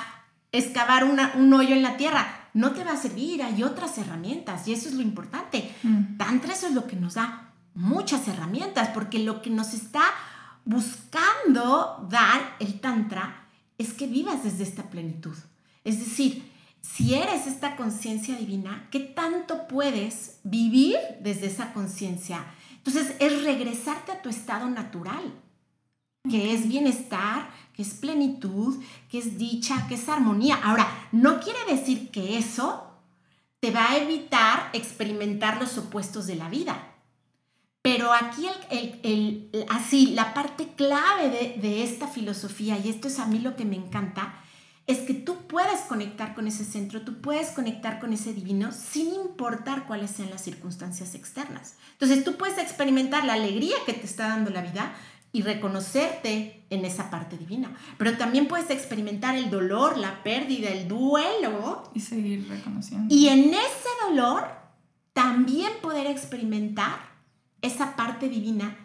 excavar 0.51 1.03
un 1.03 1.53
hoyo 1.53 1.75
en 1.75 1.83
la 1.83 1.95
tierra, 1.97 2.49
no 2.53 2.71
te 2.71 2.83
va 2.83 2.93
a 2.93 2.97
servir, 2.97 3.43
hay 3.43 3.61
otras 3.63 3.97
herramientas 3.97 4.67
y 4.67 4.73
eso 4.73 4.89
es 4.89 4.95
lo 4.95 5.01
importante. 5.01 5.73
Mm. 5.83 6.17
Tantra 6.17 6.53
eso 6.53 6.67
es 6.67 6.73
lo 6.73 6.87
que 6.87 6.95
nos 6.95 7.13
da 7.15 7.51
muchas 7.75 8.27
herramientas, 8.27 8.89
porque 8.89 9.19
lo 9.19 9.41
que 9.41 9.49
nos 9.49 9.73
está 9.73 10.01
buscando 10.65 12.07
dar 12.09 12.55
el 12.59 12.79
Tantra 12.79 13.47
es 13.77 13.93
que 13.93 14.07
vivas 14.07 14.43
desde 14.43 14.63
esta 14.63 14.83
plenitud. 14.83 15.35
Es 15.83 15.99
decir, 15.99 16.49
si 16.81 17.15
eres 17.15 17.47
esta 17.47 17.75
conciencia 17.75 18.35
divina, 18.35 18.87
¿qué 18.91 18.99
tanto 18.99 19.67
puedes 19.67 20.39
vivir 20.43 20.97
desde 21.21 21.47
esa 21.47 21.73
conciencia? 21.73 22.45
Entonces 22.77 23.15
es 23.19 23.43
regresarte 23.43 24.11
a 24.11 24.21
tu 24.21 24.29
estado 24.29 24.69
natural, 24.69 25.33
que 26.29 26.53
es 26.53 26.67
bienestar, 26.67 27.49
que 27.73 27.81
es 27.81 27.93
plenitud, 27.93 28.81
que 29.09 29.19
es 29.19 29.37
dicha, 29.37 29.87
que 29.87 29.95
es 29.95 30.09
armonía. 30.09 30.59
Ahora, 30.63 31.09
no 31.11 31.39
quiere 31.39 31.59
decir 31.69 32.09
que 32.11 32.37
eso 32.37 32.85
te 33.59 33.71
va 33.71 33.91
a 33.91 33.97
evitar 33.97 34.69
experimentar 34.73 35.59
los 35.59 35.77
opuestos 35.77 36.27
de 36.27 36.35
la 36.35 36.49
vida. 36.49 36.85
Pero 37.81 38.13
aquí, 38.13 38.47
así, 39.69 40.07
la 40.07 40.33
parte 40.33 40.69
clave 40.75 41.57
de 41.61 41.83
esta 41.83 42.07
filosofía, 42.07 42.77
y 42.77 42.89
esto 42.89 43.07
es 43.07 43.19
a 43.19 43.25
mí 43.25 43.39
lo 43.39 43.55
que 43.55 43.65
me 43.65 43.77
encanta, 43.77 44.43
es 44.89 45.01
que 45.01 45.13
tú 45.13 45.45
puedes 45.45 45.81
conectar 45.81 46.33
con 46.33 46.47
ese 46.47 46.65
centro, 46.65 47.03
tú 47.03 47.21
puedes 47.21 47.51
conectar 47.51 47.99
con 47.99 48.11
ese 48.11 48.33
divino 48.33 48.71
sin 48.71 49.13
importar 49.13 49.85
cuáles 49.85 50.09
sean 50.09 50.31
las 50.31 50.41
circunstancias 50.41 51.13
externas. 51.13 51.75
Entonces 51.91 52.23
tú 52.23 52.37
puedes 52.37 52.57
experimentar 52.57 53.23
la 53.23 53.33
alegría 53.33 53.75
que 53.85 53.93
te 53.93 54.07
está 54.07 54.29
dando 54.29 54.49
la 54.49 54.63
vida 54.63 54.95
y 55.31 55.43
reconocerte 55.43 56.65
en 56.71 56.85
esa 56.85 57.11
parte 57.11 57.37
divina. 57.37 57.71
Pero 57.99 58.17
también 58.17 58.47
puedes 58.47 58.71
experimentar 58.71 59.35
el 59.35 59.51
dolor, 59.51 59.95
la 59.95 60.23
pérdida, 60.23 60.69
el 60.69 60.87
duelo. 60.87 61.83
Y 61.93 61.99
seguir 61.99 62.49
reconociendo. 62.49 63.13
Y 63.13 63.27
en 63.27 63.53
ese 63.53 63.89
dolor 64.07 64.47
también 65.13 65.71
poder 65.83 66.07
experimentar 66.07 66.97
esa 67.61 67.95
parte 67.95 68.27
divina 68.27 68.75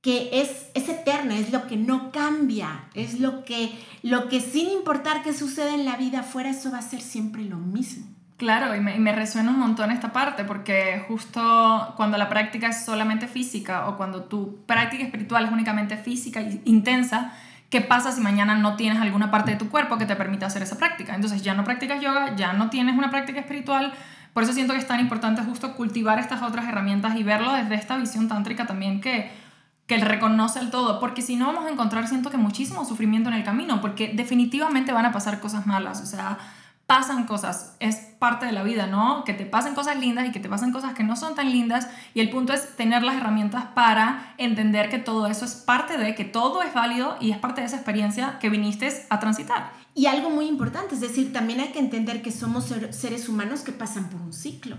que 0.00 0.40
es, 0.40 0.70
es 0.74 0.88
eterna, 0.88 1.36
es 1.36 1.50
lo 1.50 1.66
que 1.66 1.76
no 1.76 2.12
cambia, 2.12 2.84
es 2.94 3.18
lo 3.20 3.44
que, 3.44 3.76
lo 4.02 4.28
que 4.28 4.40
sin 4.40 4.70
importar 4.70 5.22
qué 5.22 5.32
sucede 5.32 5.74
en 5.74 5.84
la 5.84 5.96
vida 5.96 6.20
afuera, 6.20 6.50
eso 6.50 6.70
va 6.70 6.78
a 6.78 6.82
ser 6.82 7.00
siempre 7.00 7.44
lo 7.44 7.56
mismo. 7.56 8.06
Claro, 8.36 8.76
y 8.76 8.80
me, 8.80 9.12
resuena 9.12 9.50
un 9.50 9.58
montón 9.58 9.90
esta 9.90 10.12
parte, 10.12 10.44
porque 10.44 11.04
justo 11.08 11.92
cuando 11.96 12.16
la 12.16 12.28
práctica 12.28 12.68
es 12.68 12.84
solamente 12.84 13.26
física 13.26 13.88
o 13.88 13.96
cuando 13.96 14.22
tu 14.24 14.64
práctica 14.64 15.02
espiritual 15.02 15.46
es 15.46 15.50
únicamente 15.50 15.96
física 15.96 16.40
e 16.40 16.60
intensa, 16.64 17.32
¿qué 17.68 17.80
pasa 17.80 18.12
si 18.12 18.20
mañana 18.20 18.54
no 18.54 18.76
tienes 18.76 19.02
alguna 19.02 19.32
parte 19.32 19.50
de 19.50 19.56
tu 19.56 19.68
cuerpo 19.68 19.98
que 19.98 20.06
te 20.06 20.14
permita 20.14 20.46
hacer 20.46 20.62
esa 20.62 20.78
práctica? 20.78 21.16
Entonces 21.16 21.42
ya 21.42 21.54
no 21.54 21.64
practicas 21.64 22.00
yoga, 22.00 22.36
ya 22.36 22.52
no 22.52 22.70
tienes 22.70 22.96
una 22.96 23.10
práctica 23.10 23.40
espiritual, 23.40 23.92
por 24.32 24.44
eso 24.44 24.52
siento 24.52 24.72
que 24.72 24.78
es 24.78 24.86
tan 24.86 25.00
importante 25.00 25.42
justo 25.42 25.74
cultivar 25.74 26.20
estas 26.20 26.42
otras 26.42 26.68
herramientas 26.68 27.16
y 27.16 27.24
verlo 27.24 27.52
desde 27.54 27.74
esta 27.74 27.96
visión 27.96 28.28
tántrica 28.28 28.68
también 28.68 29.00
que, 29.00 29.32
que 29.88 29.98
reconoce 29.98 30.60
el 30.60 30.70
todo, 30.70 31.00
porque 31.00 31.22
si 31.22 31.34
no 31.34 31.46
vamos 31.46 31.64
a 31.64 31.70
encontrar, 31.70 32.06
siento 32.06 32.30
que 32.30 32.36
muchísimo 32.36 32.84
sufrimiento 32.84 33.30
en 33.30 33.34
el 33.34 33.42
camino, 33.42 33.80
porque 33.80 34.12
definitivamente 34.14 34.92
van 34.92 35.06
a 35.06 35.12
pasar 35.12 35.40
cosas 35.40 35.66
malas, 35.66 36.00
o 36.00 36.06
sea 36.06 36.38
pasan 36.88 37.26
cosas, 37.26 37.76
es 37.80 37.96
parte 38.18 38.46
de 38.46 38.52
la 38.52 38.62
vida, 38.62 38.86
¿no? 38.86 39.22
Que 39.24 39.34
te 39.34 39.44
pasen 39.44 39.74
cosas 39.74 39.98
lindas 39.98 40.26
y 40.26 40.32
que 40.32 40.40
te 40.40 40.48
pasen 40.48 40.72
cosas 40.72 40.94
que 40.94 41.04
no 41.04 41.16
son 41.16 41.34
tan 41.34 41.52
lindas 41.52 41.86
y 42.14 42.20
el 42.20 42.30
punto 42.30 42.54
es 42.54 42.76
tener 42.76 43.02
las 43.02 43.16
herramientas 43.16 43.66
para 43.74 44.32
entender 44.38 44.88
que 44.88 44.98
todo 44.98 45.26
eso 45.26 45.44
es 45.44 45.54
parte 45.54 45.98
de, 45.98 46.14
que 46.14 46.24
todo 46.24 46.62
es 46.62 46.72
válido 46.72 47.18
y 47.20 47.30
es 47.30 47.36
parte 47.36 47.60
de 47.60 47.66
esa 47.66 47.76
experiencia 47.76 48.38
que 48.38 48.48
viniste 48.48 48.90
a 49.10 49.20
transitar. 49.20 49.70
Y 49.94 50.06
algo 50.06 50.30
muy 50.30 50.46
importante, 50.46 50.94
es 50.94 51.02
decir, 51.02 51.30
también 51.30 51.60
hay 51.60 51.72
que 51.72 51.78
entender 51.78 52.22
que 52.22 52.32
somos 52.32 52.72
seres 52.88 53.28
humanos 53.28 53.60
que 53.60 53.72
pasan 53.72 54.08
por 54.08 54.22
un 54.22 54.32
ciclo, 54.32 54.78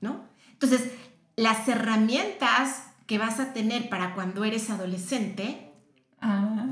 ¿no? 0.00 0.20
Entonces, 0.52 0.92
las 1.34 1.66
herramientas 1.66 2.84
que 3.08 3.18
vas 3.18 3.40
a 3.40 3.54
tener 3.54 3.88
para 3.88 4.14
cuando 4.14 4.44
eres 4.44 4.68
adolescente 4.68 5.72
ah, 6.20 6.66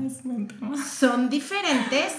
son 0.87 1.29
diferentes 1.29 2.13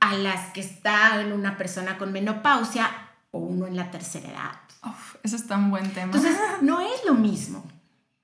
a 0.00 0.14
las 0.14 0.52
que 0.52 0.60
está 0.60 1.20
en 1.20 1.32
una 1.32 1.56
persona 1.56 1.96
con 1.96 2.12
menopausia 2.12 2.90
o 3.30 3.38
uno 3.38 3.68
en 3.68 3.76
la 3.76 3.92
tercera 3.92 4.28
edad. 4.28 4.60
Uf, 4.84 5.14
eso 5.22 5.36
es 5.36 5.46
tan 5.46 5.70
buen 5.70 5.88
tema. 5.92 6.06
Entonces, 6.06 6.36
no 6.62 6.80
es 6.80 7.04
lo 7.06 7.14
mismo. 7.14 7.64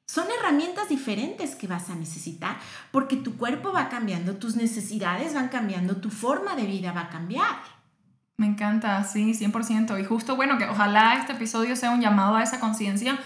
Son 0.09 0.27
herramientas 0.37 0.89
diferentes 0.89 1.55
que 1.55 1.69
vas 1.69 1.91
a 1.91 1.95
necesitar 1.95 2.57
porque 2.91 3.17
tu 3.17 3.37
cuerpo 3.37 3.73
va 3.73 3.89
cambiando, 3.89 4.37
tus 4.37 4.57
necesidades 4.57 5.35
van 5.35 5.49
cambiando, 5.49 5.99
tu 5.99 6.11
forma 6.11 6.57
de 6.57 6.67
vida 6.67 6.91
va 6.91 7.03
a 7.03 7.09
cambiar. 7.09 7.57
Me 8.37 8.47
encanta, 8.47 9.05
sí, 9.05 9.33
100%. 9.33 10.01
Y 10.01 10.05
justo, 10.05 10.35
bueno, 10.35 10.59
que 10.59 10.65
ojalá 10.65 11.15
este 11.21 11.35
episodio 11.35 11.77
sea 11.77 11.93
un 11.93 12.01
llamado 12.01 12.35
a 12.35 12.43
esa 12.43 12.59
conciencia 12.59 13.17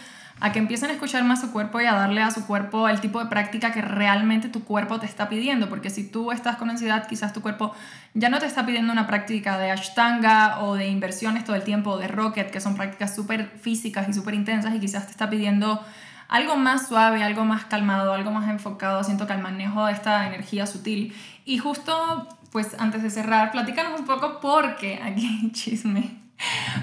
a 0.41 0.53
que 0.53 0.59
empiecen 0.59 0.91
a 0.91 0.95
escuchar 0.95 1.23
más 1.25 1.41
su 1.41 1.53
cuerpo 1.53 1.81
y 1.81 1.85
a 1.85 1.93
darle 1.93 2.23
a 2.23 2.31
su 2.31 2.47
cuerpo 2.47 2.89
el 2.89 3.01
tipo 3.01 3.23
de 3.23 3.27
práctica 3.27 3.73
que 3.73 3.83
realmente 3.83 4.49
tu 4.49 4.65
cuerpo 4.65 4.99
te 4.99 5.07
está 5.07 5.29
pidiendo, 5.29 5.69
porque 5.69 5.91
si 5.91 6.09
tú 6.09 6.33
estás 6.33 6.57
con 6.57 6.71
ansiedad, 6.71 7.07
quizás 7.07 7.33
tu 7.33 7.43
cuerpo 7.43 7.75
ya 8.15 8.31
no 8.31 8.39
te 8.39 8.47
está 8.47 8.65
pidiendo 8.65 8.93
una 8.93 9.07
práctica 9.07 9.59
de 9.59 9.71
ashtanga 9.71 10.61
o 10.61 10.75
de 10.75 10.89
inversiones 10.89 11.45
todo 11.45 11.57
el 11.57 11.63
tiempo, 11.63 11.91
o 11.91 11.99
de 11.99 12.09
rocket, 12.09 12.51
que 12.51 12.61
son 12.61 12.75
prácticas 12.75 13.15
súper 13.15 13.49
físicas 13.61 14.09
y 14.09 14.15
súper 14.15 14.35
intensas, 14.35 14.75
y 14.75 14.81
quizás 14.81 15.05
te 15.05 15.13
está 15.13 15.29
pidiendo 15.29 15.85
algo 16.29 16.57
más 16.57 16.89
suave, 16.89 17.23
algo 17.23 17.45
más 17.45 17.67
calmado, 17.67 18.15
algo 18.15 18.31
más 18.31 18.49
enfocado, 18.49 19.05
siento 19.05 19.27
que 19.27 19.35
al 19.35 19.43
manejo 19.43 19.85
de 19.87 19.93
esta 19.93 20.27
energía 20.27 20.67
sutil. 20.67 21.15
Y 21.45 21.59
justo, 21.59 22.29
pues 22.51 22.77
antes 22.79 23.03
de 23.03 23.11
cerrar, 23.11 23.51
platícanos 23.51 23.99
un 23.99 24.07
poco 24.07 24.41
porque 24.41 25.01
aquí 25.03 25.51
chisme 25.53 26.21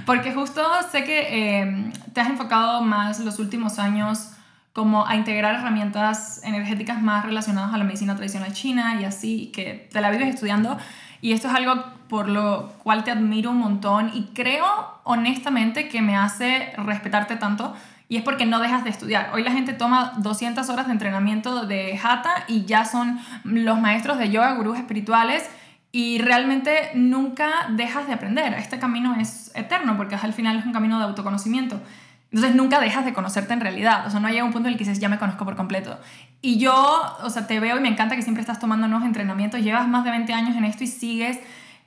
porque 0.05 0.33
justo 0.33 0.61
sé 0.91 1.03
que 1.03 1.59
em, 1.59 1.91
te 2.13 2.21
has 2.21 2.29
enfocado 2.29 2.81
más 2.81 3.19
los 3.19 3.39
últimos 3.39 3.79
años 3.79 4.31
como 4.73 5.07
a 5.07 5.15
integrar 5.15 5.55
herramientas 5.55 6.41
energéticas 6.43 7.01
más 7.01 7.25
relacionadas 7.25 7.73
a 7.73 7.77
la 7.77 7.83
medicina 7.83 8.15
tradicional 8.15 8.53
china 8.53 9.01
y 9.01 9.05
así, 9.05 9.51
que 9.53 9.89
te 9.91 10.01
la 10.01 10.11
vives 10.11 10.35
estudiando. 10.35 10.77
Y 11.19 11.33
esto 11.33 11.47
es 11.47 11.55
algo 11.55 11.83
por 12.07 12.29
lo 12.29 12.73
cual 12.83 13.03
te 13.03 13.11
admiro 13.11 13.49
un 13.49 13.57
montón 13.57 14.11
y 14.13 14.29
creo 14.33 14.65
honestamente 15.03 15.89
que 15.89 16.01
me 16.01 16.15
hace 16.15 16.73
respetarte 16.77 17.37
tanto 17.37 17.75
y 18.07 18.17
es 18.17 18.23
porque 18.23 18.45
no 18.45 18.59
dejas 18.59 18.83
de 18.83 18.89
estudiar. 18.89 19.31
Hoy 19.33 19.43
la 19.43 19.51
gente 19.51 19.73
toma 19.73 20.13
200 20.17 20.69
horas 20.69 20.85
de 20.85 20.93
entrenamiento 20.93 21.65
de 21.65 21.99
Hatha 22.01 22.45
y 22.47 22.65
ya 22.65 22.85
son 22.85 23.19
los 23.43 23.79
maestros 23.79 24.17
de 24.17 24.29
yoga, 24.29 24.53
gurús 24.53 24.77
espirituales 24.77 25.49
y 25.97 26.19
realmente 26.19 26.91
nunca 26.93 27.49
dejas 27.71 28.05
de 28.05 28.13
aprender. 28.13 28.53
Este 28.53 28.77
camino 28.77 29.15
es 29.19 29.49
eterno 29.55 29.97
porque 29.97 30.13
al 30.13 30.31
final 30.31 30.59
es 30.59 30.63
un 30.67 30.71
camino 30.71 30.99
de 30.99 31.05
autoconocimiento. 31.05 31.81
Entonces 32.31 32.53
nunca 32.53 32.79
dejas 32.79 33.03
de 33.03 33.13
conocerte 33.13 33.53
en 33.53 33.61
realidad. 33.61 34.05
O 34.05 34.11
sea, 34.11 34.19
no 34.19 34.29
llega 34.29 34.43
un 34.43 34.51
punto 34.51 34.67
en 34.67 34.73
el 34.73 34.77
que 34.77 34.83
dices, 34.83 34.99
ya 34.99 35.09
me 35.09 35.17
conozco 35.17 35.43
por 35.43 35.55
completo. 35.55 35.99
Y 36.39 36.59
yo, 36.59 37.01
o 37.23 37.31
sea, 37.31 37.47
te 37.47 37.59
veo 37.59 37.77
y 37.77 37.79
me 37.79 37.89
encanta 37.89 38.15
que 38.15 38.21
siempre 38.21 38.41
estás 38.41 38.59
tomando 38.59 38.87
nuevos 38.87 39.07
entrenamientos. 39.07 39.59
Llevas 39.61 39.87
más 39.87 40.03
de 40.03 40.11
20 40.11 40.31
años 40.33 40.55
en 40.55 40.65
esto 40.65 40.83
y 40.83 40.87
sigues 40.87 41.39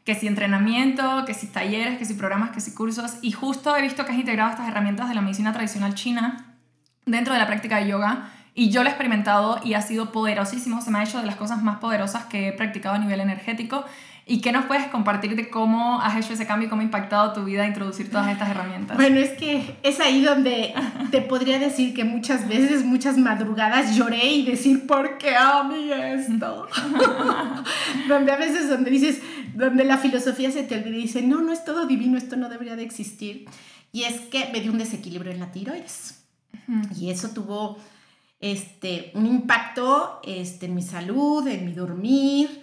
que 0.05 0.17
si 0.17 0.27
entrenamiento, 0.27 1.25
que 1.25 1.33
si 1.33 1.47
talleres, 1.47 1.97
que 1.97 2.05
si 2.05 2.15
programas, 2.15 2.51
que 2.51 2.61
si 2.61 2.75
cursos. 2.75 3.19
Y 3.23 3.31
justo 3.31 3.77
he 3.77 3.83
visto 3.83 4.05
que 4.05 4.11
has 4.11 4.19
integrado 4.19 4.51
estas 4.51 4.67
herramientas 4.67 5.09
de 5.09 5.15
la 5.15 5.21
medicina 5.21 5.53
tradicional 5.53 5.95
china 5.95 6.57
dentro 7.07 7.33
de 7.33 7.39
la 7.39 7.47
práctica 7.47 7.77
de 7.77 7.87
yoga 7.87 8.29
y 8.55 8.71
yo 8.71 8.83
lo 8.83 8.89
he 8.89 8.93
experimentado 8.93 9.61
y 9.65 9.75
ha 9.75 9.83
sido 9.83 10.13
poderosísimo, 10.13 10.81
se 10.83 10.91
me 10.91 10.99
ha 10.99 11.05
hecho 11.05 11.21
de 11.21 11.27
las 11.27 11.37
cosas 11.37 11.63
más 11.63 11.79
poderosas 11.79 12.25
que 12.25 12.49
he 12.49 12.53
practicado 12.53 12.97
a 12.97 12.99
nivel 12.99 13.21
energético. 13.21 13.85
¿Y 14.27 14.41
qué 14.41 14.53
nos 14.53 14.67
puedes 14.67 14.87
compartir 14.89 15.35
de 15.35 15.51
cómo 15.51 16.01
has 16.01 16.17
hecho 16.17 16.35
ese 16.35 16.47
cambio 16.47 16.67
y 16.67 16.71
cómo 16.71 16.83
ha 16.83 16.85
impactado 16.85 17.33
tu 17.33 17.45
vida 17.45 17.67
introducir 17.67 18.11
todas 18.11 18.29
estas 18.31 18.51
herramientas? 18.51 18.97
Bueno, 18.97 19.19
es 19.19 19.31
que 19.31 19.77
es 19.83 19.99
ahí 19.99 20.23
donde 20.23 20.73
te 21.11 21.21
podría 21.21 21.59
decir 21.59 21.95
que 21.95 22.05
muchas 22.05 22.47
veces, 22.47 22.85
muchas 22.85 23.19
madrugadas 23.19 23.97
lloré 23.97 24.25
y 24.27 24.45
decir, 24.45 24.87
¿por 24.87 25.19
qué 25.19 25.35
a 25.35 25.65
mí 25.65 25.91
esto? 25.91 26.69
donde 28.09 28.31
a 28.31 28.37
veces 28.37 28.69
donde 28.69 28.91
dices, 28.91 29.21
donde 29.55 29.85
la 29.85 29.99
filosofía 29.99 30.53
se 30.53 30.63
te 30.63 30.77
olvida 30.77 30.97
y 30.97 31.03
dice, 31.03 31.23
no, 31.23 31.41
no 31.41 31.53
es 31.53 31.65
todo 31.65 31.87
divino, 31.87 32.17
esto 32.17 32.37
no 32.37 32.49
debería 32.49 32.77
de 32.77 32.85
existir. 32.85 33.47
Y 33.91 34.05
es 34.05 34.21
que 34.21 34.49
me 34.53 34.61
dio 34.61 34.71
un 34.71 34.79
desequilibrio 34.79 35.33
en 35.33 35.41
la 35.41 35.51
tiroides. 35.51 36.23
Y 36.97 37.11
eso 37.11 37.31
tuvo 37.31 37.79
este, 38.41 39.13
un 39.15 39.27
impacto 39.27 40.21
este, 40.25 40.67
en 40.67 40.75
mi 40.75 40.83
salud, 40.83 41.47
en 41.47 41.67
mi 41.67 41.73
dormir. 41.73 42.63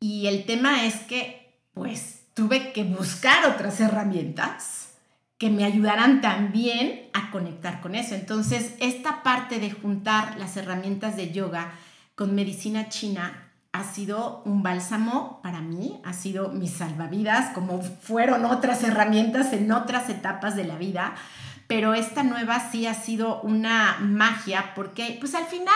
Y 0.00 0.26
el 0.26 0.44
tema 0.44 0.84
es 0.84 0.96
que, 0.96 1.60
pues, 1.72 2.24
tuve 2.34 2.72
que 2.72 2.84
buscar 2.84 3.46
otras 3.46 3.80
herramientas 3.80 4.90
que 5.38 5.50
me 5.50 5.64
ayudaran 5.64 6.20
también 6.20 7.08
a 7.12 7.30
conectar 7.30 7.80
con 7.80 7.94
eso. 7.94 8.14
Entonces, 8.14 8.74
esta 8.80 9.22
parte 9.22 9.58
de 9.58 9.70
juntar 9.70 10.38
las 10.38 10.56
herramientas 10.56 11.16
de 11.16 11.32
yoga 11.32 11.72
con 12.14 12.34
medicina 12.34 12.88
china 12.88 13.48
ha 13.72 13.84
sido 13.84 14.42
un 14.44 14.62
bálsamo 14.62 15.40
para 15.42 15.60
mí, 15.60 16.00
ha 16.04 16.12
sido 16.12 16.50
mi 16.50 16.68
salvavidas, 16.68 17.54
como 17.54 17.80
fueron 17.82 18.44
otras 18.44 18.84
herramientas 18.84 19.52
en 19.52 19.72
otras 19.72 20.10
etapas 20.10 20.56
de 20.56 20.64
la 20.64 20.76
vida 20.76 21.14
pero 21.72 21.94
esta 21.94 22.22
nueva 22.22 22.70
sí 22.70 22.86
ha 22.86 22.92
sido 22.92 23.40
una 23.40 23.96
magia 23.98 24.74
porque 24.74 25.16
pues 25.18 25.34
al 25.34 25.46
final 25.46 25.72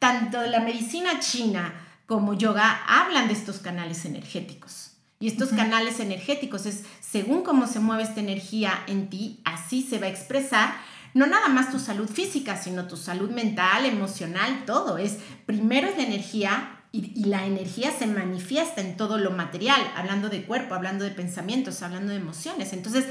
tanto 0.00 0.42
la 0.42 0.58
medicina 0.58 1.20
china 1.20 1.72
como 2.06 2.34
yoga 2.34 2.82
hablan 2.88 3.28
de 3.28 3.34
estos 3.34 3.58
canales 3.58 4.04
energéticos. 4.04 4.94
Y 5.20 5.28
estos 5.28 5.50
canales 5.50 6.00
energéticos 6.00 6.66
es 6.66 6.82
según 7.00 7.44
cómo 7.44 7.68
se 7.68 7.78
mueve 7.78 8.02
esta 8.02 8.18
energía 8.18 8.82
en 8.88 9.10
ti, 9.10 9.40
así 9.44 9.82
se 9.82 10.00
va 10.00 10.06
a 10.06 10.10
expresar 10.10 10.74
no 11.14 11.24
nada 11.28 11.46
más 11.46 11.70
tu 11.70 11.78
salud 11.78 12.08
física, 12.08 12.56
sino 12.56 12.88
tu 12.88 12.96
salud 12.96 13.30
mental, 13.30 13.86
emocional, 13.86 14.64
todo. 14.66 14.98
Es 14.98 15.18
primero 15.46 15.86
es 15.86 15.96
la 15.96 16.02
energía 16.02 16.80
y, 16.90 17.12
y, 17.14 17.26
la 17.26 17.46
energía 17.46 17.92
se 17.96 18.08
manifiesta 18.08 18.80
en 18.80 18.96
todo 18.96 19.18
lo 19.18 19.30
material, 19.30 19.80
hablando 19.94 20.30
de 20.30 20.42
cuerpo, 20.42 20.74
hablando 20.74 21.04
de 21.04 21.12
pensamientos, 21.12 21.82
hablando 21.82 22.10
de 22.10 22.18
emociones. 22.18 22.72
Entonces, 22.72 23.04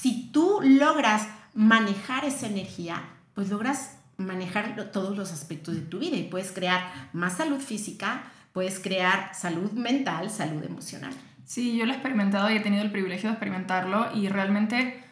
si 0.00 0.30
tú 0.32 0.60
logras 0.62 1.26
manejar 1.58 2.24
esa 2.24 2.46
energía, 2.46 3.02
pues 3.34 3.50
logras 3.50 3.98
manejar 4.16 4.92
todos 4.92 5.16
los 5.16 5.32
aspectos 5.32 5.74
de 5.74 5.80
tu 5.80 5.98
vida 5.98 6.16
y 6.16 6.22
puedes 6.22 6.52
crear 6.52 6.80
más 7.12 7.38
salud 7.38 7.58
física, 7.58 8.22
puedes 8.52 8.78
crear 8.78 9.34
salud 9.34 9.72
mental, 9.72 10.30
salud 10.30 10.62
emocional. 10.62 11.12
Sí, 11.44 11.76
yo 11.76 11.84
lo 11.84 11.90
he 11.90 11.96
experimentado 11.96 12.48
y 12.48 12.56
he 12.56 12.60
tenido 12.60 12.84
el 12.84 12.92
privilegio 12.92 13.28
de 13.28 13.32
experimentarlo 13.32 14.06
y 14.14 14.28
realmente 14.28 15.02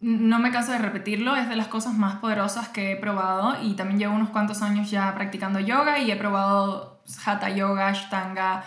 no 0.00 0.38
me 0.38 0.52
canso 0.52 0.72
de 0.72 0.80
repetirlo, 0.80 1.34
es 1.34 1.48
de 1.48 1.56
las 1.56 1.68
cosas 1.68 1.94
más 1.94 2.16
poderosas 2.16 2.68
que 2.68 2.92
he 2.92 2.96
probado 2.96 3.56
y 3.62 3.72
también 3.72 4.00
llevo 4.00 4.16
unos 4.16 4.28
cuantos 4.28 4.60
años 4.60 4.90
ya 4.90 5.14
practicando 5.14 5.60
yoga 5.60 5.98
y 5.98 6.10
he 6.10 6.16
probado 6.16 7.02
hatha 7.24 7.48
yoga, 7.48 7.88
ashtanga, 7.88 8.64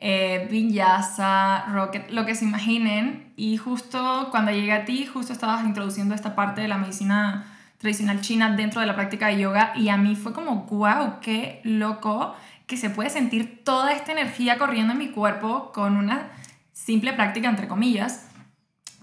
eh, 0.00 0.46
vinyasa, 0.50 1.66
rocket, 1.72 2.10
lo 2.10 2.24
que 2.24 2.34
se 2.34 2.44
imaginen. 2.44 3.32
Y 3.36 3.56
justo 3.56 4.28
cuando 4.30 4.52
llegué 4.52 4.72
a 4.72 4.84
ti, 4.84 5.06
justo 5.06 5.32
estabas 5.32 5.64
introduciendo 5.64 6.14
esta 6.14 6.34
parte 6.34 6.60
de 6.60 6.68
la 6.68 6.78
medicina 6.78 7.46
tradicional 7.78 8.20
china 8.20 8.54
dentro 8.56 8.80
de 8.80 8.86
la 8.86 8.94
práctica 8.94 9.28
de 9.28 9.38
yoga 9.38 9.72
y 9.76 9.88
a 9.88 9.96
mí 9.96 10.16
fue 10.16 10.32
como, 10.32 10.66
wow, 10.66 11.20
qué 11.20 11.60
loco 11.64 12.34
que 12.66 12.76
se 12.76 12.90
puede 12.90 13.08
sentir 13.08 13.62
toda 13.64 13.92
esta 13.92 14.12
energía 14.12 14.58
corriendo 14.58 14.92
en 14.92 14.98
mi 14.98 15.08
cuerpo 15.08 15.72
con 15.72 15.96
una 15.96 16.28
simple 16.72 17.12
práctica, 17.12 17.48
entre 17.48 17.68
comillas. 17.68 18.24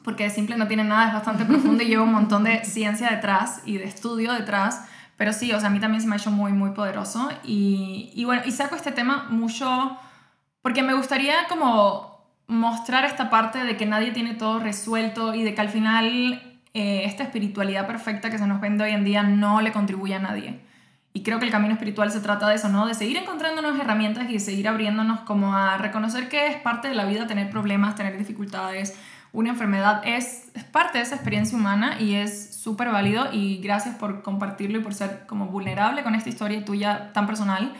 porque 0.03 0.25
de 0.25 0.29
simple 0.29 0.55
no 0.55 0.67
tiene 0.67 0.83
nada, 0.83 1.07
es 1.07 1.13
bastante 1.13 1.45
profundo 1.51 1.83
y 1.83 1.87
lleva 1.87 2.03
un 2.03 2.11
montón 2.11 2.43
de 2.43 2.63
ciencia 2.63 3.09
detrás 3.09 3.61
y 3.65 3.77
de 3.77 3.85
estudio 3.85 4.33
detrás. 4.33 4.85
Pero 5.17 5.33
sí, 5.33 5.51
o 5.51 5.59
sea, 5.59 5.69
a 5.69 5.71
mí 5.71 5.79
también 5.79 6.01
se 6.01 6.07
me 6.07 6.15
ha 6.15 6.17
hecho 6.17 6.29
muy, 6.29 6.51
muy 6.51 6.71
poderoso. 6.71 7.29
Y, 7.43 8.11
y 8.13 8.25
bueno, 8.25 8.43
y 8.45 8.51
saco 8.51 8.75
este 8.75 8.91
tema 8.91 9.27
mucho 9.29 9.97
porque 10.65 10.81
me 10.81 10.95
gustaría 10.95 11.45
como 11.47 12.25
mostrar 12.47 13.05
esta 13.05 13.29
parte 13.29 13.63
de 13.63 13.77
que 13.77 13.85
nadie 13.85 14.09
tiene 14.09 14.33
todo 14.33 14.57
resuelto 14.57 15.35
y 15.35 15.43
de 15.43 15.53
que 15.53 15.61
al 15.61 15.69
final 15.69 16.41
eh, 16.73 17.03
esta 17.05 17.21
espiritualidad 17.21 17.85
perfecta 17.85 18.31
que 18.31 18.39
se 18.39 18.47
nos 18.47 18.59
vende 18.59 18.83
hoy 18.83 18.89
en 18.89 19.03
día 19.03 19.21
no 19.21 19.61
le 19.61 19.71
contribuye 19.71 20.15
a 20.15 20.19
nadie. 20.19 20.59
Y 21.13 21.21
creo 21.21 21.37
que 21.37 21.45
el 21.45 21.51
camino 21.51 21.75
espiritual 21.75 22.09
se 22.11 22.19
trata 22.19 22.49
de 22.49 22.55
eso, 22.55 22.67
¿no? 22.69 22.87
De 22.87 22.95
seguir 22.95 23.15
encontrándonos 23.17 23.79
herramientas 23.79 24.27
y 24.27 24.33
de 24.33 24.39
seguir 24.39 24.67
abriéndonos 24.67 25.19
como 25.19 25.55
a 25.55 25.77
reconocer 25.77 26.29
que 26.29 26.47
es 26.47 26.55
parte 26.55 26.87
de 26.87 26.95
la 26.95 27.05
vida 27.05 27.27
tener 27.27 27.51
problemas, 27.51 27.93
tener 27.93 28.17
dificultades. 28.17 28.99
Una 29.33 29.51
enfermedad 29.51 30.01
es, 30.03 30.51
parte 30.71 30.97
de 30.97 31.03
esa 31.03 31.13
experiencia 31.13 31.55
humana 31.55 32.01
y 32.01 32.15
es 32.15 32.55
súper 32.55 32.89
válido 32.89 33.27
y 33.31 33.57
gracias 33.61 33.93
por 33.97 34.23
compartirlo 34.23 34.79
y 34.79 34.81
por 34.81 34.95
ser 34.95 35.27
como 35.27 35.45
vulnerable 35.45 36.01
con 36.01 36.15
esta 36.15 36.29
historia 36.29 36.65
tuya 36.65 37.13
tan 37.13 37.27
personal 37.27 37.71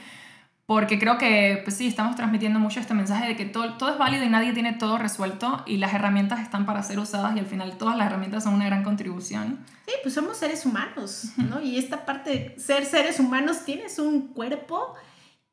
porque 0.66 0.98
creo 0.98 1.18
que, 1.18 1.62
pues 1.64 1.78
sí, 1.78 1.88
estamos 1.88 2.16
transmitiendo 2.16 2.60
mucho 2.60 2.80
este 2.80 2.96
mensaje 2.96 3.28
de 3.28 3.36
que 3.36 3.46
todo, 3.46 3.78
todo 3.78 3.92
es 3.92 3.98
válido 4.00 4.24
y 4.26 4.30
nadie 4.30 4.52
tiene 4.54 4.74
todo 4.74 4.98
resuelto 4.98 5.64
y 5.68 5.78
las 5.78 5.94
herramientas 5.94 6.40
están 6.40 6.66
para 6.66 6.82
ser 6.82 7.00
usadas 7.00 7.36
y 7.36 7.40
al 7.40 7.46
final 7.46 7.78
todas 7.78 7.96
las 7.96 8.08
herramientas 8.08 8.44
son 8.44 8.56
una 8.56 8.66
gran 8.66 8.84
contribución. 8.84 9.60
Sí, 9.86 9.94
pues 10.02 10.16
somos 10.16 10.38
seres 10.38 10.66
humanos, 10.66 11.26
¿no? 11.38 11.62
Y 11.62 11.78
esta 11.78 12.06
parte 12.06 12.30
de 12.32 12.60
ser 12.60 12.86
seres 12.86 13.20
humanos, 13.20 13.64
tienes 13.64 14.00
un 14.00 14.30
cuerpo 14.30 14.96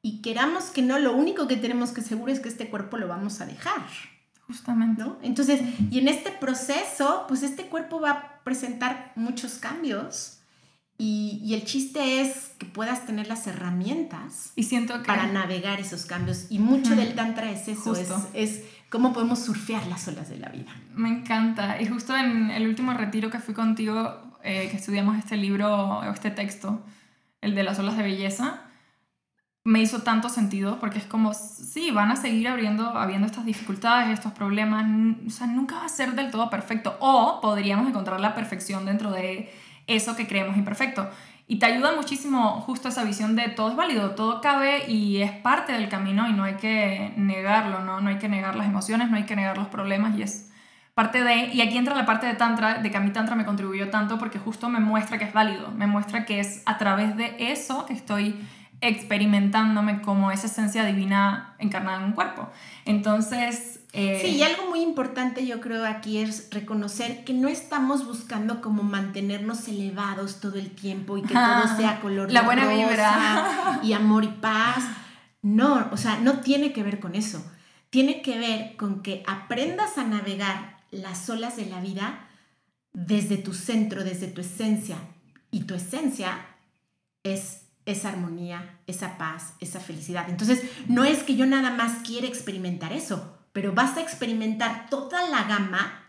y 0.01 0.23
queramos 0.23 0.65
que 0.71 0.81
no, 0.81 0.99
lo 0.99 1.15
único 1.15 1.47
que 1.47 1.57
tenemos 1.57 1.93
que 1.93 2.01
seguro 2.01 2.33
es 2.33 2.41
que 2.41 2.49
este 2.49 2.71
cuerpo 2.71 2.97
lo 2.97 3.07
vamos 3.07 3.41
a 3.41 3.47
dejar. 3.47 3.83
Justamente. 4.47 5.03
¿no? 5.03 5.19
Entonces, 5.23 5.61
y 5.91 5.99
en 5.99 6.09
este 6.09 6.31
proceso, 6.31 7.27
pues 7.29 7.43
este 7.43 7.67
cuerpo 7.67 8.01
va 8.01 8.11
a 8.11 8.41
presentar 8.45 9.13
muchos 9.15 9.55
cambios 9.55 10.42
y, 11.05 11.55
el 11.55 11.65
chiste 11.65 12.21
es 12.21 12.53
que 12.59 12.67
puedas 12.67 13.07
tener 13.07 13.27
las 13.27 13.49
herramientas 13.49 14.53
y 14.55 14.63
siento 14.63 15.03
para 15.03 15.27
navegar 15.27 15.81
esos 15.81 16.07
cambios. 16.07 16.47
Y 16.49 16.61
mucho 16.61 16.95
del 16.95 17.17
Tantra 17.17 17.51
es 17.51 17.67
eso, 17.67 17.97
es, 17.97 18.09
es, 18.35 18.63
cómo 18.89 19.13
podemos 19.13 19.41
surfear 19.41 19.85
las 19.89 20.07
olas 20.07 20.29
de 20.29 20.39
la 20.39 20.49
vida. 20.51 20.71
Me 20.95 21.09
encanta. 21.09 21.81
Y 21.83 21.87
justo 21.87 22.17
en 22.17 22.53
el 22.53 22.69
último 22.69 22.95
retiro 22.95 23.31
que 23.31 23.41
fui 23.41 23.53
contigo, 23.53 24.39
eh, 24.45 24.69
que 24.71 24.77
estudiamos 24.77 25.19
este 25.19 25.37
libro, 25.37 26.05
este 26.05 26.31
texto, 26.31 26.85
el 27.41 27.57
de 27.57 27.65
las 27.65 27.81
olas 27.81 27.97
de 27.97 28.05
belleza, 28.05 28.61
me 29.65 29.81
hizo 29.81 30.03
tanto 30.03 30.29
sentido 30.29 30.79
porque 30.79 30.99
es 30.99 31.05
como, 31.05 31.35
sí, 31.35 31.91
van 31.91 32.13
a 32.13 32.17
seguir 32.17 32.47
abriendo, 32.47 32.97
habiendo 32.97 33.27
estas 33.27 33.45
dificultades, 33.45 34.11
estos 34.11 34.33
problemas, 34.33 34.87
o 35.27 35.31
sea, 35.31 35.49
nunca 35.49 35.77
va 35.77 35.87
a 35.87 35.89
ser 35.89 36.15
del 36.15 36.31
todo 36.31 36.49
perfecto. 36.49 36.97
O 37.01 37.41
podríamos 37.41 37.89
encontrar 37.89 38.21
la 38.21 38.37
perfección 38.37 38.85
dentro 38.85 39.11
de 39.11 39.51
eso 39.97 40.17
que 40.17 40.27
creemos 40.27 40.57
imperfecto. 40.57 41.11
Y 41.47 41.59
te 41.59 41.67
ayuda 41.67 41.95
muchísimo 41.95 42.61
justo 42.63 42.89
esa 42.89 43.05
visión 43.05 43.37
de 43.37 43.49
todo 43.49 43.71
es 43.71 43.77
válido, 43.77 44.13
todo 44.13 44.41
cabe 44.41 44.91
y 44.91 45.21
es 45.23 45.33
parte 45.33 45.73
del 45.73 45.89
camino 45.89 46.29
y 46.29 46.33
no 46.33 46.45
hay 46.45 46.55
que 46.55 47.13
negarlo, 47.17 47.81
¿no? 47.81 48.01
No 48.01 48.09
hay 48.09 48.19
que 48.19 48.29
negar 48.29 48.57
las 48.57 48.67
emociones, 48.67 49.11
no 49.11 49.17
hay 49.17 49.25
que 49.25 49.37
negar 49.37 49.59
los 49.59 49.69
problemas 49.69 50.17
y 50.17 50.23
es 50.23 50.51
parte 50.95 51.23
de... 51.23 51.47
Y 51.53 51.61
aquí 51.61 51.77
entra 51.77 51.95
la 51.95 52.07
parte 52.07 52.27
de 52.27 52.35
Tantra, 52.35 52.79
de 52.79 52.91
que 52.91 52.97
a 52.97 53.01
mí 53.01 53.11
Tantra 53.11 53.35
me 53.35 53.45
contribuyó 53.45 53.91
tanto 53.91 54.19
porque 54.19 54.39
justo 54.39 54.69
me 54.69 54.81
muestra 54.81 55.19
que 55.19 55.25
es 55.25 55.33
válido, 55.33 55.71
me 55.73 55.87
muestra 55.87 56.25
que 56.25 56.41
es 56.41 56.63
a 56.65 56.79
través 56.79 57.17
de 57.17 57.35
eso 57.39 57.87
que 57.87 57.93
estoy 57.93 58.37
experimentándome 58.83 60.03
como 60.03 60.33
esa 60.33 60.49
esencia 60.49 60.85
divina 60.85 61.55
encarnada 61.59 61.99
en 61.99 62.05
un 62.05 62.13
cuerpo. 62.13 62.51
Entonces, 62.85 63.81
eh, 63.93 64.21
sí, 64.23 64.37
y 64.37 64.43
algo 64.43 64.69
muy 64.69 64.81
importante 64.81 65.47
yo 65.47 65.61
creo 65.61 65.87
aquí 65.87 66.19
es 66.19 66.49
reconocer 66.51 67.25
que 67.25 67.33
no 67.33 67.47
estamos 67.49 68.05
buscando 68.05 68.61
como 68.61 68.83
mantenernos 68.83 69.69
elevados 69.69 70.41
todo 70.41 70.59
el 70.59 70.71
tiempo 70.71 71.17
y 71.17 71.23
que 71.23 71.33
todo 71.33 71.77
sea 71.77 72.01
color 72.01 72.33
La 72.33 72.43
buena 72.43 72.67
vibra. 72.67 73.81
y 73.85 73.93
amor 73.93 74.25
y 74.25 74.29
paz. 74.29 74.85
No, 75.43 75.89
o 75.93 75.97
sea, 75.97 76.19
no 76.19 76.41
tiene 76.41 76.73
que 76.73 76.83
ver 76.83 76.99
con 76.99 77.15
eso. 77.15 77.45
Tiene 77.91 78.21
que 78.21 78.39
ver 78.39 78.77
con 78.77 79.03
que 79.03 79.23
aprendas 79.29 79.97
a 79.97 80.05
navegar 80.05 80.79
las 80.91 81.31
olas 81.31 81.57
de 81.57 81.67
la 81.67 81.81
vida 81.81 82.27
desde 82.93 83.37
tu 83.37 83.55
centro, 83.55 84.03
desde 84.03 84.27
tu 84.27 84.41
esencia. 84.41 84.97
Y 85.53 85.65
tu 85.65 85.75
esencia 85.75 86.47
es 87.23 87.63
esa 87.87 88.09
armonía, 88.09 88.79
esa 88.87 89.19
paz, 89.19 89.55
esa 89.61 89.81
felicidad. 89.81 90.29
Entonces, 90.29 90.63
no 90.89 91.05
es 91.05 91.23
que 91.23 91.37
yo 91.37 91.47
nada 91.47 91.71
más 91.71 92.03
quiera 92.07 92.27
experimentar 92.27 92.93
eso 92.93 93.39
pero 93.53 93.73
vas 93.73 93.97
a 93.97 94.01
experimentar 94.01 94.89
toda 94.89 95.29
la 95.29 95.45
gama 95.45 96.07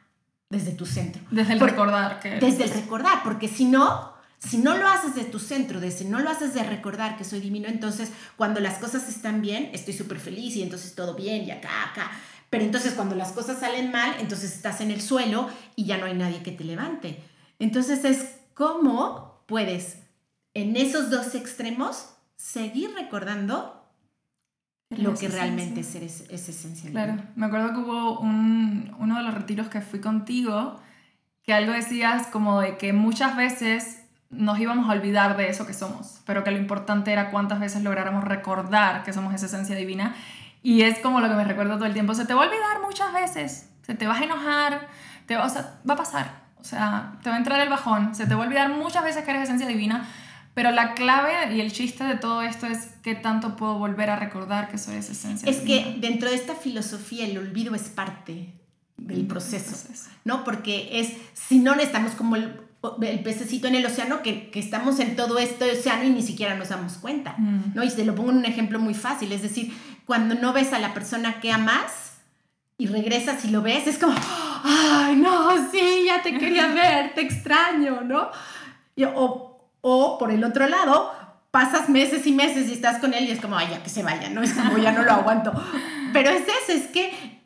desde 0.50 0.72
tu 0.72 0.86
centro. 0.86 1.22
Desde 1.32 1.54
el 1.54 1.60
recordar. 1.60 2.20
Que 2.20 2.40
desde 2.40 2.64
el 2.64 2.72
recordar, 2.72 3.22
porque 3.24 3.48
si 3.48 3.66
no, 3.66 4.14
si 4.40 4.58
no 4.58 4.78
lo 4.78 4.88
haces 4.88 5.16
de 5.16 5.26
tu 5.26 5.40
centro, 5.40 5.80
si 5.92 6.06
no 6.06 6.20
lo 6.20 6.30
haces 6.30 6.54
de 6.54 6.64
recordar 6.64 7.18
que 7.18 7.24
soy 7.24 7.40
divino, 7.42 7.68
entonces 7.68 8.12
cuando 8.38 8.60
las 8.60 8.78
cosas 8.78 9.10
están 9.10 9.42
bien, 9.42 9.70
estoy 9.74 9.94
súper 9.94 10.20
feliz 10.20 10.56
y 10.56 10.64
entonces 10.64 10.96
todo 10.96 11.16
bien 11.16 11.44
y 11.44 11.52
acá, 11.52 11.90
acá. 11.92 12.12
Pero 12.50 12.64
entonces 12.64 12.94
cuando 12.94 13.16
las 13.16 13.32
cosas 13.32 13.60
salen 13.60 13.92
mal, 13.92 14.16
entonces 14.20 14.54
estás 14.54 14.80
en 14.80 14.92
el 14.92 15.02
suelo 15.02 15.50
y 15.76 15.86
ya 15.86 15.98
no 15.98 16.06
hay 16.06 16.14
nadie 16.14 16.44
que 16.44 16.52
te 16.52 16.64
levante. 16.64 17.22
Entonces 17.60 18.06
es 18.06 18.36
cómo 18.54 19.44
puedes 19.48 20.03
en 20.54 20.76
esos 20.76 21.10
dos 21.10 21.36
extremos 21.36 22.10
seguir 22.36 22.94
recordando 22.94 23.84
lo 24.90 25.16
que 25.16 25.28
realmente 25.28 25.82
es, 25.82 25.96
es, 25.96 26.50
esencial. 26.50 26.92
Claro, 26.92 27.18
me 27.36 27.48
acuerdo 27.48 27.74
que 27.74 27.80
hubo 27.80 28.20
un, 28.20 28.96
uno 29.00 29.18
de 29.18 29.24
los 29.24 29.34
retiros 29.34 29.68
que 29.68 29.82
fui 29.82 30.00
contigo, 30.00 30.80
que 31.44 31.54
algo 31.54 31.74
decías 31.74 32.28
como 32.28 32.62
de 32.62 32.78
que 32.78 32.94
muchas 32.94 33.36
veces 33.36 34.04
nos 34.30 34.60
íbamos 34.60 34.90
a 34.90 34.94
olvidar 34.94 35.38
de 35.38 35.50
eso 35.50 35.66
que 35.66 35.74
somos, 35.74 36.22
pero 36.26 36.44
que 36.44 36.52
lo 36.52 36.58
importante 36.58 37.12
era 37.12 37.32
cuántas 37.32 37.60
veces 37.60 37.84
lográramos 37.84 38.24
recordar 38.24 39.04
que 39.04 39.14
somos 39.14 39.34
esa 39.34 39.46
esencia 39.46 39.76
divina. 39.76 40.16
Y 40.62 40.84
es 40.84 41.00
como 41.00 41.20
lo 41.20 41.28
que 41.28 41.36
me 41.36 41.44
recuerdo 41.44 41.76
todo 41.76 41.86
el 41.86 41.94
tiempo, 41.94 42.14
se 42.14 42.26
te 42.26 42.34
va 42.34 42.44
a 42.44 42.48
olvidar 42.48 42.82
muchas 42.82 43.12
veces, 43.14 43.70
se 43.82 43.96
te 43.96 44.08
vas 44.08 44.22
a 44.22 44.24
enojar, 44.24 44.88
te 45.26 45.36
va, 45.36 45.46
o 45.46 45.50
sea, 45.50 45.80
va 45.88 45.96
a 45.96 45.98
pasar, 45.98 46.44
o 46.58 46.64
sea, 46.64 47.14
te 47.22 47.30
va 47.30 47.36
a 47.36 47.40
entrar 47.40 47.60
el 47.60 47.70
bajón, 47.70 48.16
se 48.16 48.26
te 48.26 48.34
va 48.34 48.44
a 48.44 48.48
olvidar 48.48 48.70
muchas 48.70 49.04
veces 49.04 49.24
que 49.26 49.32
eres 49.32 49.44
esencia 49.44 49.68
divina, 49.68 50.08
pero 50.54 50.72
la 50.72 50.94
clave 50.94 51.56
y 51.56 51.62
el 51.62 51.72
chiste 51.72 52.04
de 52.04 52.16
todo 52.16 52.42
esto 52.42 52.68
es 52.68 52.90
qué 53.02 53.16
tanto 53.16 53.56
puedo 53.56 53.78
volver 53.78 54.10
a 54.10 54.16
recordar 54.18 54.70
que 54.70 54.78
soy 54.78 54.98
esa 54.98 55.14
esencia. 55.14 55.50
Es 55.50 55.58
que 55.58 55.96
dentro 56.00 56.30
de 56.30 56.36
esta 56.36 56.56
filosofía 56.56 57.26
el 57.26 57.38
olvido 57.38 57.74
es 57.74 57.84
parte 57.84 58.54
del 58.98 59.26
proceso, 59.26 59.76
¿no? 60.24 60.44
Porque 60.44 61.00
es, 61.00 61.14
si 61.34 61.60
no 61.60 61.74
estamos 61.74 62.14
como 62.14 62.36
el, 62.36 62.60
pececito 63.24 63.68
en 63.68 63.76
el 63.76 63.86
océano, 63.86 64.22
que, 64.22 64.52
estamos 64.54 65.00
en 65.00 65.16
todo 65.16 65.40
este 65.40 65.72
océano 65.72 66.04
y 66.04 66.10
ni 66.12 66.22
siquiera 66.22 66.56
nos 66.56 66.70
damos 66.70 66.94
cuenta, 66.94 67.36
mm. 67.38 67.74
¿no? 67.74 67.84
Y 67.84 67.90
te 67.90 68.06
lo 68.06 68.14
pongo 68.14 68.32
en 68.32 68.38
un 68.38 68.46
ejemplo 68.46 68.78
muy 68.80 68.94
fácil, 68.94 69.32
es 69.32 69.42
decir, 69.42 69.74
cuando 70.06 70.36
no 70.36 70.54
ves 70.54 70.74
a 70.74 70.80
la 70.80 70.94
persona 70.94 71.40
que 71.40 71.52
amas 71.52 72.18
y 72.78 72.88
regresas 72.88 73.44
y 73.46 73.50
lo 73.50 73.62
ves, 73.62 73.88
es 73.88 73.98
como, 73.98 74.14
ay, 74.64 75.16
no, 75.16 75.72
sí, 75.72 76.04
ya 76.06 76.22
te 76.22 76.38
quería 76.38 76.68
ver, 76.74 77.14
te 77.16 77.22
extraño, 77.22 78.02
¿no? 78.02 78.30
o 79.16 79.53
o 79.84 80.18
por 80.18 80.32
el 80.32 80.44
otro 80.44 80.68
lado, 80.68 81.12
pasas 81.52 81.90
meses 81.90 82.26
y 82.26 82.32
meses 82.32 82.70
y 82.70 82.74
estás 82.74 83.00
con 83.00 83.14
él 83.14 83.26
y 83.26 83.32
es 83.32 83.40
como, 83.40 83.58
ay, 83.58 83.68
ya 83.70 83.84
que 83.84 83.90
se 83.90 84.02
vaya, 84.02 84.30
¿no? 84.30 84.42
Es 84.44 84.54
como, 84.54 84.78
ya 84.80 84.92
no 84.94 85.04
lo 85.04 85.12
aguanto. 85.12 85.54
Pero 86.12 86.32
es 86.32 86.44
eso, 86.44 86.72
es 86.72 86.88
que 86.88 87.44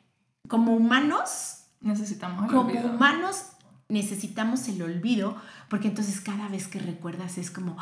como 0.48 0.74
humanos... 0.74 1.64
Necesitamos 1.82 2.46
el 2.46 2.50
Como 2.50 2.72
humanos 2.72 3.48
necesitamos 3.90 4.68
el 4.68 4.82
olvido, 4.82 5.38
porque 5.70 5.88
entonces 5.88 6.20
cada 6.22 6.48
vez 6.50 6.68
que 6.68 6.80
recuerdas 6.80 7.38
es 7.38 7.52
como... 7.52 7.78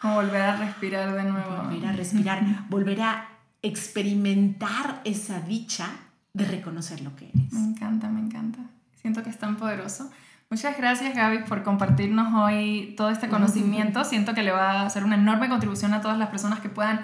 Como 0.00 0.14
volver 0.14 0.40
a 0.40 0.56
respirar 0.56 1.14
de 1.14 1.24
nuevo. 1.24 1.62
Volver 1.64 1.86
a 1.86 1.92
respirar, 1.92 2.42
volver 2.70 3.02
a 3.02 3.28
experimentar 3.62 5.02
esa 5.04 5.40
dicha 5.40 5.88
de 6.32 6.44
reconocer 6.46 7.02
lo 7.02 7.14
que 7.16 7.28
eres. 7.28 7.52
Me 7.52 7.60
encanta, 7.60 8.08
me 8.08 8.20
encanta. 8.20 8.60
Siento 8.94 9.22
que 9.22 9.30
es 9.30 9.38
tan 9.38 9.56
poderoso. 9.56 10.10
Muchas 10.52 10.76
gracias 10.76 11.14
Gaby 11.14 11.44
por 11.44 11.62
compartirnos 11.62 12.34
hoy 12.34 12.94
todo 12.96 13.10
este 13.10 13.28
conocimiento. 13.28 14.02
Siento 14.02 14.34
que 14.34 14.42
le 14.42 14.50
va 14.50 14.80
a 14.80 14.86
hacer 14.86 15.04
una 15.04 15.14
enorme 15.14 15.48
contribución 15.48 15.94
a 15.94 16.00
todas 16.00 16.18
las 16.18 16.28
personas 16.28 16.58
que 16.58 16.68
puedan 16.68 17.02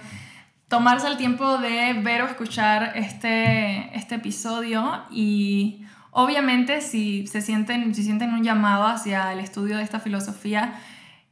tomarse 0.66 1.06
el 1.06 1.16
tiempo 1.16 1.58
de 1.58 1.92
ver 1.92 2.22
o 2.22 2.26
escuchar 2.26 2.94
este, 2.96 3.96
este 3.96 4.16
episodio 4.16 5.04
y 5.12 5.86
obviamente 6.10 6.80
si 6.80 7.28
se 7.28 7.40
sienten, 7.40 7.94
si 7.94 8.02
sienten 8.02 8.34
un 8.34 8.42
llamado 8.42 8.84
hacia 8.84 9.32
el 9.32 9.38
estudio 9.38 9.76
de 9.76 9.84
esta 9.84 10.00
filosofía, 10.00 10.80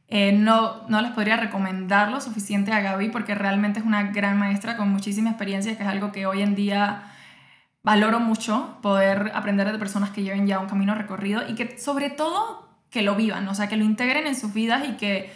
eh, 0.07 0.31
no, 0.31 0.87
no 0.87 1.01
les 1.01 1.11
podría 1.11 1.35
recomendar 1.35 2.11
lo 2.11 2.21
suficiente 2.21 2.71
a 2.71 2.79
Gaby 2.79 3.09
porque 3.09 3.35
realmente 3.35 3.79
es 3.79 3.85
una 3.85 4.03
gran 4.03 4.39
maestra 4.39 4.77
con 4.77 4.87
muchísima 4.87 5.31
experiencia, 5.31 5.75
que 5.75 5.83
es 5.83 5.89
algo 5.89 6.13
que 6.13 6.25
hoy 6.25 6.43
en 6.43 6.55
día 6.55 7.11
valoro 7.85 8.19
mucho 8.19 8.77
poder 8.81 9.31
aprender 9.35 9.71
de 9.71 9.77
personas 9.77 10.09
que 10.09 10.23
lleven 10.23 10.47
ya 10.47 10.59
un 10.59 10.67
camino 10.67 10.95
recorrido 10.95 11.47
y 11.47 11.53
que 11.53 11.77
sobre 11.77 12.09
todo 12.09 12.67
que 12.89 13.03
lo 13.03 13.15
vivan, 13.15 13.47
o 13.47 13.53
sea, 13.53 13.69
que 13.69 13.77
lo 13.77 13.85
integren 13.85 14.25
en 14.25 14.35
sus 14.35 14.53
vidas 14.53 14.89
y 14.89 14.93
que 14.93 15.31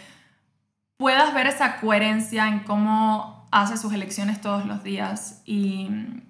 puedas 0.96 1.32
ver 1.32 1.46
esa 1.46 1.76
coherencia 1.80 2.48
en 2.48 2.60
cómo 2.60 3.48
hace 3.52 3.76
sus 3.76 3.92
elecciones 3.92 4.40
todos 4.40 4.66
los 4.66 4.82
días. 4.82 5.42
Y, 5.46 5.88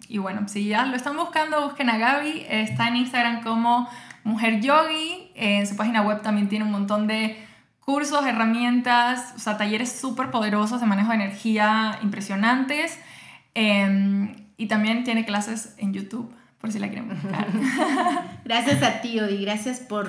y 0.09 0.19
bueno, 0.19 0.47
si 0.47 0.67
ya 0.67 0.85
lo 0.85 0.95
están 0.95 1.17
buscando, 1.17 1.63
busquen 1.65 1.89
a 1.89 1.97
Gaby, 1.97 2.47
está 2.49 2.89
en 2.89 2.97
Instagram 2.97 3.43
como 3.43 3.89
Mujer 4.23 4.61
Yogi. 4.61 5.33
En 5.35 5.67
su 5.67 5.75
página 5.75 6.03
web 6.03 6.21
también 6.21 6.49
tiene 6.49 6.67
un 6.67 6.73
montón 6.73 7.07
de 7.07 7.43
cursos, 7.81 8.27
herramientas, 8.27 9.33
o 9.37 9.39
sea, 9.39 9.57
talleres 9.57 9.91
súper 9.91 10.31
poderosos 10.31 10.81
de 10.81 10.87
manejo 10.87 11.09
de 11.09 11.15
energía 11.15 11.99
impresionantes. 12.03 12.99
Em, 13.55 14.40
y 14.61 14.67
también 14.67 15.05
tiene 15.05 15.25
clases 15.25 15.73
en 15.79 15.95
YouTube 15.95 16.31
por 16.61 16.71
si 16.71 16.79
la 16.79 16.89
quieren 16.89 17.09
buscar. 17.09 17.49
gracias 18.45 18.83
a 18.83 19.01
ti, 19.01 19.19
Odi, 19.19 19.39
gracias 19.39 19.81
por 19.81 20.07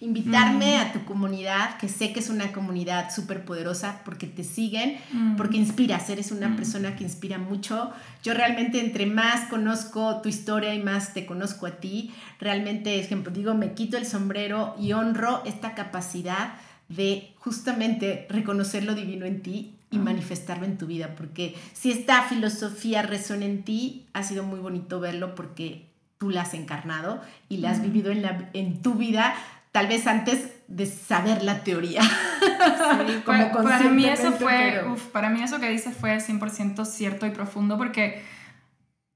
invitarme 0.00 0.76
mm. 0.76 0.80
a 0.80 0.92
tu 0.92 1.04
comunidad, 1.04 1.76
que 1.78 1.88
sé 1.88 2.12
que 2.12 2.18
es 2.18 2.28
una 2.28 2.50
comunidad 2.50 3.14
súper 3.14 3.44
poderosa 3.44 4.00
porque 4.04 4.26
te 4.26 4.42
siguen, 4.42 4.96
mm. 5.12 5.36
porque 5.36 5.56
inspiras, 5.56 6.10
eres 6.10 6.32
una 6.32 6.48
mm. 6.48 6.56
persona 6.56 6.96
que 6.96 7.04
inspira 7.04 7.38
mucho. 7.38 7.92
Yo 8.24 8.34
realmente 8.34 8.84
entre 8.84 9.06
más 9.06 9.48
conozco 9.48 10.20
tu 10.20 10.28
historia 10.28 10.74
y 10.74 10.82
más 10.82 11.14
te 11.14 11.24
conozco 11.24 11.66
a 11.66 11.76
ti, 11.76 12.12
realmente, 12.40 12.98
ejemplo, 12.98 13.32
digo, 13.32 13.54
me 13.54 13.74
quito 13.74 13.96
el 13.96 14.04
sombrero 14.04 14.74
y 14.80 14.94
honro 14.94 15.44
esta 15.44 15.76
capacidad 15.76 16.54
de 16.88 17.32
justamente 17.38 18.26
reconocer 18.28 18.82
lo 18.82 18.96
divino 18.96 19.26
en 19.26 19.42
ti 19.42 19.76
y 19.92 19.98
manifestarlo 19.98 20.64
en 20.64 20.78
tu 20.78 20.86
vida, 20.86 21.14
porque 21.16 21.54
si 21.74 21.92
esta 21.92 22.22
filosofía 22.22 23.02
resuena 23.02 23.44
en 23.44 23.62
ti, 23.62 24.06
ha 24.14 24.24
sido 24.24 24.42
muy 24.42 24.58
bonito 24.58 24.98
verlo 24.98 25.34
porque 25.34 25.92
tú 26.18 26.30
la 26.30 26.42
has 26.42 26.54
encarnado 26.54 27.20
y 27.48 27.58
la 27.58 27.70
has 27.70 27.82
vivido 27.82 28.10
en, 28.10 28.22
la, 28.22 28.48
en 28.54 28.80
tu 28.80 28.94
vida, 28.94 29.34
tal 29.70 29.86
vez 29.88 30.06
antes 30.06 30.48
de 30.66 30.86
saber 30.86 31.42
la 31.42 31.62
teoría. 31.62 32.00
Como 33.24 33.52
para, 33.52 33.90
mí 33.90 34.06
eso 34.06 34.32
fue, 34.32 34.82
para 35.12 35.30
mí 35.30 35.42
eso 35.42 35.60
que 35.60 35.68
dices 35.68 35.94
fue 35.96 36.16
100% 36.16 36.84
cierto 36.86 37.26
y 37.26 37.30
profundo 37.30 37.76
porque 37.76 38.22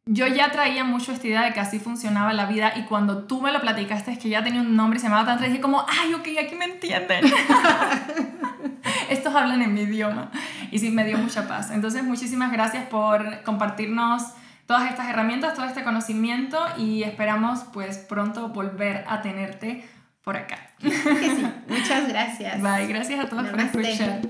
yo 0.08 0.28
ya 0.28 0.52
traía 0.52 0.84
mucho 0.84 1.12
esta 1.12 1.26
idea 1.26 1.42
de 1.42 1.52
que 1.52 1.58
así 1.58 1.80
funcionaba 1.80 2.32
la 2.32 2.46
vida 2.46 2.72
y 2.76 2.84
cuando 2.84 3.24
tú 3.24 3.42
me 3.42 3.50
lo 3.50 3.60
platicaste 3.60 4.12
es 4.12 4.18
que 4.18 4.28
ya 4.28 4.42
tenía 4.42 4.60
un 4.60 4.76
nombre 4.76 4.98
y 4.98 5.00
se 5.00 5.08
llamaba 5.08 5.26
tanto, 5.26 5.44
dije 5.44 5.60
como, 5.60 5.84
ay, 5.88 6.14
ok, 6.14 6.28
aquí 6.44 6.54
me 6.54 6.66
entienden. 6.66 7.24
Estos 9.10 9.34
hablan 9.34 9.62
en 9.62 9.74
mi 9.74 9.82
idioma 9.82 10.30
y 10.70 10.78
sí, 10.78 10.90
me 10.90 11.04
dio 11.04 11.18
mucha 11.18 11.48
paz. 11.48 11.72
Entonces, 11.72 12.04
muchísimas 12.04 12.52
gracias 12.52 12.86
por 12.86 13.42
compartirnos 13.42 14.22
todas 14.66 14.88
estas 14.88 15.08
herramientas, 15.08 15.54
todo 15.54 15.66
este 15.66 15.82
conocimiento 15.82 16.58
y 16.78 17.02
esperamos 17.02 17.64
pues 17.72 17.98
pronto 17.98 18.50
volver 18.50 19.04
a 19.08 19.22
tenerte 19.22 19.84
por 20.22 20.36
acá. 20.36 20.70
Sí, 20.80 21.46
muchas 21.68 22.08
gracias. 22.08 22.62
Bye, 22.62 22.86
gracias 22.86 23.24
a 23.24 23.28
todos 23.28 23.48
por 23.48 23.60
escuchar. 23.60 24.20